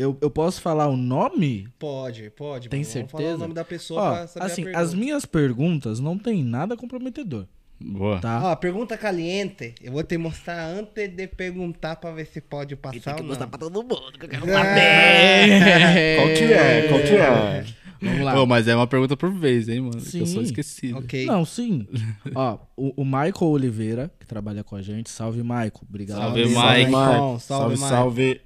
[0.02, 1.68] Eu, eu posso falar o nome?
[1.78, 2.70] Pode, pode.
[2.70, 2.92] Tem mano.
[2.94, 3.36] Vamos falar certeza?
[3.36, 4.84] o nome da pessoa Ó, pra saber assim, a pergunta.
[4.84, 7.46] as minhas perguntas não tem nada comprometedor,
[7.80, 8.20] Boa.
[8.20, 8.42] tá?
[8.52, 9.76] Ó, pergunta caliente.
[9.82, 13.36] Eu vou te mostrar antes de perguntar pra ver se pode passar ou não.
[13.50, 14.56] todo mundo que eu quero Qual
[16.34, 16.88] que é?
[16.88, 17.66] Qual que é?
[18.02, 18.34] Vamos lá.
[18.34, 20.02] Pô, mas é uma pergunta por vez, hein, mano?
[20.02, 20.48] Que eu sou Sim.
[20.48, 20.98] esquecido.
[20.98, 21.26] Ok.
[21.28, 21.88] Não, sim.
[22.34, 26.18] Ó, o, o Michael Oliveira, que trabalha com a gente, salve Michael, obrigado.
[26.20, 26.56] Salve, Salve.
[26.56, 26.90] Maicon.
[26.92, 27.90] Salve, Salve, salve.
[27.90, 28.42] salve.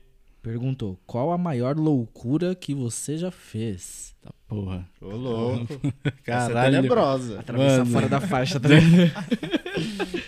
[0.46, 4.16] Perguntou: qual a maior loucura que você já fez?
[4.22, 4.88] Tá porra.
[5.02, 5.74] Ô, louco.
[6.06, 6.76] Essa é Caralho.
[6.76, 7.40] tenebrosa.
[7.40, 8.80] Atravessar fora da faixa também.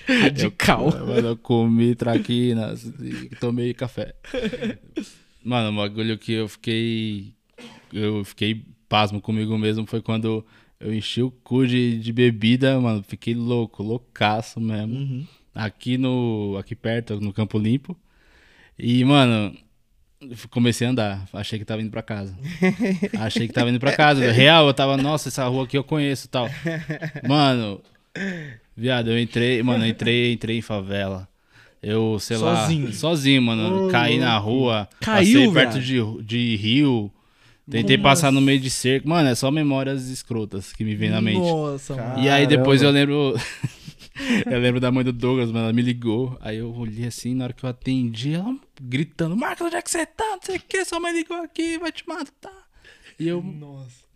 [0.08, 0.90] Radical.
[0.90, 4.16] Eu, mano, eu comi traquinas e tomei café.
[5.44, 7.36] Mano, o bagulho que eu fiquei.
[7.94, 10.44] Eu fiquei pasmo comigo mesmo foi quando
[10.80, 13.04] eu enchi o cu de, de bebida, mano.
[13.08, 14.96] Fiquei louco, loucaço mesmo.
[14.96, 15.28] Uhum.
[15.54, 16.58] Aqui no.
[16.60, 17.96] Aqui perto, no Campo Limpo.
[18.80, 19.56] E, mano.
[20.50, 22.36] Comecei a andar, achei que tava indo pra casa.
[23.20, 24.20] Achei que tava indo pra casa.
[24.34, 26.50] Real, eu tava, nossa, essa rua aqui eu conheço e tal.
[27.28, 27.80] Mano,
[28.76, 31.28] viado, eu entrei, mano, eu entrei, entrei em favela.
[31.84, 32.88] Eu, sei Sozinho?
[32.88, 33.90] lá, sozinho, mano.
[33.92, 37.12] caí na rua, Caiu, passei perto de, de rio.
[37.70, 39.08] Tentei Como passar no meio de cerco.
[39.08, 41.40] Mano, é só memórias escrotas que me vem na mente.
[41.40, 42.24] Nossa, mano.
[42.24, 43.36] E aí depois eu lembro.
[44.50, 45.66] eu lembro da mãe do Douglas, mano.
[45.66, 46.38] Ela me ligou.
[46.42, 49.92] Aí eu olhei assim, na hora que eu atendi, ela gritando: Marcos, onde é que
[49.92, 50.26] você tá?
[50.32, 52.68] Não sei o que, sua mãe ligou aqui, vai te matar.
[53.20, 53.44] E eu.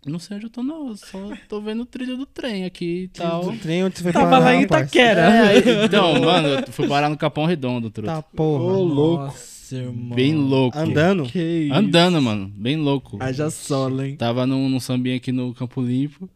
[0.04, 0.88] Não sei onde eu tô, não.
[0.88, 3.46] Eu só tô vendo o trilho do trem aqui e tal.
[3.48, 4.62] O trem onde você foi Tava parar, lá em?
[4.62, 5.52] Itaquera.
[5.54, 8.12] É, então, mano, eu fui parar no Capão Redondo, truta.
[8.12, 8.64] Tá, porra.
[8.64, 9.24] Ô, louco.
[9.24, 10.16] Nossa, irmão.
[10.16, 10.76] Bem louco.
[10.76, 11.24] Andando?
[11.24, 11.74] Que isso.
[11.74, 12.52] Andando, mano.
[12.54, 13.16] Bem louco.
[13.20, 14.16] Haja solo, hein?
[14.16, 16.28] Tava num, num sambinha aqui no Campo Limpo.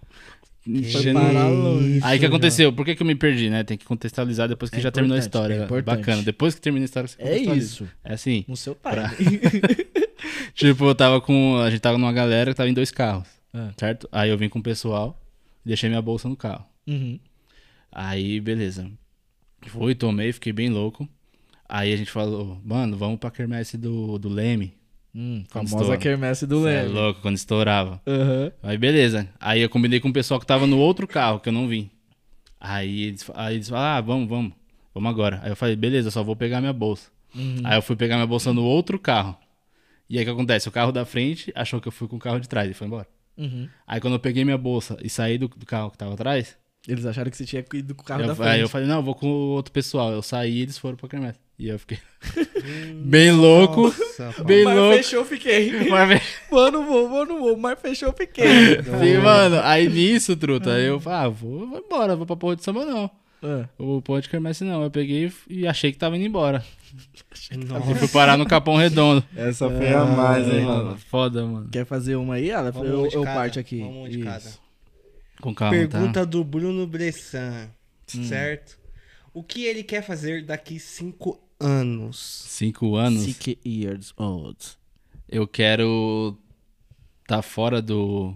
[0.66, 2.00] Foi enchendo- parar longe.
[2.02, 2.72] Aí o que aconteceu?
[2.72, 3.62] Por que, que eu me perdi, né?
[3.62, 5.54] Tem que contextualizar depois que É já terminou a importante, história.
[5.62, 5.84] é importante.
[5.98, 6.22] Bacana.
[6.22, 7.66] Depois que termina a história, você É contextualiza.
[7.66, 7.88] isso.
[8.04, 8.44] É assim.
[8.48, 9.40] No seu Pra- time.
[10.54, 11.58] Tipo, eu tava com.
[11.58, 13.28] A gente tava numa galera que tava em dois carros.
[13.54, 13.68] É.
[13.78, 14.08] Certo?
[14.10, 15.20] Aí eu vim com o pessoal,
[15.64, 16.64] deixei minha bolsa no carro.
[16.86, 17.18] Uhum.
[17.92, 18.90] Aí, beleza.
[19.68, 21.08] Fui, tomei, fiquei bem louco.
[21.68, 24.72] Aí a gente falou, mano, vamos pra quermesse do, do Leme.
[25.18, 25.96] Hum, famosa estoura.
[25.98, 26.92] quermesse do É Leme.
[26.92, 28.00] louco, quando estourava.
[28.06, 28.52] Aham.
[28.62, 29.26] Aí beleza.
[29.40, 31.90] Aí eu combinei com o pessoal que tava no outro carro, que eu não vim.
[32.60, 34.52] Aí eles, aí eles falaram, ah, vamos, vamos.
[34.94, 35.40] Vamos agora.
[35.42, 37.10] Aí eu falei, beleza, só vou pegar minha bolsa.
[37.34, 37.62] Uhum.
[37.64, 39.36] Aí eu fui pegar minha bolsa no outro carro.
[40.08, 40.68] E aí o que acontece?
[40.68, 42.86] O carro da frente achou que eu fui com o carro de trás e foi
[42.86, 43.06] embora.
[43.36, 43.68] Uhum.
[43.86, 46.56] Aí quando eu peguei minha bolsa e saí do, do carro que tava atrás,
[46.88, 48.60] Eles acharam que você tinha ido com o carro eu, da aí frente.
[48.60, 50.12] eu falei, não, eu vou com o outro pessoal.
[50.12, 51.38] Eu saí e eles foram pra Kermesse.
[51.58, 51.98] E eu fiquei
[53.04, 53.82] bem louco.
[54.18, 54.96] Nossa, bem Mas louco.
[54.96, 55.70] fechou, fiquei.
[55.88, 57.56] Mas, Mano, vou, mano, vou.
[57.56, 58.82] Mas fechou, fiquei.
[58.82, 62.62] Sim, mano, aí nisso, truta, eu falei, ah, vou, vou embora, vou pra porra de
[62.64, 63.10] samba não.
[63.42, 64.28] Ah, O porra de
[64.64, 64.82] não.
[64.82, 66.62] Eu peguei e achei que tava indo embora.
[67.50, 67.94] E Nossa.
[67.94, 69.24] fui parar no Capão Redondo.
[69.36, 70.64] Essa foi a mais, hein?
[70.64, 71.68] Mano, foda, mano.
[71.70, 72.50] Quer fazer uma aí?
[72.50, 73.80] Ela Vamos eu, um eu cada, parto aqui.
[73.80, 74.38] vamos um de cada.
[74.38, 74.60] Isso.
[75.40, 76.24] Com calma, Pergunta tá?
[76.24, 77.68] do Bruno Bressan,
[78.16, 78.24] Hum.
[78.24, 78.78] certo?
[79.34, 82.16] O que ele quer fazer daqui cinco anos?
[82.48, 83.22] Cinco anos.
[83.22, 84.58] Six years old.
[85.28, 86.36] Eu quero
[87.26, 88.34] tá fora do,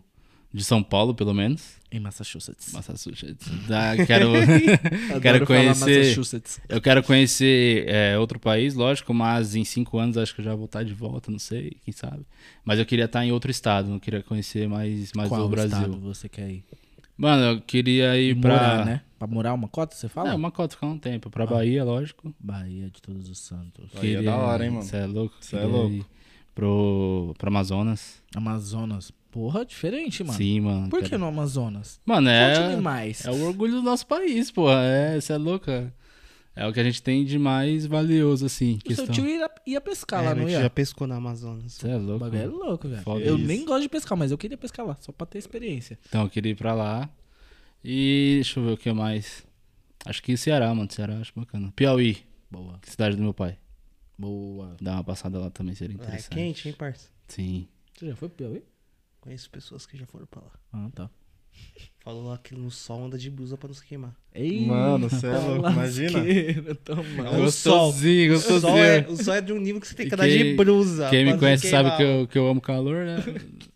[0.52, 1.78] de São Paulo, pelo menos.
[1.92, 2.72] Em Massachusetts.
[2.72, 3.48] Massachusetts.
[3.66, 4.30] Da- quero,
[5.20, 5.98] quero falar conhecer.
[5.98, 6.60] Massachusetts.
[6.68, 10.54] Eu quero conhecer é, outro país, lógico, mas em cinco anos acho que eu já
[10.54, 12.24] vou estar de volta, não sei, quem sabe.
[12.64, 15.78] Mas eu queria estar em outro estado, não queria conhecer mais, mais Qual o Brasil.
[15.78, 16.64] estado você quer ir?
[17.20, 18.52] Mano, eu queria ir pra.
[18.54, 19.00] Morar, né?
[19.18, 20.30] Pra morar uma cota, você fala?
[20.30, 21.28] É, uma cota ficar um tempo.
[21.28, 22.34] Pra Bahia, lógico.
[22.40, 23.90] Bahia de Todos os Santos.
[24.00, 24.82] Aí é da hora, hein, mano?
[24.82, 25.34] Você é louco?
[25.40, 25.94] Cê é Queria louco.
[25.96, 26.06] ir
[26.54, 28.22] Pro, pro Amazonas.
[28.34, 29.12] Amazonas.
[29.30, 30.36] Porra, diferente, mano.
[30.36, 30.88] Sim, mano.
[30.88, 32.00] Por quero- que no Amazonas?
[32.06, 32.74] Mano, é.
[33.24, 34.80] É o orgulho do nosso país, porra.
[34.82, 35.92] É, você é louca.
[36.62, 38.74] É o que a gente tem de mais valioso, assim.
[38.84, 39.14] O seu Questão.
[39.14, 40.60] tio ia, ia pescar É, lá, não ia?
[40.62, 41.72] já pescou na Amazonas.
[41.72, 42.18] Você é O louco.
[42.20, 43.02] bagulho é louco, velho.
[43.02, 43.46] Foda Eu isso.
[43.46, 45.98] nem gosto de pescar, mas eu queria pescar lá, só pra ter experiência.
[46.08, 47.08] Então, eu queria ir pra lá.
[47.82, 49.46] E deixa eu ver o que mais.
[50.04, 50.90] Acho que Ceará, mano.
[50.92, 51.72] Ceará acho bacana.
[51.74, 52.18] Piauí,
[52.50, 52.78] Boa.
[52.82, 53.58] cidade do meu pai.
[54.18, 54.76] Boa.
[54.82, 56.34] Dar uma passada lá também seria É interessante.
[56.34, 57.08] quente, hein, parça?
[57.26, 57.66] Sim.
[57.96, 58.62] Você já foi pro Piauí?
[59.20, 60.50] Conheço pessoas que já foram pra lá.
[60.74, 61.10] Ah, tá.
[62.02, 64.14] Falou lá que no sol anda de blusa pra não se queimar.
[64.34, 66.18] Ei, Mano, cê é louco, imagina.
[66.84, 67.28] toma.
[67.28, 67.86] É o sol.
[67.88, 70.26] Gostosinho, O sol, é, o sol é de um nível que você tem que andar
[70.28, 71.08] de quem- blusa.
[71.10, 71.96] Quem pra me não conhece sabe queimar.
[71.98, 73.16] que eu, que eu amo calor, né?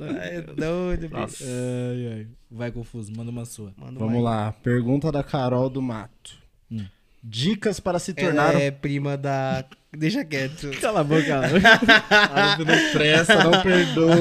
[0.00, 1.42] É doido, bicho.
[1.44, 2.26] Ai, ai.
[2.50, 3.72] Vai, Confuso, manda uma sua.
[3.76, 4.52] Manda Vamos uma lá.
[4.52, 6.36] Pergunta da Carol do Mato.
[6.70, 6.84] Hum.
[7.22, 8.14] Dicas para se aí.
[8.24, 9.64] tornar Ela é prima da...
[9.96, 10.70] Deixa quieto.
[10.80, 12.60] Cala a boca, um...
[12.64, 14.16] não presta, não perdoa.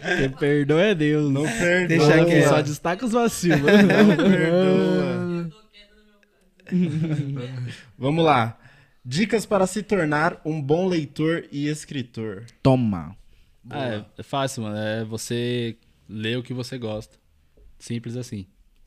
[0.18, 1.32] Quem perdoa é Deus.
[1.32, 1.86] Não perdoa.
[1.88, 2.48] Deixa quieto.
[2.48, 3.60] Só destaca os vacilos.
[3.62, 5.50] Não perdoa.
[7.98, 8.58] Vamos lá.
[9.04, 12.44] Dicas para se tornar um bom leitor e escritor.
[12.62, 13.16] Toma.
[13.68, 14.76] Ah, é, é fácil, mano.
[14.76, 15.76] É você
[16.08, 17.16] ler o que você gosta.
[17.78, 18.46] Simples assim.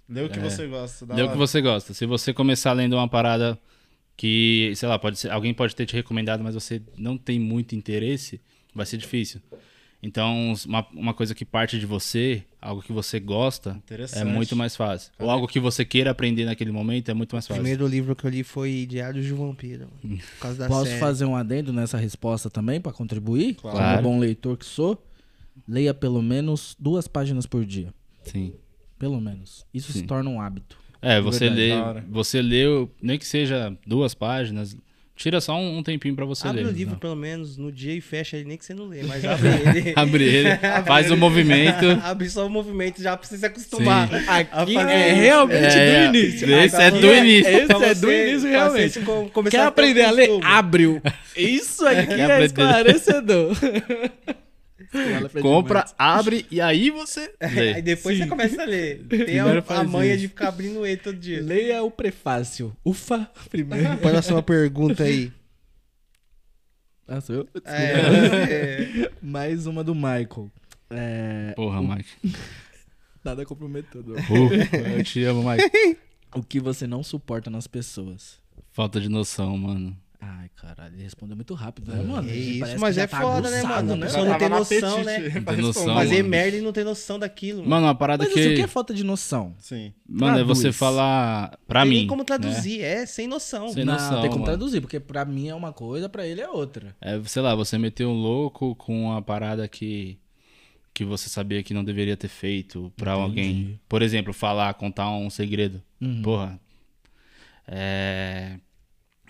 [0.10, 0.41] Lê o que É.
[0.41, 1.14] você gosta.
[1.14, 1.94] Lê o que você gosta.
[1.94, 3.60] Se você começar lendo uma parada
[4.18, 7.76] que, sei lá, pode ser, alguém pode ter te recomendado, mas você não tem muito
[7.76, 8.41] interesse,
[8.73, 9.39] vai ser difícil.
[10.02, 13.81] Então, uma, uma coisa que parte de você, algo que você gosta,
[14.14, 15.11] é muito mais fácil.
[15.18, 17.61] Ou algo que você queira aprender naquele momento é muito mais O fácil.
[17.64, 19.88] primeiro livro que eu li foi Diários de um Vampiro.
[20.03, 20.99] mano, Por causa da Posso série.
[20.99, 23.56] fazer um adendo nessa resposta também pra contribuir?
[23.56, 23.77] Claro.
[24.03, 25.03] Como bom leitor que sou,
[25.68, 27.91] leia pelo menos duas páginas por dia.
[28.23, 28.53] Sim.
[28.99, 29.65] Pelo menos.
[29.73, 30.06] Isso se Sim.
[30.07, 30.77] torna um hábito.
[31.08, 34.76] É, você Verdade, lê, você leu, nem que seja duas páginas,
[35.16, 36.70] tira só um, um tempinho pra você Abre ler.
[36.70, 37.00] o livro Não.
[37.00, 39.94] pelo menos no dia e fecha ele, nem que você não lê, mas abre ele.
[39.98, 40.50] Abre ele,
[40.86, 41.86] faz o movimento.
[42.04, 44.10] abre só o movimento já pra você se acostumar.
[44.28, 45.22] Aqui é isso.
[45.22, 46.52] realmente É, do início.
[46.60, 47.52] esse é do início.
[47.52, 49.00] Esse Pra é do início, realmente.
[49.50, 50.30] Quer aprender a ler?
[50.44, 51.02] Abre-o.
[51.36, 53.56] Isso aqui é esclarecedor.
[55.41, 57.81] Compra, abre e aí você Aí lê.
[57.81, 58.23] depois Sim.
[58.23, 59.03] você começa a ler.
[59.09, 60.22] Tem Primeiro a, a manha isso.
[60.22, 61.41] de ficar abrindo ele todo dia.
[61.41, 62.76] Leia o prefácio.
[62.85, 63.97] Ufa, primeiro.
[63.97, 65.31] Próxima pergunta aí.
[67.07, 67.47] Ah, sou eu?
[67.65, 70.51] É, Mais uma do Michael.
[70.89, 72.35] É, Porra, Mike.
[73.23, 74.18] nada comprometedor.
[74.18, 75.97] Uh, eu te amo, Mike.
[76.35, 78.39] O que você não suporta nas pessoas?
[78.72, 79.97] Falta de noção, mano.
[80.19, 82.27] Ai, caralho, ele respondeu muito rápido, né, mano?
[82.27, 83.94] É isso, mas é tá foda, né, mano?
[83.94, 84.06] A né?
[84.07, 85.15] pessoa Ela não tem noção, né?
[85.18, 85.94] apetite Não tem noção.
[85.94, 86.30] Fazer mano.
[86.30, 87.60] merda e não ter noção daquilo.
[87.60, 87.69] Mano.
[87.69, 88.39] Mano, uma parada Mas que.
[88.39, 89.53] isso o que é falta de noção?
[89.60, 89.94] Sim.
[90.10, 90.76] Mano, é você Traduz.
[90.77, 91.60] falar.
[91.68, 91.98] Pra tem mim.
[91.99, 92.26] nem como né?
[92.26, 93.69] traduzir, é sem noção.
[93.69, 94.45] Sem não, noção, tem como mano.
[94.45, 96.95] traduzir, porque pra mim é uma coisa, pra ele é outra.
[96.99, 100.18] É, sei lá, você meteu um louco com uma parada que.
[100.95, 103.23] Que você sabia que não deveria ter feito pra Entendi.
[103.23, 103.80] alguém.
[103.88, 105.80] Por exemplo, falar, contar um segredo.
[106.02, 106.23] Uhum.
[106.23, 106.60] Porra.
[107.68, 108.57] É.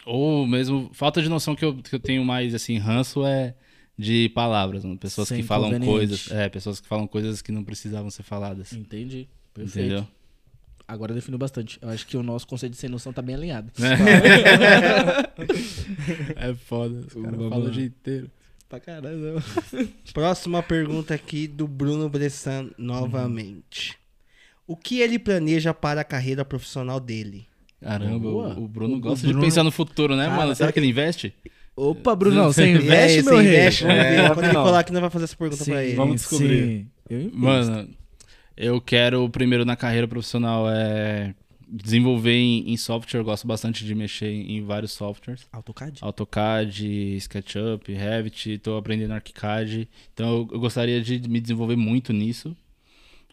[0.07, 0.89] Ou mesmo.
[0.93, 3.53] Falta de noção que eu, que eu tenho mais, assim, ranço é
[3.97, 4.97] de palavras, mano.
[4.97, 6.31] Pessoas Ser que falam coisas.
[6.31, 8.71] É, pessoas que falam coisas que não precisavam ser faladas.
[8.73, 9.27] Entendi.
[9.53, 9.85] Perfeito.
[9.85, 10.07] Entendeu?
[10.87, 11.77] Agora definiu bastante.
[11.81, 13.71] Eu acho que o nosso conceito de sem noção tá bem alinhado.
[16.37, 16.99] É foda.
[16.99, 18.31] Os caras falam o dia inteiro.
[18.69, 19.43] pra caralho.
[20.13, 23.97] Próxima pergunta aqui do Bruno Bressan novamente.
[24.65, 27.47] O que ele planeja para a carreira profissional dele?
[27.81, 28.53] Caramba, Boa.
[28.57, 30.55] o, o Bruno O- o gosta Bruno- de pensar no futuro, né, Cara, mano?
[30.55, 31.33] Será que ele investe?
[31.75, 33.51] Opa, Brunão, você investe, É, meu você rei?
[33.53, 33.85] investe.
[33.85, 34.63] É, Quando ele não.
[34.65, 35.95] falar que não vai fazer essa pergunta pra ele.
[35.95, 36.65] vamos descobrir.
[36.79, 36.87] sim.
[37.09, 37.29] Eu.
[37.33, 37.87] Mano,
[38.57, 41.35] eu quero primeiro na carreira profissional é
[41.69, 43.19] desenvolver em, em software.
[43.19, 45.45] Eu gosto bastante de mexer em vários softwares.
[45.51, 45.99] AutoCAD?
[46.01, 49.87] AutoCAD, SketchUp, Revit, tô aprendendo ArchiCAD.
[50.13, 52.55] Então eu, eu gostaria de me desenvolver muito nisso.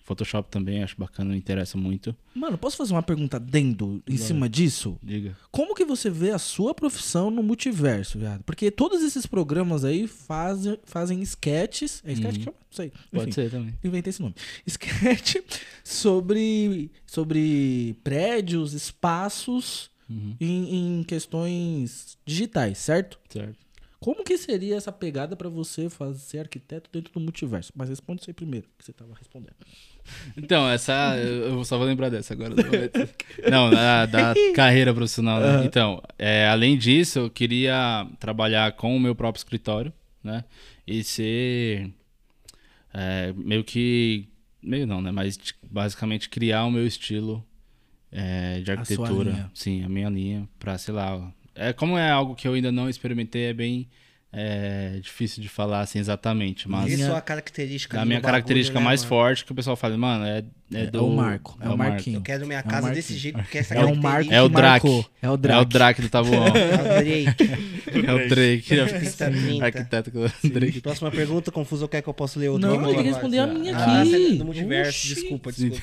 [0.04, 2.14] Photoshop também, acho bacana, me interessa muito.
[2.34, 4.98] Mano, posso fazer uma pergunta dentro, em cima disso?
[5.02, 5.36] Diga.
[5.50, 8.42] Como que você vê a sua profissão no multiverso, viado?
[8.44, 12.02] Porque todos esses programas aí fazem, fazem sketches.
[12.04, 12.38] É sketch Uhum.
[12.38, 12.56] que chama?
[12.60, 12.92] Não sei.
[13.10, 13.74] Pode Enfim, ser também.
[13.82, 14.34] inventei esse nome.
[14.66, 15.36] Sketch
[15.82, 23.18] sobre, sobre prédios, espaços Uhum, em, em questões digitais, certo?
[23.30, 23.56] certo.
[23.98, 27.72] Como que seria essa pegada pra você fazer ser arquiteto dentro do multiverso?
[27.74, 29.54] Mas responde isso aí primeiro, que você tava respondendo.
[30.36, 31.16] Então, essa.
[31.16, 32.54] Eu só vou lembrar dessa agora.
[33.50, 35.64] Não, da, da carreira profissional, né?
[35.64, 40.44] Então, é, além disso, eu queria trabalhar com o meu próprio escritório, né?
[40.86, 41.90] E ser.
[42.92, 44.28] é, meio que.
[44.62, 45.10] Meio não, né?
[45.10, 45.38] Mas
[45.70, 47.44] basicamente criar o meu estilo
[48.10, 49.30] é, de arquitetura.
[49.30, 49.50] linha.
[49.52, 51.32] Sim, a minha linha, pra, sei lá.
[51.54, 53.88] É, como é algo que eu ainda não experimentei, é bem
[54.34, 56.68] é, difícil de falar assim exatamente.
[56.68, 59.08] Mas E sua característica a minha característica né, mais mano?
[59.08, 61.06] forte que o pessoal fala, mano, é, é, É, do.
[61.06, 62.16] o Marco, é o Marquinho.
[62.18, 62.96] Eu quero minha É casa Marquinhos.
[63.06, 64.86] desse jeito, porque essa É o Marco É o Drake.
[64.88, 65.72] É o É o Drake.
[65.72, 66.44] Drake do Tabuão.
[66.54, 68.06] É o Drake.
[68.06, 68.68] é o Drake.
[69.16, 69.64] 30.
[69.64, 70.80] Arquiteto do Drake.
[70.80, 72.68] Próxima pergunta, Confuso, quer que eu posso ler outra?
[72.68, 74.34] Não, tem que responder a minha Ah, aqui.
[74.34, 75.14] é do multiverso, Oxi.
[75.14, 75.82] desculpa, desculpa.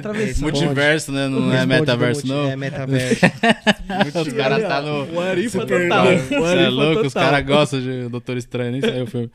[0.00, 0.12] Tá.
[0.40, 1.28] Multiverso, né?
[1.28, 2.50] Não é metaverso, não.
[2.50, 3.20] É metaverso.
[4.26, 5.12] Os caras tá no.
[5.14, 6.06] O Arifa total.
[6.10, 7.06] É louco?
[7.06, 9.30] Os caras gostam de Doutor Estranho, nem saiu o filme.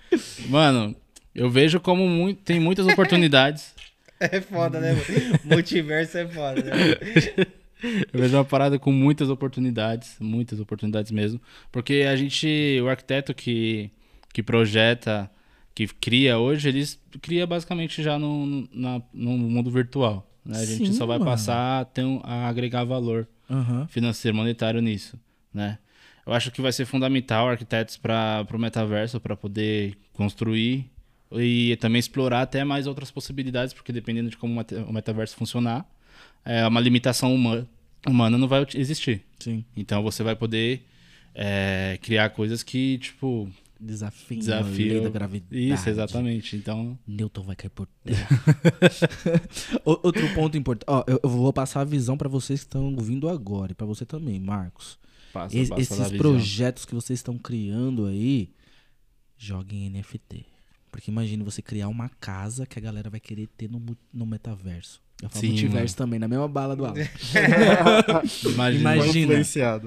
[0.50, 0.96] Mano,
[1.34, 3.77] eu vejo como muito, tem muitas oportunidades.
[4.32, 4.94] É foda, né?
[5.44, 6.72] Multiverso é foda, né?
[8.12, 11.40] Eu vejo uma parada com muitas oportunidades, muitas oportunidades mesmo.
[11.72, 13.92] Porque a gente, o arquiteto que,
[14.34, 15.30] que projeta,
[15.76, 20.28] que cria hoje, eles cria basicamente já no, na, no mundo virtual.
[20.44, 20.58] Né?
[20.58, 21.30] A gente Sim, só vai mano.
[21.30, 23.86] passar a, ter um- a agregar valor Aham.
[23.88, 25.20] financeiro, monetário nisso,
[25.54, 25.78] né?
[26.26, 30.90] Eu acho que vai ser fundamental arquitetos para o metaverso para poder construir
[31.32, 35.36] e também explorar até mais outras possibilidades, porque dependendo de como o meta- o metaverso
[35.36, 35.86] funcionar,
[36.46, 37.68] é, uma limitação humana,
[38.08, 39.24] humana não vai existir.
[39.40, 39.64] Sim.
[39.76, 40.86] Então você vai poder
[41.36, 43.50] é, criar coisas que, tipo,
[43.80, 44.94] Desafio, Desafio.
[44.94, 45.70] lei da gravidade.
[45.74, 46.56] isso, exatamente.
[46.56, 48.28] Então, Newton vai cair por terra.
[49.86, 50.88] Outro ponto importante.
[50.90, 53.72] Ó, eu, eu vou passar a visão pra vocês que estão ouvindo agora.
[53.72, 54.98] E pra você também, Marcos.
[55.32, 58.50] passa, passa esses projetos que vocês estão criando aí,
[59.38, 60.46] joguem em NFT.
[60.98, 63.80] Porque imagine você criar uma casa que a galera vai querer ter no,
[64.12, 65.00] no metaverso.
[65.22, 65.96] Eu falo Sim, multiverso mano.
[65.96, 66.96] também, na mesma bala do Alan.
[68.44, 68.96] Imagina.
[68.96, 69.34] Imagina.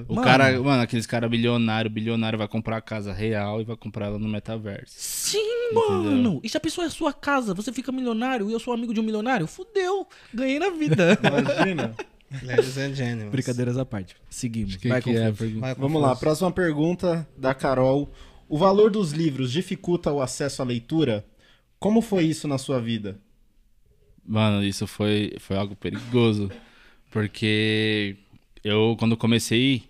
[0.09, 0.23] O Mano.
[0.25, 4.21] cara, mano, aqueles cara bilionário, bilionário vai comprar a casa real e vai comprar ela
[4.21, 4.95] no metaverso.
[4.97, 6.41] Sim, mano!
[6.45, 8.95] E se a pessoa é a sua casa, você fica milionário e eu sou amigo
[8.95, 9.49] de um milionário?
[9.49, 10.07] Fudeu!
[10.33, 11.19] Ganhei na vida.
[11.27, 11.97] Imagina.
[12.45, 13.31] Ladies and gentlemen.
[13.31, 14.15] Brincadeiras à parte.
[14.31, 14.77] Seguimos.
[14.77, 15.33] Que Vai, que é
[15.77, 18.09] Vamos lá, próxima pergunta da Carol.
[18.51, 21.25] O valor dos livros dificulta o acesso à leitura?
[21.79, 23.17] Como foi isso na sua vida?
[24.27, 26.51] Mano, isso foi, foi algo perigoso.
[27.13, 28.17] Porque
[28.65, 29.85] eu, quando comecei,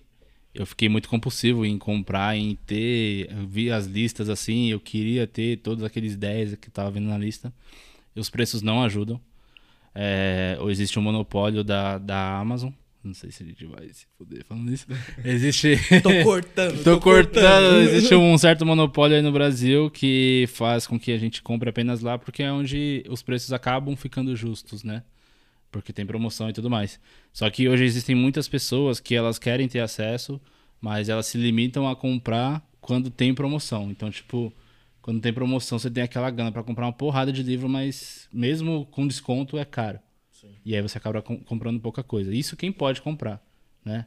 [0.55, 3.35] eu fiquei muito compulsivo em comprar, em ter.
[3.47, 7.51] Vi as listas assim, eu queria ter todos aqueles 10 que tava vendo na lista.
[8.15, 9.19] E os preços não ajudam.
[9.95, 12.71] É, existe um monopólio da, da Amazon.
[13.03, 14.87] Não sei se a gente vai se fuder falando isso.
[15.25, 15.79] Existe.
[16.03, 16.85] Tô cortando.
[16.85, 17.81] Tô cortando.
[17.89, 22.03] Existe um certo monopólio aí no Brasil que faz com que a gente compre apenas
[22.03, 25.03] lá, porque é onde os preços acabam ficando justos, né?
[25.73, 27.01] Porque tem promoção e tudo mais.
[27.33, 30.39] Só que hoje existem muitas pessoas que elas querem ter acesso,
[30.79, 33.91] mas elas se limitam a comprar quando tem promoção.
[33.91, 34.53] Então, tipo,
[35.01, 38.85] quando tem promoção, você tem aquela gana pra comprar uma porrada de livro, mas mesmo
[38.91, 40.01] com desconto é caro.
[40.65, 42.35] E aí você acaba com- comprando pouca coisa.
[42.35, 43.43] Isso quem pode comprar,
[43.85, 44.07] né?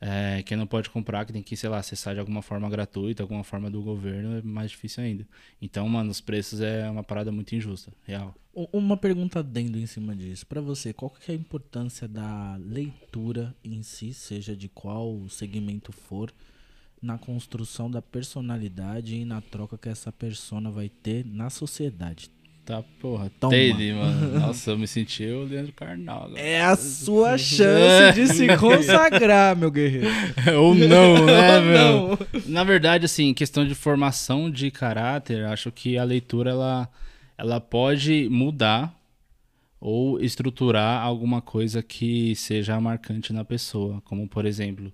[0.00, 3.22] É, quem não pode comprar, que tem que, sei lá, acessar de alguma forma gratuita,
[3.22, 5.26] alguma forma do governo, é mais difícil ainda.
[5.62, 8.34] Então, mano, os preços é uma parada muito injusta, real.
[8.52, 10.46] Uma pergunta dentro em cima disso.
[10.46, 15.90] Pra você, qual que é a importância da leitura em si, seja de qual segmento
[15.90, 16.30] for,
[17.00, 22.30] na construção da personalidade e na troca que essa persona vai ter na sociedade?
[22.64, 23.50] Tá, porra, Toma.
[23.52, 24.40] Tele, mano.
[24.40, 26.30] Nossa, eu me senti o Leandro Carnal.
[26.34, 30.08] É a sua chance de se consagrar, meu guerreiro.
[30.58, 31.74] Ou não, né, meu?
[31.76, 32.18] não.
[32.46, 36.88] Na verdade, assim, questão de formação de caráter, acho que a leitura ela,
[37.36, 38.98] ela pode mudar
[39.78, 44.90] ou estruturar alguma coisa que seja marcante na pessoa, como por exemplo,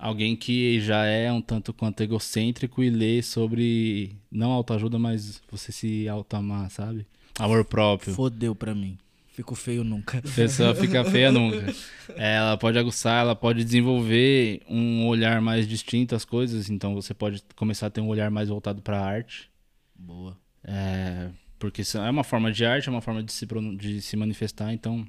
[0.00, 5.70] alguém que já é um tanto quanto egocêntrico e lê sobre não autoajuda, mas você
[5.70, 7.06] se autoamar, sabe?
[7.38, 8.14] Amor próprio.
[8.14, 8.98] Fodeu pra mim.
[9.32, 10.18] Fico feio nunca.
[10.18, 11.72] A pessoa fica feia nunca.
[12.16, 16.68] Ela pode aguçar, ela pode desenvolver um olhar mais distinto às coisas.
[16.68, 19.50] Então você pode começar a ter um olhar mais voltado para a arte.
[19.94, 20.36] Boa.
[20.64, 23.46] É, porque é uma forma de arte, é uma forma de se,
[23.78, 24.72] de se manifestar.
[24.72, 25.06] Então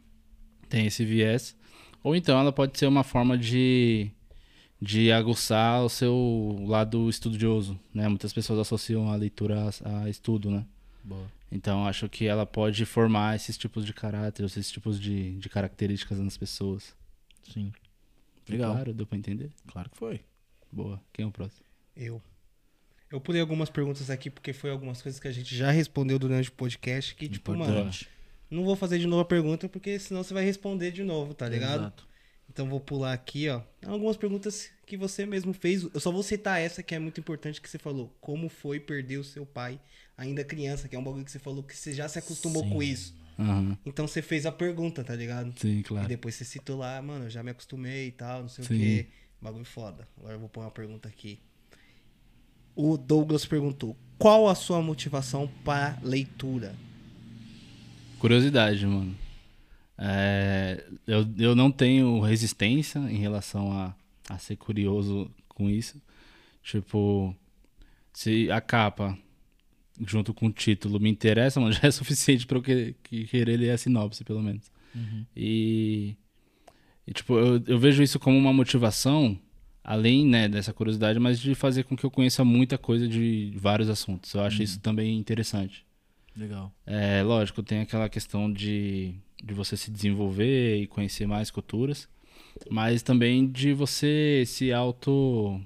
[0.70, 1.56] tem esse viés.
[2.04, 4.12] Ou então ela pode ser uma forma de,
[4.82, 7.80] de aguçar o seu lado estudioso.
[7.94, 8.08] Né?
[8.08, 10.66] Muitas pessoas associam a leitura a, a estudo, né?
[11.04, 11.32] Boa.
[11.52, 16.18] Então acho que ela pode formar esses tipos de caráter, esses tipos de, de características
[16.18, 16.96] nas pessoas.
[23.12, 26.48] Eu pulei algumas perguntas aqui porque foi algumas coisas que a gente já respondeu durante
[26.48, 27.92] o podcast que, tipo, mano,
[28.50, 31.48] não vou fazer de novo a pergunta porque senão você vai responder de novo, tá
[31.48, 31.82] ligado?
[31.82, 32.08] Exato.
[32.52, 33.62] Então vou pular aqui, ó.
[33.86, 35.84] Algumas perguntas que você mesmo fez.
[35.94, 38.14] Eu só vou citar essa que é muito importante que você falou.
[38.20, 39.80] Como foi perder o seu pai
[40.18, 40.90] ainda criança?
[40.90, 42.70] Que é um bagulho que você falou que você já se acostumou Sim.
[42.70, 43.16] com isso.
[43.40, 43.78] Aham.
[43.86, 45.54] Então você fez a pergunta, tá ligado?
[45.58, 46.08] Sim, E claro.
[46.10, 48.76] depois você citou lá, mano, eu já me acostumei e tal, não sei Sim.
[48.76, 49.08] o quê.
[49.42, 50.06] Bagulho foda.
[50.18, 51.40] Agora eu vou pôr uma pergunta aqui.
[52.76, 56.76] O Douglas perguntou: qual a sua motivação para leitura?
[58.20, 59.16] Curiosidade, mano.
[60.04, 63.94] É, eu, eu não tenho resistência em relação a,
[64.28, 66.02] a ser curioso com isso.
[66.64, 67.36] Tipo,
[68.12, 69.16] se a capa,
[70.04, 73.58] junto com o título, me interessa, mano, já é suficiente pra eu que, que querer
[73.58, 74.72] ler a sinopse, pelo menos.
[75.36, 76.16] E,
[77.06, 79.40] e, tipo, eu, eu vejo isso como uma motivação,
[79.84, 83.88] além né, dessa curiosidade, mas de fazer com que eu conheça muita coisa de vários
[83.88, 84.34] assuntos.
[84.34, 85.86] Eu acho isso também interessante.
[86.36, 86.74] Legal.
[86.86, 92.08] É, lógico, tem aquela questão de, de você se desenvolver e conhecer mais culturas,
[92.70, 95.60] mas também de você se auto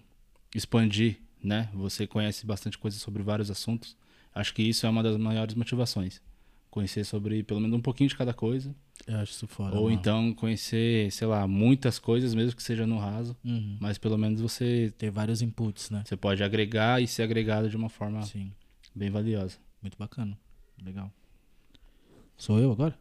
[0.53, 1.69] expandir, né?
[1.73, 3.97] Você conhece bastante coisa sobre vários assuntos.
[4.33, 6.21] Acho que isso é uma das maiores motivações.
[6.69, 8.75] Conhecer sobre pelo menos um pouquinho de cada coisa.
[9.07, 9.75] Eu acho isso foda.
[9.75, 9.95] ou mano.
[9.95, 13.35] então conhecer, sei lá, muitas coisas, mesmo que seja no raso.
[13.43, 13.77] Uhum.
[13.79, 16.03] Mas pelo menos você, Ter vários inputs, né?
[16.05, 18.51] você pode agregar e ser agregado de uma forma Sim.
[18.93, 19.57] bem valiosa.
[19.81, 20.37] Muito bacana.
[20.83, 21.11] Legal.
[22.37, 22.97] Sou eu agora?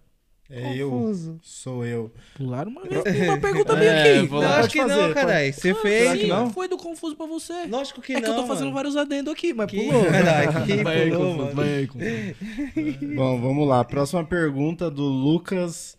[0.51, 0.91] É eu.
[0.91, 1.39] Confuso.
[1.43, 2.13] Sou eu.
[2.37, 4.29] Pularam uma, vez, uma pergunta minha É, aqui.
[4.31, 5.15] Não, acho que fazer, não, pode.
[5.15, 5.53] caralho.
[5.55, 6.21] Você Ah, fez.
[6.21, 6.51] sim, não?
[6.51, 7.67] Foi do confuso pra você.
[7.67, 8.23] Lógico que é não.
[8.23, 8.75] que eu tô fazendo mano.
[8.77, 10.05] vários adendos aqui, mas Que pulou.
[10.05, 11.57] caralho, que vai aí, pulou, confuso, mano.
[11.57, 13.07] vai aí, confuso.
[13.17, 13.85] Bom, vamos lá.
[13.85, 15.97] Próxima pergunta do Lucas.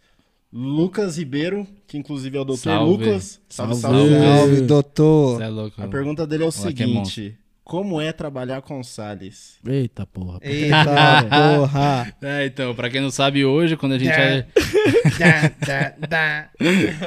[0.54, 2.92] Lucas Ribeiro, que inclusive é o doutor Salve.
[3.06, 3.42] Lucas.
[3.50, 3.98] Salve, Salve.
[4.10, 4.20] salve.
[4.38, 5.42] Salve, doutor.
[5.42, 5.82] É louco.
[5.82, 9.58] A pergunta dele é o Moleque é seguinte: Como é trabalhar com o Salles?
[9.68, 10.38] Eita porra.
[10.44, 12.16] Eita porra.
[12.22, 14.46] É, então, pra quem não sabe, hoje, quando a gente, é-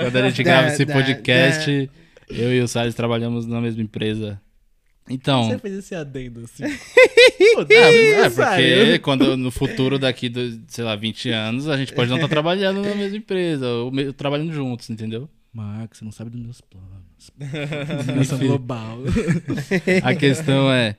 [0.02, 1.89] quando a gente grava esse podcast,
[2.28, 4.40] eu e o Salles trabalhamos na mesma empresa.
[5.09, 6.64] Então, Você fez esse adendo assim.
[7.70, 12.10] é, é porque quando no futuro daqui, do, sei lá, 20 anos, a gente pode
[12.10, 15.30] não estar trabalhando na mesma empresa, ou trabalhando juntos, entendeu?
[15.52, 17.07] Marcos, você não sabe dos meus planos.
[18.07, 18.99] Dimensão global.
[20.03, 20.97] A questão é,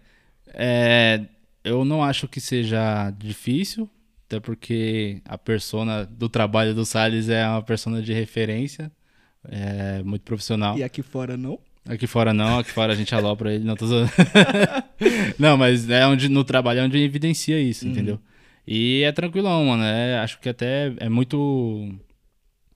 [0.47, 1.21] é,
[1.63, 3.89] eu não acho que seja difícil,
[4.25, 8.91] até porque a persona do trabalho do Salles é uma persona de referência,
[9.47, 10.77] é muito profissional.
[10.77, 11.59] E aqui fora não?
[11.87, 13.85] Aqui fora não, aqui fora a gente alopra ele, não tô
[15.39, 18.19] não, mas é onde no trabalho é onde evidencia isso, entendeu?
[18.71, 19.83] E é tranquilão, mano.
[19.83, 21.91] É, acho que até é muito.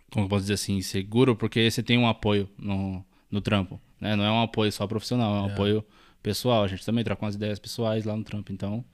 [0.09, 3.81] Como posso dizer assim, seguro, porque você tem um apoio no, no trampo.
[3.99, 4.15] Né?
[4.15, 5.83] Não é um apoio só profissional, é um apoio
[6.21, 6.63] pessoal.
[6.63, 8.53] A gente também troca umas ideias pessoais lá no trampo.
[8.53, 8.85] Então,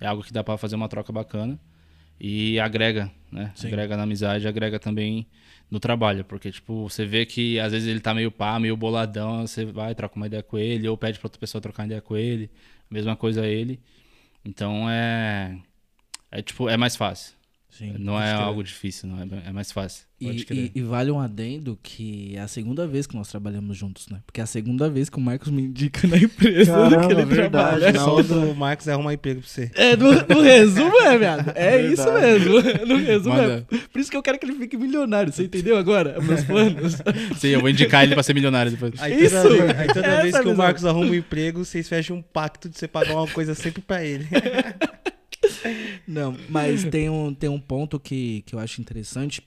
[0.00, 1.60] é algo que dá pra fazer uma troca bacana.
[2.18, 3.52] E agrega, né?
[3.66, 5.26] Agrega na amizade, agrega também
[5.70, 6.24] no trabalho.
[6.24, 9.94] Porque, tipo, você vê que às vezes ele tá meio pá, meio boladão, você vai,
[9.94, 12.50] troca uma ideia com ele, ou pede pra outra pessoa trocar uma ideia com ele.
[12.90, 13.78] Mesma coisa ele.
[14.42, 15.58] Então é.
[16.30, 17.34] É tipo, é mais fácil.
[17.76, 17.94] Sim.
[17.98, 19.18] Não é algo difícil, não.
[19.22, 20.04] É, é mais fácil.
[20.20, 24.06] E, e- e vale um adendo que é a segunda vez que nós trabalhamos juntos,
[24.08, 24.20] né?
[24.24, 27.24] Porque é a segunda vez que o Marcos me indica na empresa Caramba, que ele
[27.24, 27.92] verdade, trabalha.
[27.92, 29.70] na outra- o Marcos arruma emprego pra você.
[29.74, 31.52] É, no, no resumo é, viado.
[31.56, 32.52] É isso mesmo.
[32.86, 33.66] No resumo Manda.
[33.72, 33.78] é.
[33.88, 35.32] Por isso que eu quero que ele fique milionário.
[35.32, 36.20] Você entendeu agora?
[36.20, 36.98] Meus planos.
[37.40, 38.92] Sim, eu vou indicar ele pra ser milionário depois.
[39.02, 39.42] Aí Isso!
[39.42, 40.56] toda, vez, aí toda Essa vez que o.
[40.56, 44.04] Marcos arruma um emprego, vocês fecham um pacto de você pagar uma coisa sempre pra
[44.04, 44.28] ele.
[46.06, 49.42] Não, mas tem um, tem um ponto que, que eu acho interessante,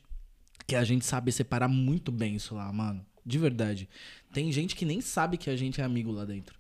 [0.68, 3.06] que a gente sabe separar muito bem isso lá, mano.
[3.26, 3.90] De verdade.
[4.32, 6.56] Tem gente que nem sabe que a gente é amigo lá dentro.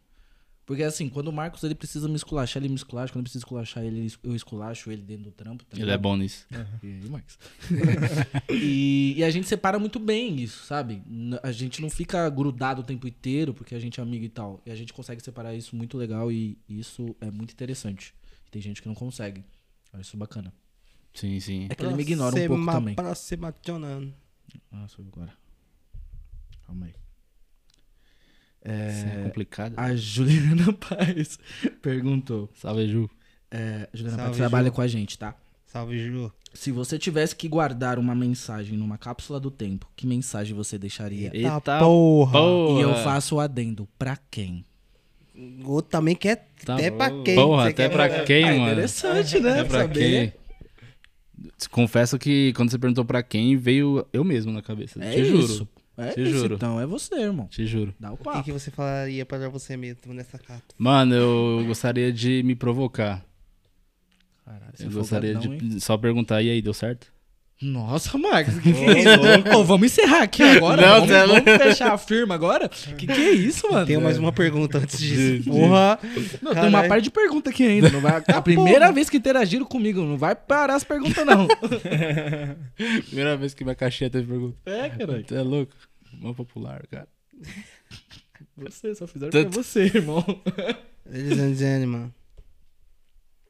[0.65, 3.13] Porque assim, quando o Marcos ele precisa me esculachar, ele me esculacha.
[3.13, 5.63] Quando eu preciso esculachar ele, eu esculacho ele dentro do trampo.
[5.63, 6.47] tá Ele é bom nisso.
[6.81, 7.37] E aí, Marcos?
[8.49, 11.03] e, e a gente separa muito bem isso, sabe?
[11.43, 14.59] A gente não fica grudado o tempo inteiro porque a gente é amigo e tal.
[14.65, 18.15] E a gente consegue separar isso muito legal e isso é muito interessante.
[18.56, 19.44] Tem gente que não consegue.
[19.91, 20.53] Eu acho isso bacana.
[21.14, 21.68] Sim, sim.
[21.69, 22.95] É que ele me ignora um pouco também.
[22.95, 24.14] Próxima, Jonan.
[24.72, 25.34] Ah, sou eu agora.
[26.65, 26.94] Calma aí.
[28.64, 29.73] Isso é complicado.
[29.76, 31.38] A Juliana Paz
[31.82, 32.49] perguntou.
[32.56, 33.10] Salve, Ju.
[33.52, 34.72] É, a Juliana Salve, Paz trabalha Ju.
[34.72, 35.36] com a gente, tá?
[35.65, 36.32] Salve, Ju.
[36.53, 41.30] Se você tivesse que guardar uma mensagem numa cápsula do tempo, que mensagem você deixaria?
[41.34, 42.32] Eita porra.
[42.32, 42.80] porra.
[42.80, 43.86] E eu faço o adendo.
[43.99, 44.64] Pra quem?
[45.37, 46.97] O outro também quer Tá até bom.
[46.97, 47.35] pra quem.
[47.35, 48.23] Porra, até quer pra mandar.
[48.25, 48.71] quem, Ah, mano?
[48.71, 49.59] interessante, né?
[49.59, 50.33] É pra Saber.
[50.33, 50.33] quem?
[51.69, 55.03] Confesso que quando você perguntou pra quem, veio eu mesmo na cabeça.
[55.03, 55.43] É te juro.
[55.45, 55.67] isso.
[55.97, 56.55] É Te isso, juro.
[56.55, 56.79] então.
[56.79, 57.47] É você, irmão.
[57.47, 57.93] Te juro.
[57.99, 58.43] Dá o O que, papo.
[58.43, 60.63] que você falaria para você mesmo nessa carta?
[60.77, 63.23] Mano, eu gostaria de me provocar.
[64.43, 65.69] Caralho, Eu você gostaria folgadão, hein?
[65.69, 67.07] de só perguntar, e aí, deu certo?
[67.61, 69.64] Nossa, Marcos, que que é isso?
[69.64, 70.82] Vamos encerrar aqui agora?
[70.82, 72.68] Não, vamos, você é vamos fechar a firma agora?
[72.68, 73.86] Que que é isso, mano?
[73.88, 75.49] Tenho mais uma pergunta antes disso.
[75.49, 75.98] Porra!
[76.41, 77.90] Não, tem uma parte de pergunta aqui ainda.
[77.90, 81.48] Não vai, a primeira vez que interagiram comigo, não vai parar as perguntas, não.
[83.07, 84.57] Primeira vez que minha caixinha teve pergunta.
[84.65, 85.23] É, caralho.
[85.23, 85.73] Tu é louco?
[86.14, 87.07] Mó popular, cara.
[88.57, 90.23] Você, só fizeram pra Tanto- você, irmão.
[91.06, 92.14] Ladies and gentlemen.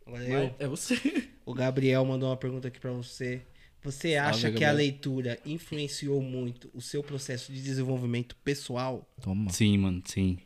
[0.05, 0.55] Agora eu.
[0.59, 1.27] É você.
[1.45, 3.41] O Gabriel mandou uma pergunta aqui pra você.
[3.85, 9.07] Você acha que a leitura influenciou muito o seu processo de desenvolvimento pessoal?
[9.21, 9.51] Toma.
[9.51, 10.39] Sim, mano, sim.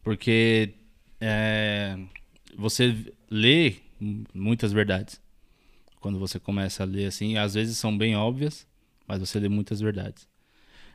[0.00, 0.74] Porque
[1.20, 1.98] é,
[2.56, 2.94] você
[3.28, 3.74] lê
[4.32, 5.20] muitas verdades.
[6.00, 8.64] Quando você começa a ler assim, às vezes são bem óbvias,
[9.08, 10.28] mas você lê muitas verdades.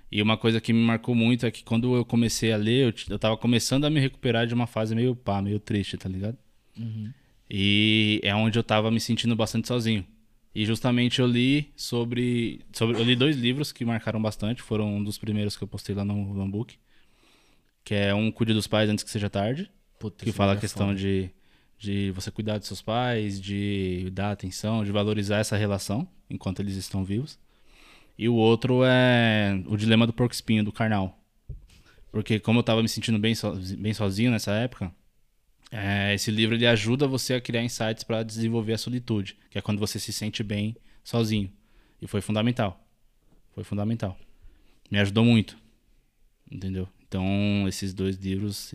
[0.09, 2.93] E uma coisa que me marcou muito é que quando eu comecei a ler, eu,
[3.09, 6.37] eu tava começando a me recuperar de uma fase meio pá, meio triste, tá ligado?
[7.49, 10.05] E é onde eu tava me sentindo bastante sozinho.
[10.55, 12.97] E justamente eu li sobre, sobre.
[12.99, 16.05] Eu li dois livros que marcaram bastante, foram um dos primeiros que eu postei lá
[16.05, 16.75] no, no book.
[17.83, 19.69] Que é um Cuide dos Pais Antes que Seja Tarde,
[19.99, 20.99] Puta, que fala a é questão foda.
[20.99, 21.29] de,
[21.77, 26.75] de você cuidar dos seus pais, de dar atenção, de valorizar essa relação enquanto eles
[26.75, 27.37] estão vivos.
[28.17, 31.19] E o outro é O Dilema do Porco Espinho, do Karnal.
[32.11, 34.93] Porque como eu tava me sentindo bem, so- bem sozinho nessa época,
[35.75, 39.61] é, esse livro ele ajuda você a criar insights para desenvolver a solitude, que é
[39.61, 41.51] quando você se sente bem sozinho.
[41.99, 42.87] E foi fundamental.
[43.55, 44.15] Foi fundamental.
[44.91, 45.57] Me ajudou muito.
[46.51, 46.87] Entendeu?
[47.07, 48.71] Então, esses dois livros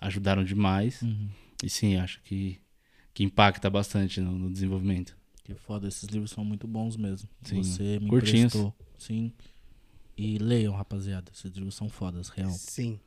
[0.00, 1.02] ajudaram demais.
[1.02, 1.28] Uhum.
[1.62, 2.58] E sim, acho que,
[3.14, 5.16] que impacta bastante no, no desenvolvimento.
[5.44, 7.28] Que foda, esses livros são muito bons mesmo.
[7.42, 7.62] Sim.
[7.62, 8.52] Você me Curtinhos.
[8.56, 8.74] emprestou.
[8.98, 9.32] Sim.
[10.16, 11.30] E leiam, rapaziada.
[11.32, 12.50] Esses livros são fodas, real.
[12.50, 12.98] Sim.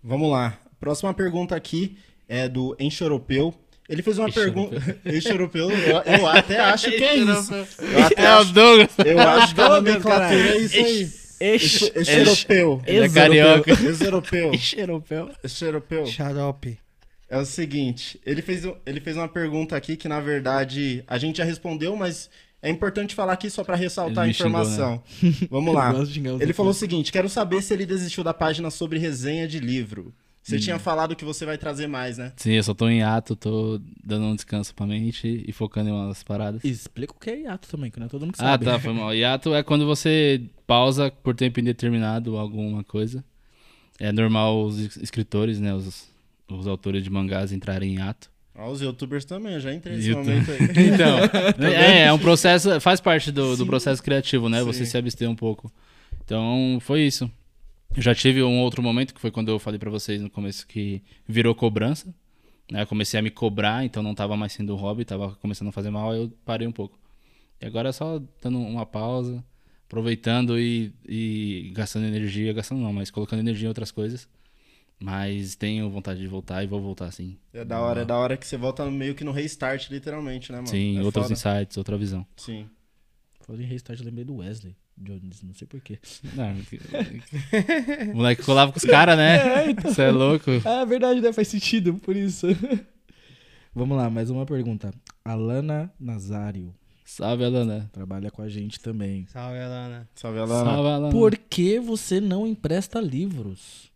[0.00, 0.60] Vamos lá.
[0.78, 1.98] Próxima pergunta aqui
[2.28, 3.54] é do Enxoropeu.
[3.88, 4.76] Ele fez uma pergunta.
[5.06, 7.54] Enxoropeu, eu, eu até acho que é isso.
[7.54, 8.90] Eu até É o acho, Douglas!
[9.04, 11.26] eu acho que a Douglas, nomenclatura é isso aí.
[11.38, 12.82] Enxoropeu.
[12.86, 13.72] Ele é carioca.
[13.72, 14.58] Enxoropeu.
[14.58, 15.30] Xeropel.
[15.44, 16.06] Enxoropeu.
[16.06, 16.78] Xarope.
[17.28, 21.38] É o seguinte, ele fez, ele fez uma pergunta aqui que, na verdade, a gente
[21.38, 22.30] já respondeu, mas
[22.62, 25.02] é importante falar aqui só pra ressaltar a me xingou, informação.
[25.50, 25.92] Vamos lá.
[26.40, 30.14] Ele falou o seguinte: quero saber se ele desistiu da página sobre resenha de livro.
[30.46, 32.32] Você tinha falado que você vai trazer mais, né?
[32.36, 35.92] Sim, eu só tô em ato, tô dando um descanso pra mente e focando em
[35.92, 36.62] umas paradas.
[36.64, 38.64] Explica o que é hiato também, que não é todo mundo que Ah, sabe.
[38.64, 39.12] tá, foi mal.
[39.12, 43.24] Hiato é quando você pausa por tempo indeterminado alguma coisa.
[43.98, 46.08] É normal os es- escritores, né, os,
[46.48, 48.30] os autores de mangás entrarem em ato.
[48.54, 50.26] Ó, os youtubers também, eu já entrei nesse YouTube.
[50.28, 50.58] momento aí.
[50.94, 51.18] Então,
[51.68, 54.62] é, é um processo, faz parte do, do processo criativo, né?
[54.62, 54.90] Você Sim.
[54.92, 55.72] se abster um pouco.
[56.24, 57.30] Então, foi isso.
[57.94, 60.66] Eu já tive um outro momento, que foi quando eu falei pra vocês no começo,
[60.66, 62.14] que virou cobrança.
[62.70, 62.82] Né?
[62.82, 65.72] Eu comecei a me cobrar, então não tava mais sendo um hobby, tava começando a
[65.72, 66.98] fazer mal, aí eu parei um pouco.
[67.60, 69.42] E agora é só dando uma pausa,
[69.86, 74.28] aproveitando e, e gastando energia, gastando não, mas colocando energia em outras coisas.
[74.98, 77.36] Mas tenho vontade de voltar e vou voltar sim.
[77.52, 80.56] É da hora, é da hora que você volta meio que no restart, literalmente, né,
[80.58, 80.68] mano?
[80.68, 81.34] Sim, É outros foda.
[81.34, 82.26] insights, outra visão.
[82.36, 82.68] Sim.
[83.42, 85.98] Falei em restart, eu lembrei do Wesley Jones, não sei porquê.
[86.34, 86.80] Não, que-
[88.12, 89.74] o moleque colava com os caras, né?
[89.82, 90.50] Você é louco.
[90.64, 91.32] Ah, verdade, né?
[91.32, 92.46] Faz sentido, por isso.
[93.74, 94.92] Vamos lá, mais uma pergunta.
[95.24, 96.74] Alana Nazário
[97.04, 97.88] Salve, Alana.
[97.92, 99.26] trabalha com a gente também.
[99.26, 100.08] Salve, Alana.
[100.14, 100.64] Salve, Alana.
[100.70, 101.10] Salve, Alana.
[101.10, 103.92] Por que você não empresta livros?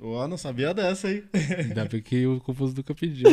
[0.00, 1.24] Ó, não sabia dessa aí.
[1.58, 3.24] Ainda bem que o Confuso nunca pediu.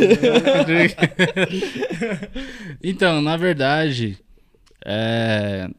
[2.83, 4.17] então, na verdade,
[4.85, 5.69] é,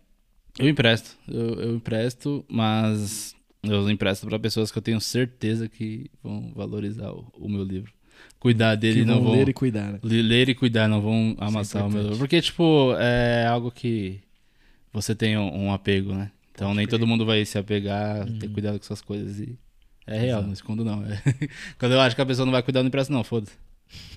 [0.58, 1.16] eu empresto.
[1.28, 7.10] Eu, eu empresto, mas eu empresto para pessoas que eu tenho certeza que vão valorizar
[7.12, 7.92] o, o meu livro.
[8.38, 9.32] Cuidar dele, que não vão vão...
[9.34, 9.98] ler e cuidar, né?
[10.02, 12.18] Ler e cuidar, não vão amassar o meu livro.
[12.18, 14.20] Porque, tipo, é algo que
[14.92, 16.30] você tem um, um apego, né?
[16.52, 19.58] Então nem todo mundo vai se apegar, ter cuidado com essas coisas e.
[20.06, 21.04] É real, não escondo não.
[21.04, 21.22] É.
[21.78, 23.52] Quando eu acho que a pessoa não vai cuidar, não empresto, não, foda-se.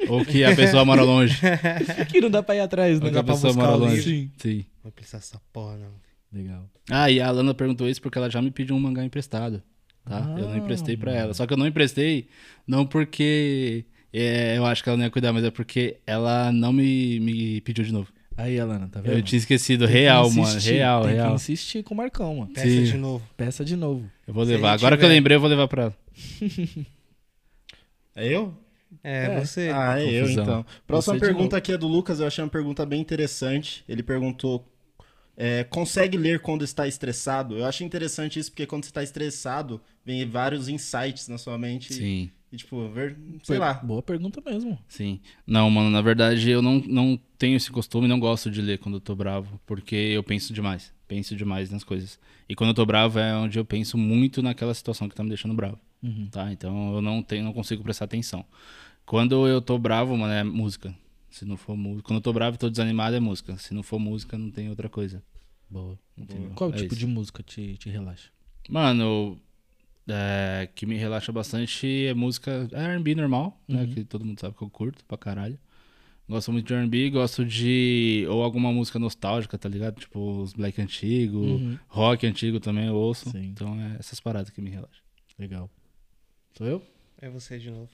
[0.07, 1.39] Ou que a pessoa mora longe.
[2.09, 3.11] que não dá pra ir atrás, Ou né?
[3.11, 4.01] que a dá pra pessoa mora longe.
[4.01, 4.31] Sim.
[4.37, 4.65] Sim.
[4.83, 6.02] Não precisa dessa porra, não.
[6.33, 6.69] Legal.
[6.89, 9.61] Ah, e a Alana perguntou isso porque ela já me pediu um mangá emprestado.
[10.05, 10.19] Tá?
[10.37, 11.33] eu não emprestei pra ela.
[11.33, 12.27] Só que eu não emprestei,
[12.67, 16.73] não porque é, eu acho que ela não ia cuidar, mas é porque ela não
[16.73, 18.11] me, me pediu de novo.
[18.35, 19.13] Aí, Alana, tá vendo?
[19.13, 19.85] Eu tinha esquecido.
[19.85, 20.41] Tem que Real, mano.
[20.41, 21.27] insistir, Real, tem real.
[21.29, 22.51] que insistir com o Marcão, mano.
[22.51, 22.83] Peça Sim.
[22.83, 23.25] de novo.
[23.37, 24.09] Peça de novo.
[24.27, 24.73] Eu vou levar.
[24.73, 25.97] Agora que eu tiver- lembrei, eu vou levar pra ela.
[28.15, 28.53] É eu?
[29.03, 29.39] É, É.
[29.39, 29.69] você.
[29.73, 30.43] Ah, é eu Confusão.
[30.43, 30.65] então.
[30.85, 31.55] Próxima Você pergunta novo.
[31.55, 33.83] aqui é do Lucas, eu achei uma pergunta bem interessante.
[33.89, 34.67] Ele perguntou
[35.35, 37.57] é, consegue ler quando está estressado?
[37.57, 41.93] Eu acho interessante isso, porque quando você está estressado, vem vários insights na sua mente.
[41.93, 42.29] Sim.
[42.51, 43.73] E, tipo, ver, sei lá.
[43.73, 44.77] Boa pergunta mesmo.
[44.87, 45.19] Sim.
[45.45, 48.95] Não, mano, na verdade eu não, não tenho esse costume, não gosto de ler quando
[48.95, 50.93] eu tô bravo, porque eu penso demais.
[51.07, 52.19] Penso demais nas coisas.
[52.47, 55.29] E quando eu tô bravo é onde eu penso muito naquela situação que tá me
[55.29, 55.79] deixando bravo.
[56.03, 56.27] Uhum.
[56.31, 56.51] Tá?
[56.51, 58.45] Então eu não tenho, não consigo prestar atenção.
[59.03, 60.93] Quando eu tô bravo, mano, é música.
[61.33, 62.03] Se não for música.
[62.03, 63.57] Quando eu tô bravo e tô desanimado, é música.
[63.57, 65.23] Se não for música, não tem outra coisa.
[65.67, 65.97] Boa.
[66.15, 66.51] Entendeu?
[66.51, 66.95] Qual É tipo isso.
[66.99, 68.29] de música te, te relaxa?
[68.69, 69.39] Mano,
[70.07, 73.87] é, que me relaxa bastante é música é R&B normal, né?
[73.87, 75.57] Que todo mundo sabe que eu curto pra caralho.
[76.29, 79.99] Gosto muito de R&B, gosto de ou alguma música nostálgica, tá ligado?
[79.99, 83.31] Tipo os black antigo, rock antigo também eu ouço.
[83.31, 83.45] Sim.
[83.45, 85.01] Então é essas paradas que me relaxam.
[85.39, 85.67] Legal.
[86.55, 86.81] Sou eu?
[87.19, 87.89] É você de novo.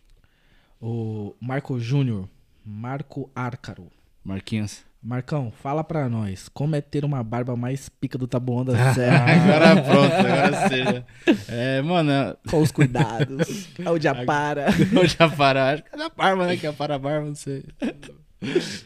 [0.81, 2.27] O Marco Júnior.
[2.65, 3.87] Marco Árcaro.
[4.23, 4.87] Marquinhos.
[5.01, 9.25] Marcão, fala pra nós, como é ter uma barba mais pica do Taboão da Serra?
[9.31, 11.05] Agora pronto, agora seja.
[11.47, 13.69] É, mano, Com os cuidados.
[13.87, 14.65] Onde a para.
[14.93, 16.57] eu já parar, acho que é da barba, né?
[16.57, 17.63] Que é para a barba, não sei.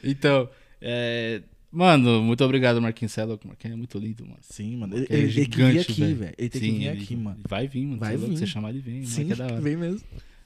[0.04, 0.48] Então,
[0.80, 1.42] é,
[1.72, 3.12] mano, muito obrigado, Marquinhos.
[3.12, 4.38] Você é Marquinhos é muito lindo, mano.
[4.42, 4.96] Sim, mano.
[4.96, 6.34] Ele, Que é ele tem que vir gigante, aqui, velho.
[6.38, 7.40] Ele tem que Sim, vir ele- aqui, mano.
[7.48, 8.00] Vai vir, mano.
[8.00, 8.30] Vai vir.
[8.30, 8.38] vir.
[8.38, 9.62] Você chamar ele vem, Sim, Sim, é da hora.
[9.62, 10.02] vem mesmo.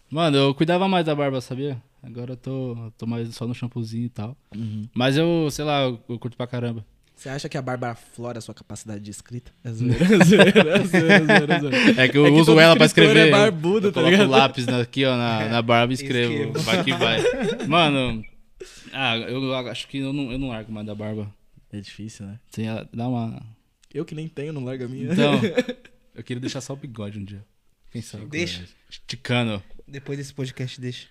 [0.09, 1.77] Mano, eu cuidava mais da barba, sabia?
[2.03, 4.37] Agora eu tô, tô mais só no shampoozinho e tal.
[4.55, 4.87] Uhum.
[4.93, 6.85] Mas eu, sei lá, eu, eu curto pra caramba.
[7.15, 9.51] Você acha que a barba aflora a sua capacidade de escrita?
[9.63, 12.01] É zoeira, é zoeira, é zoeira, é zoeira.
[12.03, 13.29] É que eu É que uso ela pra escritor escrever.
[13.29, 16.31] é barbudo, eu tá coloco o lápis aqui, ó, na, na barba e escrevo.
[16.33, 16.59] Escrevo.
[16.59, 17.17] Vai que vai.
[17.67, 18.23] Mano,
[18.93, 21.33] ah, eu acho que eu não, eu não largo mais da barba.
[21.71, 22.39] É difícil, né?
[22.69, 23.41] A- dá uma.
[23.93, 25.11] Eu que nem tenho, não larga a minha.
[25.11, 25.33] Então,
[26.13, 27.43] eu queria deixar só o bigode um dia.
[27.91, 28.25] Quem sabe?
[28.27, 28.63] Deixa.
[28.89, 29.61] Esticando.
[29.87, 31.07] Depois desse podcast, deixa.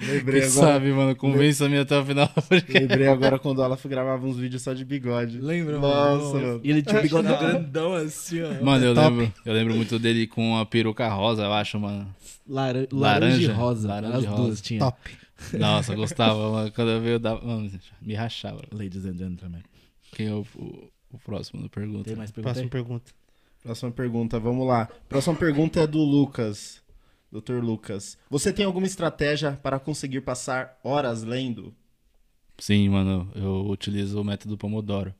[0.00, 1.14] Lembrei Quem agora, sabe, mano?
[1.16, 2.72] Convença a minha até o final podcast.
[2.72, 5.38] lembrei agora quando o Olaf gravava uns vídeos só de bigode.
[5.38, 6.46] Lembra, Nossa, mano?
[6.46, 6.60] mano.
[6.64, 8.64] E ele tinha um bigode grandão assim, ó.
[8.64, 9.08] Mano, eu Top.
[9.16, 12.12] lembro, eu lembro muito dele com a peruca rosa, eu acho, mano.
[12.48, 13.42] Laran- laranja, Laranja.
[13.42, 13.88] e rosa.
[13.88, 14.62] Laranja as e duas rosa.
[14.62, 14.80] tinha.
[14.80, 15.10] Top.
[15.58, 16.72] Nossa, eu gostava, mano.
[16.72, 17.44] Quando eu vi, eu dava.
[17.46, 17.70] Mano,
[18.00, 18.62] me rachava.
[18.72, 19.62] Ladies and gentlemen.
[20.12, 22.04] Quem é o, o, o próximo da pergunta?
[22.04, 22.52] Tem mais perguntas?
[22.54, 23.12] Próxima pergunta.
[23.62, 24.88] Próxima pergunta, vamos lá.
[25.08, 26.79] Próxima pergunta é do Lucas.
[27.32, 27.60] Dr.
[27.62, 28.18] Lucas.
[28.28, 31.74] Você tem alguma estratégia para conseguir passar horas lendo?
[32.58, 35.14] Sim, mano, eu utilizo o método Pomodoro.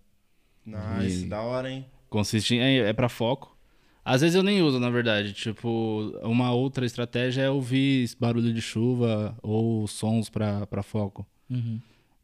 [0.66, 1.86] Nice, E- da hora, hein?
[2.08, 2.60] Consiste em.
[2.60, 3.56] É, é pra foco.
[4.04, 5.32] Às vezes eu nem uso, na verdade.
[5.32, 11.26] Tipo, uma outra estratégia é ouvir barulho de chuva ou sons pra, pra foco.
[11.48, 11.80] Uhum.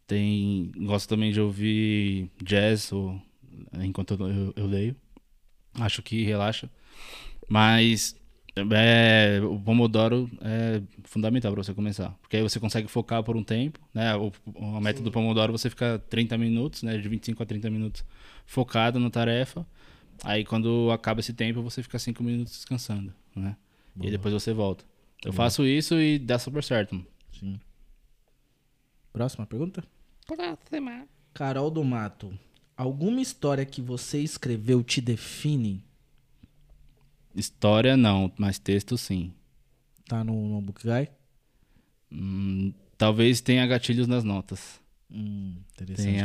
[0.07, 0.73] Tem.
[0.77, 3.21] Gosto também de ouvir jazz ou,
[3.81, 4.97] enquanto eu, eu- eu leio.
[5.75, 6.69] Acho que relaxa.
[7.49, 8.17] Mas
[8.73, 12.11] é, o Pomodoro é fundamental para você começar.
[12.23, 14.16] Porque aí você consegue focar por um tempo, né?
[14.16, 16.97] O, o método Pomodoro você fica 30 minutos, né?
[16.97, 18.05] De 25 a 30 minutos
[18.47, 19.66] focado na tarefa.
[20.24, 23.57] Aí quando acaba esse tempo, você fica 5 minutos descansando, né?
[24.01, 24.85] E aí depois você volta.
[25.24, 27.05] Eu faço isso e dá super certo.
[27.39, 27.61] Sim.
[29.12, 29.85] Próxima pergunta?
[31.35, 32.33] Carol do Mato.
[32.77, 35.83] Alguma história que você escreveu te define?
[37.37, 39.31] História não, mas texto sim.
[40.09, 41.09] Tá no, no Book Guy?
[42.11, 44.81] Hum, talvez tenha gatilhos nas notas.
[45.13, 46.19] Hum, interessante,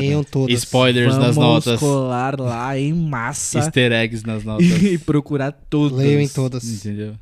[0.00, 0.54] Tem a- todas.
[0.62, 1.80] Spoilers Vamos nas notas.
[1.80, 4.66] colar lá em massa Easter eggs nas notas.
[4.82, 5.98] e procurar todas.
[5.98, 6.64] Leiam em todas.
[6.64, 7.16] Entendeu?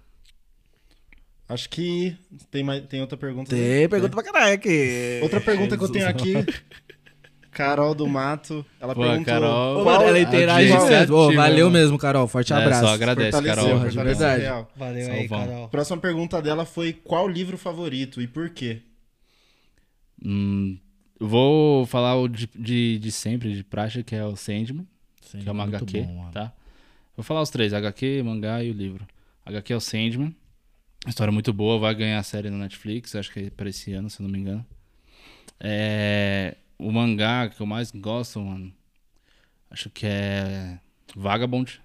[1.49, 2.17] Acho que
[2.51, 3.51] tem, mais, tem outra pergunta.
[3.55, 5.21] Tem pergunta pra caralho aqui.
[5.23, 6.33] Outra pergunta que eu tenho aqui.
[7.55, 8.67] Carol do Mato.
[8.81, 9.25] Ela Pô, perguntou.
[9.25, 11.17] Carol- qual- ela interage audiência mesmo.
[11.17, 12.27] Ô, valeu mesmo, Carol.
[12.29, 12.85] Forte É, abraço.
[12.87, 13.89] só agradece, Carol.
[13.89, 14.43] de verdade.
[14.43, 14.71] real.
[14.77, 15.47] Valeu aí, Salvão.
[15.47, 15.69] Carol.
[15.69, 18.83] Próxima pergunta dela foi qual livro favorito e por quê?
[20.25, 20.79] Hum,
[21.21, 24.87] eu vou falar o de, de, de sempre, de praxe, que é o Sandman,
[25.23, 26.53] Sim, que é uma muito HQ, bom, tá?
[27.17, 29.07] Vou falar os três, HQ, mangá e o livro.
[29.47, 30.35] HQ é o Sandman,
[31.07, 34.09] história muito boa, vai ganhar a série na Netflix, acho que é para esse ano,
[34.09, 34.65] se eu não me engano.
[35.61, 38.73] É, o mangá que eu mais gosto, mano,
[39.71, 40.79] acho que é
[41.15, 41.81] Vagabond.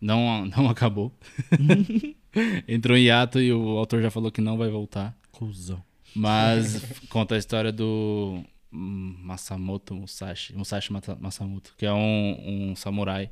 [0.00, 1.12] Não, não acabou.
[2.66, 5.16] Entrou em hiato e o autor já falou que não vai voltar.
[5.30, 5.82] Cusão.
[6.14, 13.30] Mas conta a história do Masamoto Musashi, Musashi Masamoto, que é um, um samurai.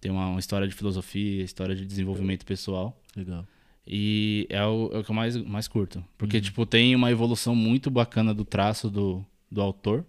[0.00, 2.98] Tem uma, uma história de filosofia, história de desenvolvimento pessoal.
[3.14, 3.46] Legal.
[3.86, 6.02] E é o, é o que eu mais, mais curto.
[6.16, 10.04] Porque, tipo, tem uma evolução muito bacana do traço do, do autor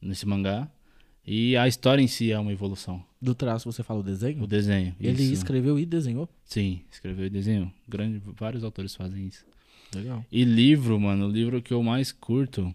[0.00, 0.68] nesse mangá.
[1.26, 3.04] E a história em si é uma evolução.
[3.20, 4.42] Do traço você fala o desenho?
[4.42, 4.94] O desenho.
[4.98, 5.34] Ele isso.
[5.34, 6.28] escreveu e desenhou?
[6.44, 7.70] Sim, escreveu e desenhou.
[7.86, 9.44] Grande, vários autores fazem isso.
[9.94, 10.24] Legal.
[10.32, 12.74] E livro, mano, o livro que eu mais curto,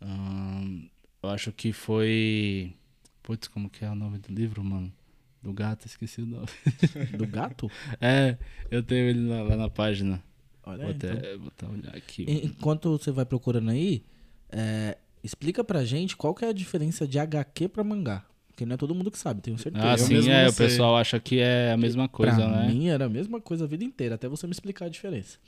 [0.00, 0.84] ahn,
[1.22, 2.74] eu acho que foi
[3.22, 4.92] Putz, como que é o nome do livro, mano?
[5.42, 6.46] Do gato, esqueci o nome.
[7.18, 7.70] Do gato?
[8.00, 8.36] É,
[8.70, 10.22] eu tenho ele lá, lá na página.
[10.64, 10.94] Olha Vou aí.
[10.96, 11.38] até, então.
[11.40, 12.24] vou até olhar aqui.
[12.28, 14.04] En- Enquanto você vai procurando aí,
[14.50, 18.24] é, explica pra gente qual que é a diferença de HQ pra mangá.
[18.48, 19.84] Porque não é todo mundo que sabe, tenho certeza.
[19.86, 20.48] Ah, Eu sim, é.
[20.48, 22.68] O pessoal acha que é a mesma coisa, pra né?
[22.68, 25.38] mim era a mesma coisa a vida inteira, até você me explicar a diferença.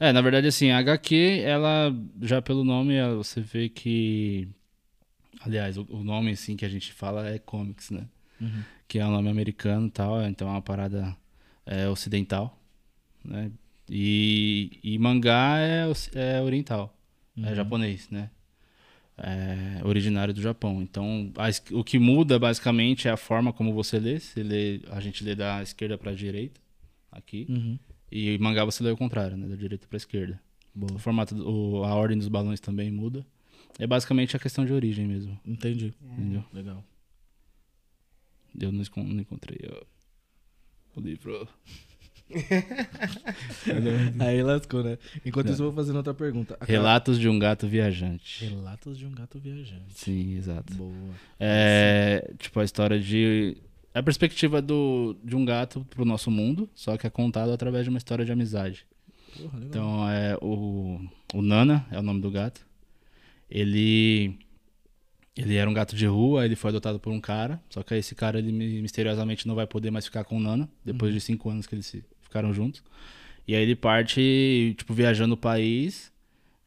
[0.00, 4.48] É, na verdade, assim, a HQ, ela, já pelo nome, ela- você vê que.
[5.40, 8.06] Aliás, o, nome, assim, que a gente fala é comics, né?
[8.40, 8.62] Uhum.
[8.86, 11.14] Que é um nome americano e tal, então é uma parada
[11.66, 12.58] é, ocidental,
[13.24, 13.50] né?
[13.90, 15.84] E, e mangá é,
[16.14, 16.96] é oriental,
[17.42, 18.30] é japonês, né?
[19.20, 20.80] É originário do Japão.
[20.80, 24.20] Então, a o que muda, basicamente, é a forma como você lê.
[24.20, 26.60] Você lê a gente lê da esquerda pra direita,
[27.10, 27.46] aqui.
[27.48, 27.78] Uhum.
[28.12, 29.48] E mangá você lê o contrário, né?
[29.48, 30.40] Da direita pra esquerda.
[30.74, 30.98] O Boa.
[31.00, 33.26] formato, do- o- a ordem dos balões também muda.
[33.78, 35.92] É basicamente a questão de origem mesmo, Entendi.
[36.12, 36.44] entendeu?
[36.52, 36.84] Legal.
[38.58, 39.82] Eu não, não encontrei ó,
[40.96, 41.48] o livro.
[44.20, 44.98] Aí lascou, né?
[45.24, 45.52] Enquanto Não.
[45.52, 46.56] isso, eu vou fazendo outra pergunta.
[46.60, 48.44] A Relatos de um gato viajante.
[48.44, 49.84] Relatos de um gato viajante.
[49.94, 50.72] Sim, exato.
[50.74, 50.92] Boa.
[51.38, 53.56] É tipo a história de.
[53.94, 57.84] É a perspectiva do, de um gato pro nosso mundo, só que é contado através
[57.84, 58.86] de uma história de amizade.
[59.36, 59.58] Porra.
[59.64, 61.00] Então é o,
[61.34, 62.66] o Nana, é o nome do gato.
[63.50, 64.38] Ele
[65.36, 68.12] ele era um gato de rua, ele foi adotado por um cara, só que esse
[68.12, 71.48] cara ele mi- misteriosamente não vai poder mais ficar com o Nana depois de cinco
[71.48, 72.82] anos que eles se- ficaram juntos.
[73.46, 76.12] E aí ele parte tipo viajando o país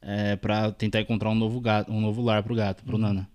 [0.02, 3.30] é, para tentar encontrar um novo gato, um novo lar pro gato, pro Nana.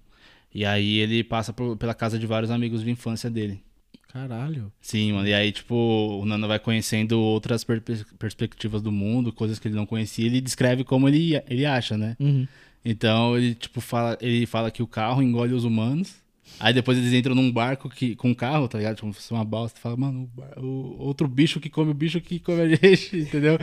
[0.55, 3.61] E aí ele passa por- pela casa de vários amigos de infância dele.
[4.09, 4.73] Caralho.
[4.81, 5.29] Sim, mano.
[5.29, 7.83] E aí, tipo, o Nana vai conhecendo outras per-
[8.19, 10.25] perspectivas do mundo, coisas que ele não conhecia.
[10.25, 12.17] Ele descreve como ele, ele acha, né?
[12.19, 12.49] Uhum.
[12.83, 16.15] Então, ele, tipo, fala, ele fala que o carro engole os humanos.
[16.59, 19.01] Aí depois eles entram num barco que, com um carro, tá ligado?
[19.01, 19.75] Como se fosse uma balsa.
[19.77, 23.59] Fala, mano, o, outro bicho que come o bicho que come a gente, entendeu?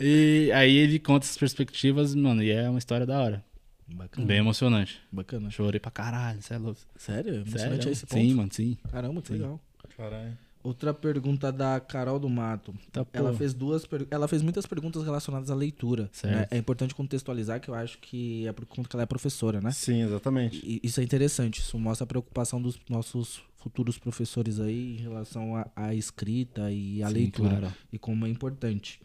[0.00, 3.44] E aí ele conta essas perspectivas, mano, e é uma história da hora.
[3.86, 4.26] Bacana.
[4.26, 5.00] Bem emocionante.
[5.10, 5.50] Bacana.
[5.50, 6.80] Chorei pra caralho, é louco.
[6.96, 7.36] Sério?
[7.36, 7.88] Emocionante Sério?
[7.88, 8.20] a esse ponto?
[8.20, 8.78] Sim, mano, sim.
[8.90, 9.60] Caramba, que legal.
[9.96, 10.36] Caralho.
[10.68, 12.74] Outra pergunta da Carol do Mato.
[12.92, 16.10] Tá, ela fez duas ela fez muitas perguntas relacionadas à leitura.
[16.22, 16.46] Né?
[16.50, 19.70] É importante contextualizar que eu acho que é por conta que ela é professora, né?
[19.70, 20.60] Sim, exatamente.
[20.62, 21.62] E isso é interessante.
[21.62, 27.02] Isso mostra a preocupação dos nossos futuros professores aí em relação à, à escrita e
[27.02, 27.48] à Sim, leitura.
[27.48, 27.74] claro.
[27.90, 29.00] E como é importante.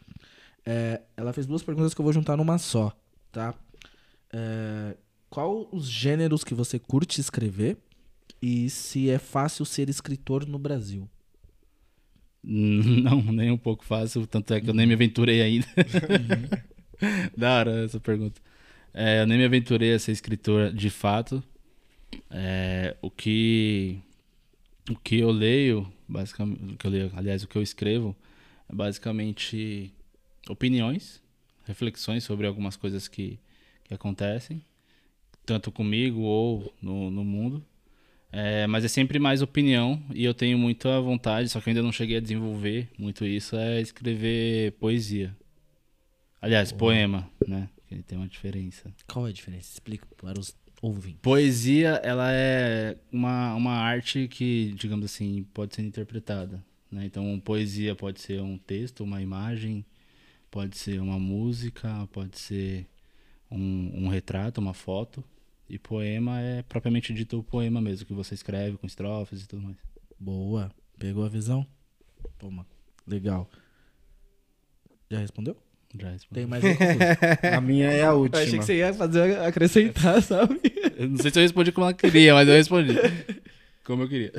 [0.66, 2.94] É, ela fez duas perguntas que eu vou juntar numa só,
[3.32, 3.54] tá?
[4.30, 4.98] É,
[5.30, 7.78] qual os gêneros que você curte escrever
[8.42, 11.08] e se é fácil ser escritor no Brasil?
[13.02, 15.66] Não, nem um pouco fácil, tanto é que eu nem me aventurei ainda.
[17.36, 18.40] da hora essa pergunta.
[18.92, 21.42] É, eu nem me aventurei a ser escritor de fato.
[22.30, 23.98] É, o que
[24.90, 28.14] o que eu leio, basicamente, o que eu leio, aliás, o que eu escrevo
[28.70, 29.92] é basicamente
[30.48, 31.22] opiniões,
[31.64, 33.38] reflexões sobre algumas coisas que,
[33.84, 34.62] que acontecem,
[35.46, 37.64] tanto comigo ou no, no mundo.
[38.36, 41.84] É, mas é sempre mais opinião e eu tenho muita vontade, só que eu ainda
[41.84, 45.36] não cheguei a desenvolver muito isso, é escrever poesia.
[46.42, 47.68] Aliás, poema, né?
[47.86, 48.92] Que tem uma diferença.
[49.06, 49.70] Qual é a diferença?
[49.72, 50.52] Explica para os
[50.82, 51.20] ouvintes.
[51.22, 56.60] Poesia, ela é uma, uma arte que, digamos assim, pode ser interpretada.
[56.90, 57.04] Né?
[57.04, 59.86] Então, poesia pode ser um texto, uma imagem,
[60.50, 62.84] pode ser uma música, pode ser
[63.48, 65.22] um, um retrato, uma foto.
[65.68, 69.62] E poema é propriamente dito o poema mesmo, que você escreve com estrofes e tudo
[69.62, 69.76] mais.
[70.18, 70.70] Boa.
[70.98, 71.66] Pegou a visão?
[72.38, 72.66] Toma.
[73.06, 73.48] Legal.
[75.10, 75.56] Já respondeu?
[75.98, 76.40] Já respondi.
[76.40, 76.74] Tem mais uma.
[77.56, 78.42] A minha é a Eu última.
[78.42, 80.60] achei que você ia fazer acrescentar, sabe?
[80.96, 82.94] Eu não sei se eu respondi como ela queria, mas eu respondi.
[83.84, 84.32] Como eu queria.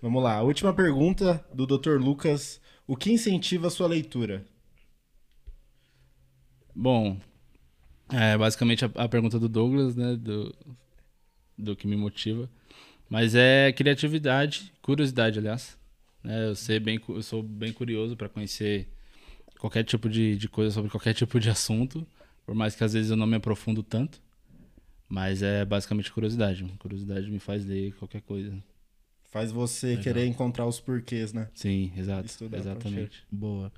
[0.00, 0.34] Vamos lá.
[0.36, 1.98] A última pergunta do Dr.
[1.98, 2.60] Lucas.
[2.86, 4.44] O que incentiva a sua leitura?
[6.74, 7.18] Bom,
[8.12, 10.16] é basicamente a, a pergunta do Douglas, né?
[10.16, 10.54] Do,
[11.56, 12.48] do que me motiva.
[13.08, 15.78] Mas é criatividade, curiosidade, aliás.
[16.22, 18.88] né, eu, sei bem, eu sou bem curioso para conhecer
[19.58, 22.06] qualquer tipo de, de coisa sobre qualquer tipo de assunto.
[22.44, 24.20] Por mais que às vezes eu não me aprofundo tanto.
[25.08, 26.64] Mas é basicamente curiosidade.
[26.78, 28.56] Curiosidade me faz ler qualquer coisa.
[29.30, 31.48] Faz você querer encontrar os porquês, né?
[31.54, 32.26] Sim, exato.
[32.26, 33.24] Estudar exatamente.
[33.30, 33.70] Boa.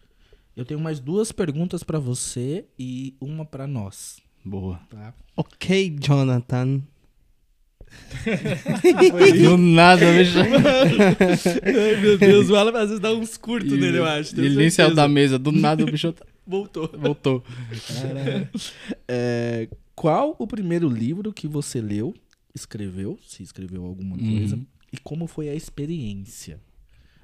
[0.56, 4.80] Eu tenho mais duas perguntas pra você e uma pra nós, Boa.
[4.88, 5.12] tá?
[5.36, 6.80] Ok, Jonathan.
[9.42, 10.38] Do nada, bicho.
[10.38, 14.38] Ai, meu Deus, o Alan às vezes dá uns curtos E nele, eu acho.
[14.38, 15.38] Ele nem saiu da mesa.
[15.38, 16.90] Do nada o bicho tá- Voltou.
[16.98, 17.42] voltou.
[19.08, 22.14] É, qual o primeiro livro que você leu,
[22.54, 24.38] escreveu, se escreveu alguma Uhum.
[24.38, 24.58] coisa,
[24.92, 26.60] E como foi a experiência?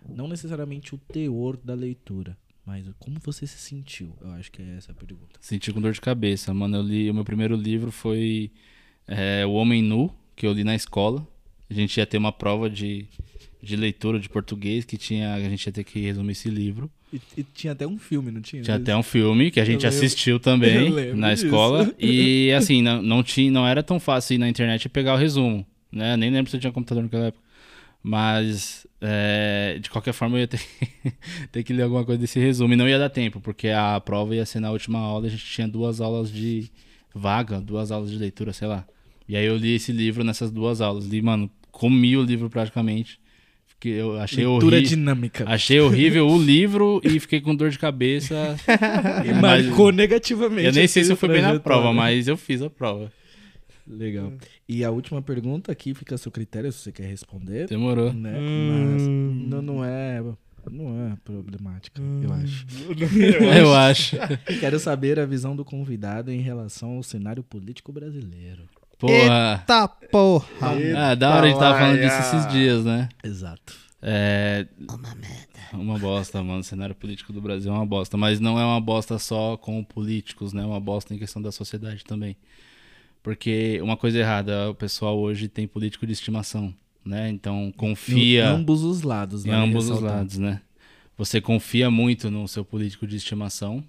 [0.08, 2.36] Não necessariamente o teor da leitura,
[2.70, 4.14] mas como você se sentiu?
[4.20, 5.38] Eu acho que é essa a pergunta.
[5.40, 6.76] Senti com dor de cabeça, mano.
[6.76, 8.50] Eu li, o meu primeiro livro foi
[9.08, 11.26] é, O Homem Nu, que eu li na escola.
[11.68, 13.06] A gente ia ter uma prova de,
[13.60, 16.88] de leitura de português que tinha, a gente ia ter que resumir esse livro.
[17.12, 18.62] E, e tinha até um filme, não tinha?
[18.62, 21.46] Tinha até um filme que a gente Eu lembro- assistiu também lembro na disso.
[21.46, 21.92] escola.
[21.98, 25.16] E assim, não, não, tinha, não era tão fácil ir na internet e pegar o
[25.18, 25.66] resumo.
[25.90, 26.16] Né?
[26.16, 27.42] Nem lembro se eu tinha computador naquela época.
[28.02, 30.60] Mas, é, de qualquer forma, eu ia ter,
[31.52, 32.72] ter que ler alguma coisa desse resumo.
[32.72, 35.26] E não ia dar tempo, porque a prova ia ser na última aula.
[35.26, 36.70] A gente tinha duas aulas de
[37.14, 38.86] vaga, duas aulas de leitura, sei lá.
[39.28, 41.04] E aí eu li esse livro nessas duas aulas.
[41.06, 43.20] Li, mano, comi o livro praticamente.
[43.66, 44.96] Fiquei, eu achei Leitura horrível.
[44.96, 45.44] dinâmica.
[45.48, 48.56] Achei horrível o livro e fiquei com dor de cabeça.
[49.24, 50.66] E marcou negativamente.
[50.66, 53.10] Eu nem sei se eu fui bem na prova, mas eu fiz a prova.
[53.90, 54.32] Legal.
[54.68, 57.66] E a última pergunta aqui fica a seu critério, se você quer responder.
[57.66, 58.12] Demorou.
[58.12, 58.38] Né?
[58.38, 58.92] Hum.
[58.92, 60.22] Mas não, não é.
[60.70, 62.66] Não é problemática, eu acho.
[63.58, 64.16] Eu acho.
[64.60, 68.68] Quero saber a visão do convidado em relação ao cenário político brasileiro.
[68.98, 69.64] Porra.
[69.66, 70.46] Tá porra.
[70.94, 73.08] Ah, da hora a gente tava falando disso Eita, esses dias, né?
[73.24, 73.74] Exato.
[74.02, 74.66] É.
[74.78, 75.50] Uma merda.
[75.72, 76.60] Uma bosta, mano.
[76.60, 78.18] O cenário político do Brasil é uma bosta.
[78.18, 80.62] Mas não é uma bosta só com políticos, né?
[80.62, 82.36] É uma bosta em questão da sociedade também.
[83.22, 86.74] Porque uma coisa errada, o pessoal hoje tem político de estimação,
[87.04, 87.28] né?
[87.28, 88.44] Então confia.
[88.44, 90.60] Em ambos os lados, Em vale ambos os lados, né?
[91.16, 93.84] Você confia muito no seu político de estimação.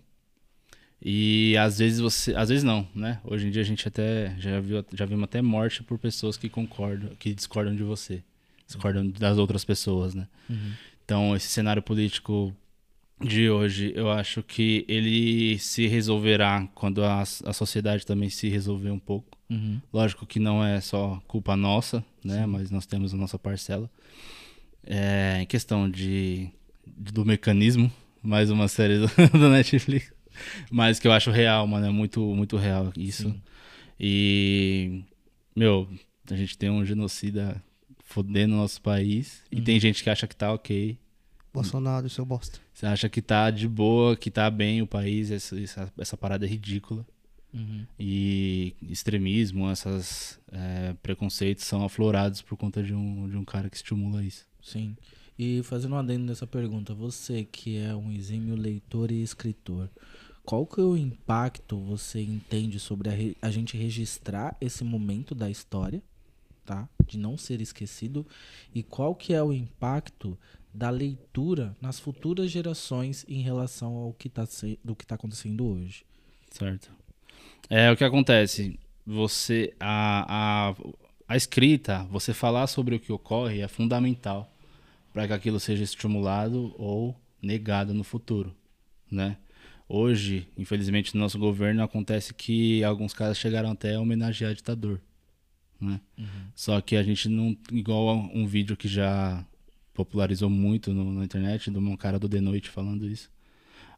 [1.04, 2.36] E às vezes você.
[2.36, 3.20] Às vezes não, né?
[3.24, 4.36] Hoje em dia a gente até.
[4.38, 8.22] Já, viu, já vimos até morte por pessoas que concordam, que discordam de você.
[8.68, 10.28] Discordam das outras pessoas, né?
[10.50, 10.72] Uhum.
[11.04, 12.56] Então, esse cenário político
[13.22, 18.90] de hoje, eu acho que ele se resolverá quando a, a sociedade também se resolver
[18.90, 19.38] um pouco.
[19.50, 19.82] Uhum.
[19.94, 22.46] Lógico que não é só culpa nossa, né?
[22.46, 23.90] Mas nós temos a nossa parcela.
[24.84, 26.50] É, em questão de,
[26.86, 27.92] do mecanismo,
[28.24, 29.08] mais uma série do,
[29.38, 30.12] do Netflix.
[30.72, 31.86] Mas que eu acho real, mano.
[31.86, 33.30] É muito, muito real isso.
[33.30, 33.42] Sim.
[34.00, 35.04] E,
[35.56, 35.88] meu,
[36.30, 37.62] a gente tem um genocida
[38.04, 39.44] fodendo o nosso país.
[39.52, 40.98] E tem gente que acha que tá ok.
[41.54, 42.60] Bolsonaro, seu bosta.
[42.74, 45.32] Você acha que tá de boa, que tá bem o país.
[45.32, 47.06] Essa, essa, essa parada é ridícula
[47.54, 47.86] Uhum.
[48.00, 50.40] e extremismo, esses
[51.04, 54.48] preconceitos são aflorados por conta de um, de um cara que estimula isso.
[54.62, 54.96] Sim.
[55.38, 59.90] E fazendo um adendo nessa pergunta, você que é um exímio leitor e escritor,
[60.46, 65.36] qual que é o impacto você entende sobre a, re- a gente registrar esse momento
[65.36, 66.02] da história,
[66.66, 66.88] tá?
[67.06, 68.26] De não ser esquecido,
[68.74, 70.38] e qual que é o impacto
[70.74, 75.66] da leitura nas futuras gerações em relação ao que tá, se- do que está acontecendo
[75.66, 76.04] hoje?
[76.50, 76.92] Certo.
[77.70, 78.80] É o que acontece.
[79.06, 79.74] Você.
[79.80, 80.76] A, a,
[81.28, 84.54] a escrita, você falar sobre o que ocorre é fundamental
[85.14, 88.56] para que aquilo seja estimulado ou negado no futuro,
[89.10, 89.38] né?
[89.90, 95.02] Hoje, infelizmente, no nosso governo acontece que alguns caras chegaram até a homenagear ditador,
[95.80, 96.00] né?
[96.56, 99.46] Só que a gente não, igual a um vídeo que já
[100.06, 103.30] popularizou muito no- na internet, de um cara do The Noite falando isso,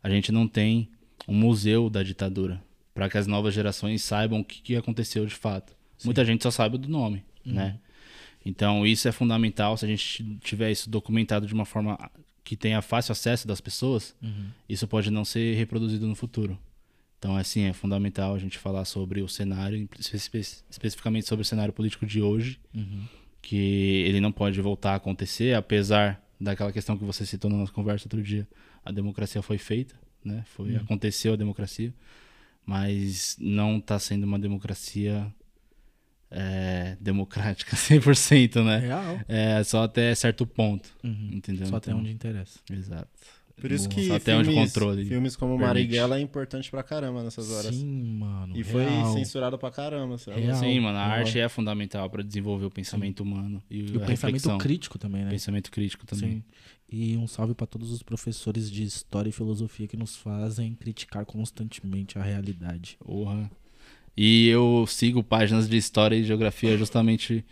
[0.01, 0.89] a gente não tem
[1.27, 2.61] um museu da ditadura
[2.93, 5.75] para que as novas gerações saibam o que, que aconteceu de fato.
[6.03, 7.79] Muita gente só sabe do nome, né?
[8.45, 9.77] Então isso é fundamental.
[9.77, 11.97] Se a gente tiver isso documentado de uma forma
[12.43, 14.13] que tenha fácil acesso das pessoas,
[14.67, 16.59] isso pode não ser reproduzido no futuro.
[17.17, 20.39] Então, assim, é fundamental a gente falar sobre o cenário, espe-
[20.69, 22.59] especificamente sobre o cenário político de hoje,
[23.43, 27.73] que ele não pode voltar a acontecer, apesar daquela questão que você citou na nossa
[27.73, 28.47] conversa outro dia.
[28.83, 29.93] A democracia foi feita,
[30.23, 30.43] né?
[30.55, 31.93] Foi, Aconteceu a democracia,
[32.65, 35.27] mas não está sendo uma democracia
[36.33, 38.79] é, democrática 100%, né?
[38.79, 39.19] Real.
[39.27, 41.29] É só até certo ponto, Uhum.
[41.33, 41.67] entendeu?
[41.67, 42.59] Só até Então, onde interessa.
[42.71, 43.07] Exato.
[43.55, 45.67] Por isso Bom, que até onde filmes, controle filmes como permite.
[45.67, 47.73] Marighella é importante pra caramba nessas horas.
[47.75, 48.57] Sim, mano.
[48.57, 49.13] E foi real.
[49.13, 50.41] censurado pra caramba, sabe?
[50.41, 50.57] Real.
[50.57, 51.19] Sim, mano, a real.
[51.19, 54.57] arte é fundamental para desenvolver o pensamento humano e, E o pensamento reflexão.
[54.57, 55.29] crítico também, né?
[55.29, 56.31] Pensamento crítico também.
[56.37, 56.43] Sim.
[56.91, 61.23] E um salve pra todos os professores de história e filosofia que nos fazem criticar
[61.23, 62.97] constantemente a realidade.
[63.05, 63.49] Porra.
[64.15, 67.43] E eu sigo páginas de história e geografia justamente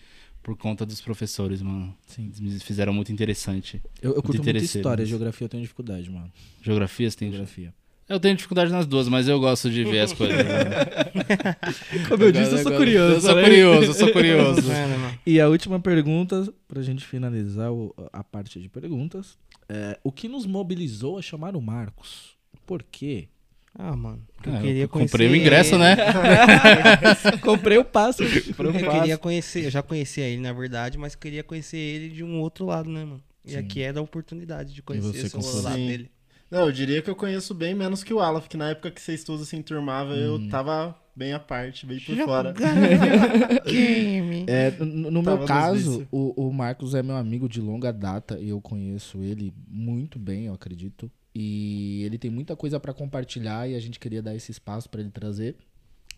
[0.44, 1.96] por conta dos professores, mano.
[2.08, 2.26] Sim.
[2.26, 3.82] Eles me fizeram muito interessante.
[4.02, 5.10] Eu, eu curto muito história, nisso.
[5.10, 6.32] geografia eu tenho dificuldade, mano.
[6.62, 7.74] Geografia, você tem Geografia.
[8.10, 10.36] Eu tenho dificuldade nas duas, mas eu gosto de ver as coisas.
[10.38, 10.70] mano.
[12.10, 13.14] Como eu disse, eu sou curioso.
[13.16, 13.44] Eu sou né?
[13.44, 14.62] curioso, eu sou curioso.
[15.26, 19.38] E a última pergunta, pra gente finalizar o- a parte de perguntas.
[19.70, 22.36] É, o que nos mobilizou a chamar o Marcos?
[22.66, 23.30] Por quê?
[23.74, 24.22] Ah, mano.
[24.46, 25.12] Eu Ah, eu queria conhecer.
[25.12, 25.96] comprei o ingresso, né?
[27.42, 28.22] Comprei o passo.
[28.24, 32.40] Eu queria conhecer, eu já conhecia ele, na verdade, mas queria conhecer ele de um
[32.40, 33.22] outro lado, né, mano?
[33.46, 35.88] E aqui é da oportunidade de conhecer esse outro lado Sim.
[35.88, 36.12] dele.
[36.50, 39.02] Não, eu diria que eu conheço bem menos que o Alaf, que na época que
[39.02, 42.54] vocês todos se enturmavam, eu tava bem à parte, bem por fora.
[43.66, 44.46] Game.
[44.48, 48.50] É, no no meu caso, o, o Marcos é meu amigo de longa data e
[48.50, 51.10] eu conheço ele muito bem, eu acredito.
[51.34, 55.00] E ele tem muita coisa pra compartilhar e a gente queria dar esse espaço pra
[55.02, 55.56] ele trazer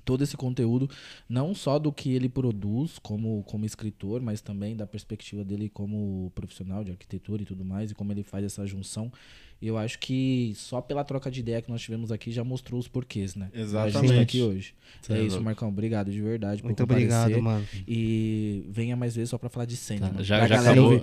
[0.03, 0.89] todo esse conteúdo,
[1.29, 6.29] não só do que ele produz como, como escritor, mas também da perspectiva dele como
[6.35, 9.09] profissional de arquitetura e tudo mais, e como ele faz essa junção.
[9.61, 12.77] E eu acho que só pela troca de ideia que nós tivemos aqui já mostrou
[12.77, 13.49] os porquês, né?
[13.53, 14.19] A gente tá Exatamente.
[14.19, 14.73] aqui hoje.
[15.01, 15.41] Cê é é isso.
[15.41, 15.69] Marcão.
[15.69, 17.17] Obrigado de verdade por Muito comparecer.
[17.17, 17.65] obrigado, mano.
[17.87, 19.75] E venha mais vezes só pra falar de.
[19.77, 21.01] Já, Pra já galera acabou.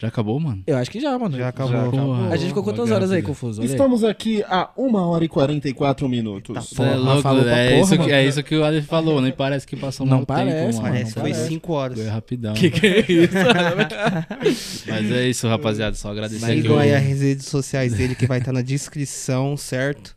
[0.00, 0.62] Já acabou, mano?
[0.64, 1.36] Eu acho que já, mano.
[1.36, 1.88] Já acabou.
[1.88, 2.14] acabou.
[2.30, 3.60] A gente ficou quantas horas aí, Confuso?
[3.60, 3.74] Olha aí.
[3.74, 6.54] Estamos aqui a 1 hora e 44 minutos.
[6.54, 8.86] Tá Cê Porra, é louco, falou é, porra, isso que, é isso que o Alex
[8.86, 10.88] falou, nem parece que passou Não muito parece, tempo, mano.
[10.88, 11.48] Parece que foi parece.
[11.48, 11.98] 5 horas.
[11.98, 12.54] Foi rapidão.
[12.54, 13.34] Que que é isso?
[14.86, 15.96] Mas é isso, rapaziada.
[15.96, 16.46] Só agradecer.
[16.46, 20.16] Sigam aí as redes sociais dele que vai estar na descrição, certo?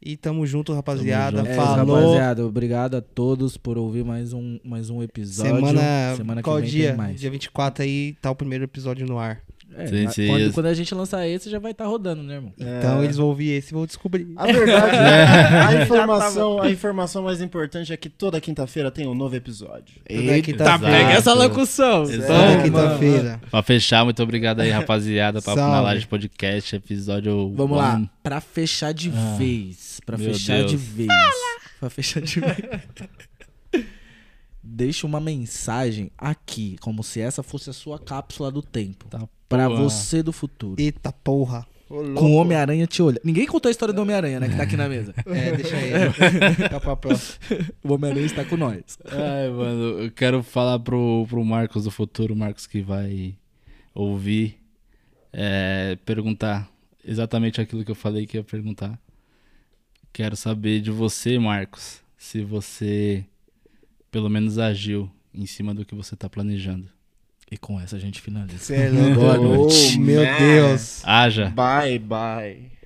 [0.00, 1.38] E tamo junto, rapaziada.
[1.38, 1.50] junto.
[1.50, 1.96] É Falou.
[1.96, 2.46] rapaziada.
[2.46, 5.54] Obrigado a todos por ouvir mais um, mais um episódio.
[5.56, 6.88] Semana, Semana que qual vem dia?
[6.88, 7.20] tem mais.
[7.20, 9.40] Dia 24 aí tá o primeiro episódio no ar.
[9.76, 12.52] É, Sim, sim, quando, quando a gente lançar esse, já vai estar rodando, né, irmão?
[12.58, 14.26] Então eles vão ouvir esse e vão descobrir.
[14.34, 19.14] A verdade é, a informação, a informação mais importante é que toda quinta-feira tem um
[19.14, 20.00] novo episódio.
[20.08, 20.96] Toda quinta-feira.
[20.96, 22.04] pega essa locução.
[22.04, 22.62] Toda Exato.
[22.64, 23.40] quinta-feira.
[23.50, 25.42] Pra fechar, muito obrigado aí, rapaziada.
[25.42, 25.80] Papo na.
[25.82, 27.52] Laje Podcast, episódio.
[27.54, 29.87] Vamos lá, pra fechar de Ah, vez.
[30.08, 30.82] Pra meu fechar de Deus.
[30.82, 31.08] vez.
[31.78, 32.56] Pra fechar de vez.
[34.62, 39.06] Deixa uma mensagem aqui, como se essa fosse a sua cápsula do tempo.
[39.08, 39.82] Tá, Pra porra.
[39.82, 40.80] você do futuro.
[40.80, 41.66] Eita porra.
[41.88, 43.18] Com o Homem-Aranha te olha.
[43.24, 44.48] Ninguém contou a história do Homem-Aranha, né?
[44.50, 45.14] Que tá aqui na mesa.
[45.26, 45.92] É, deixa aí.
[46.54, 47.38] Fica pra próxima.
[47.82, 48.98] O Homem-Aranha está com nós.
[49.06, 53.34] Ai, mano, eu quero falar pro, pro Marcos do futuro, Marcos que vai
[53.94, 54.58] ouvir,
[55.32, 56.70] é, perguntar
[57.02, 58.98] exatamente aquilo que eu falei que ia perguntar.
[60.18, 63.24] Quero saber de você, Marcos, se você
[64.10, 66.88] pelo menos agiu em cima do que você tá planejando.
[67.48, 68.58] E com essa a gente finaliza.
[68.58, 69.14] Cê é louco.
[69.14, 69.96] Boa noite.
[69.96, 70.38] Meu man.
[70.38, 71.04] Deus.
[71.04, 71.50] Haja!
[71.50, 72.77] Bye, bye.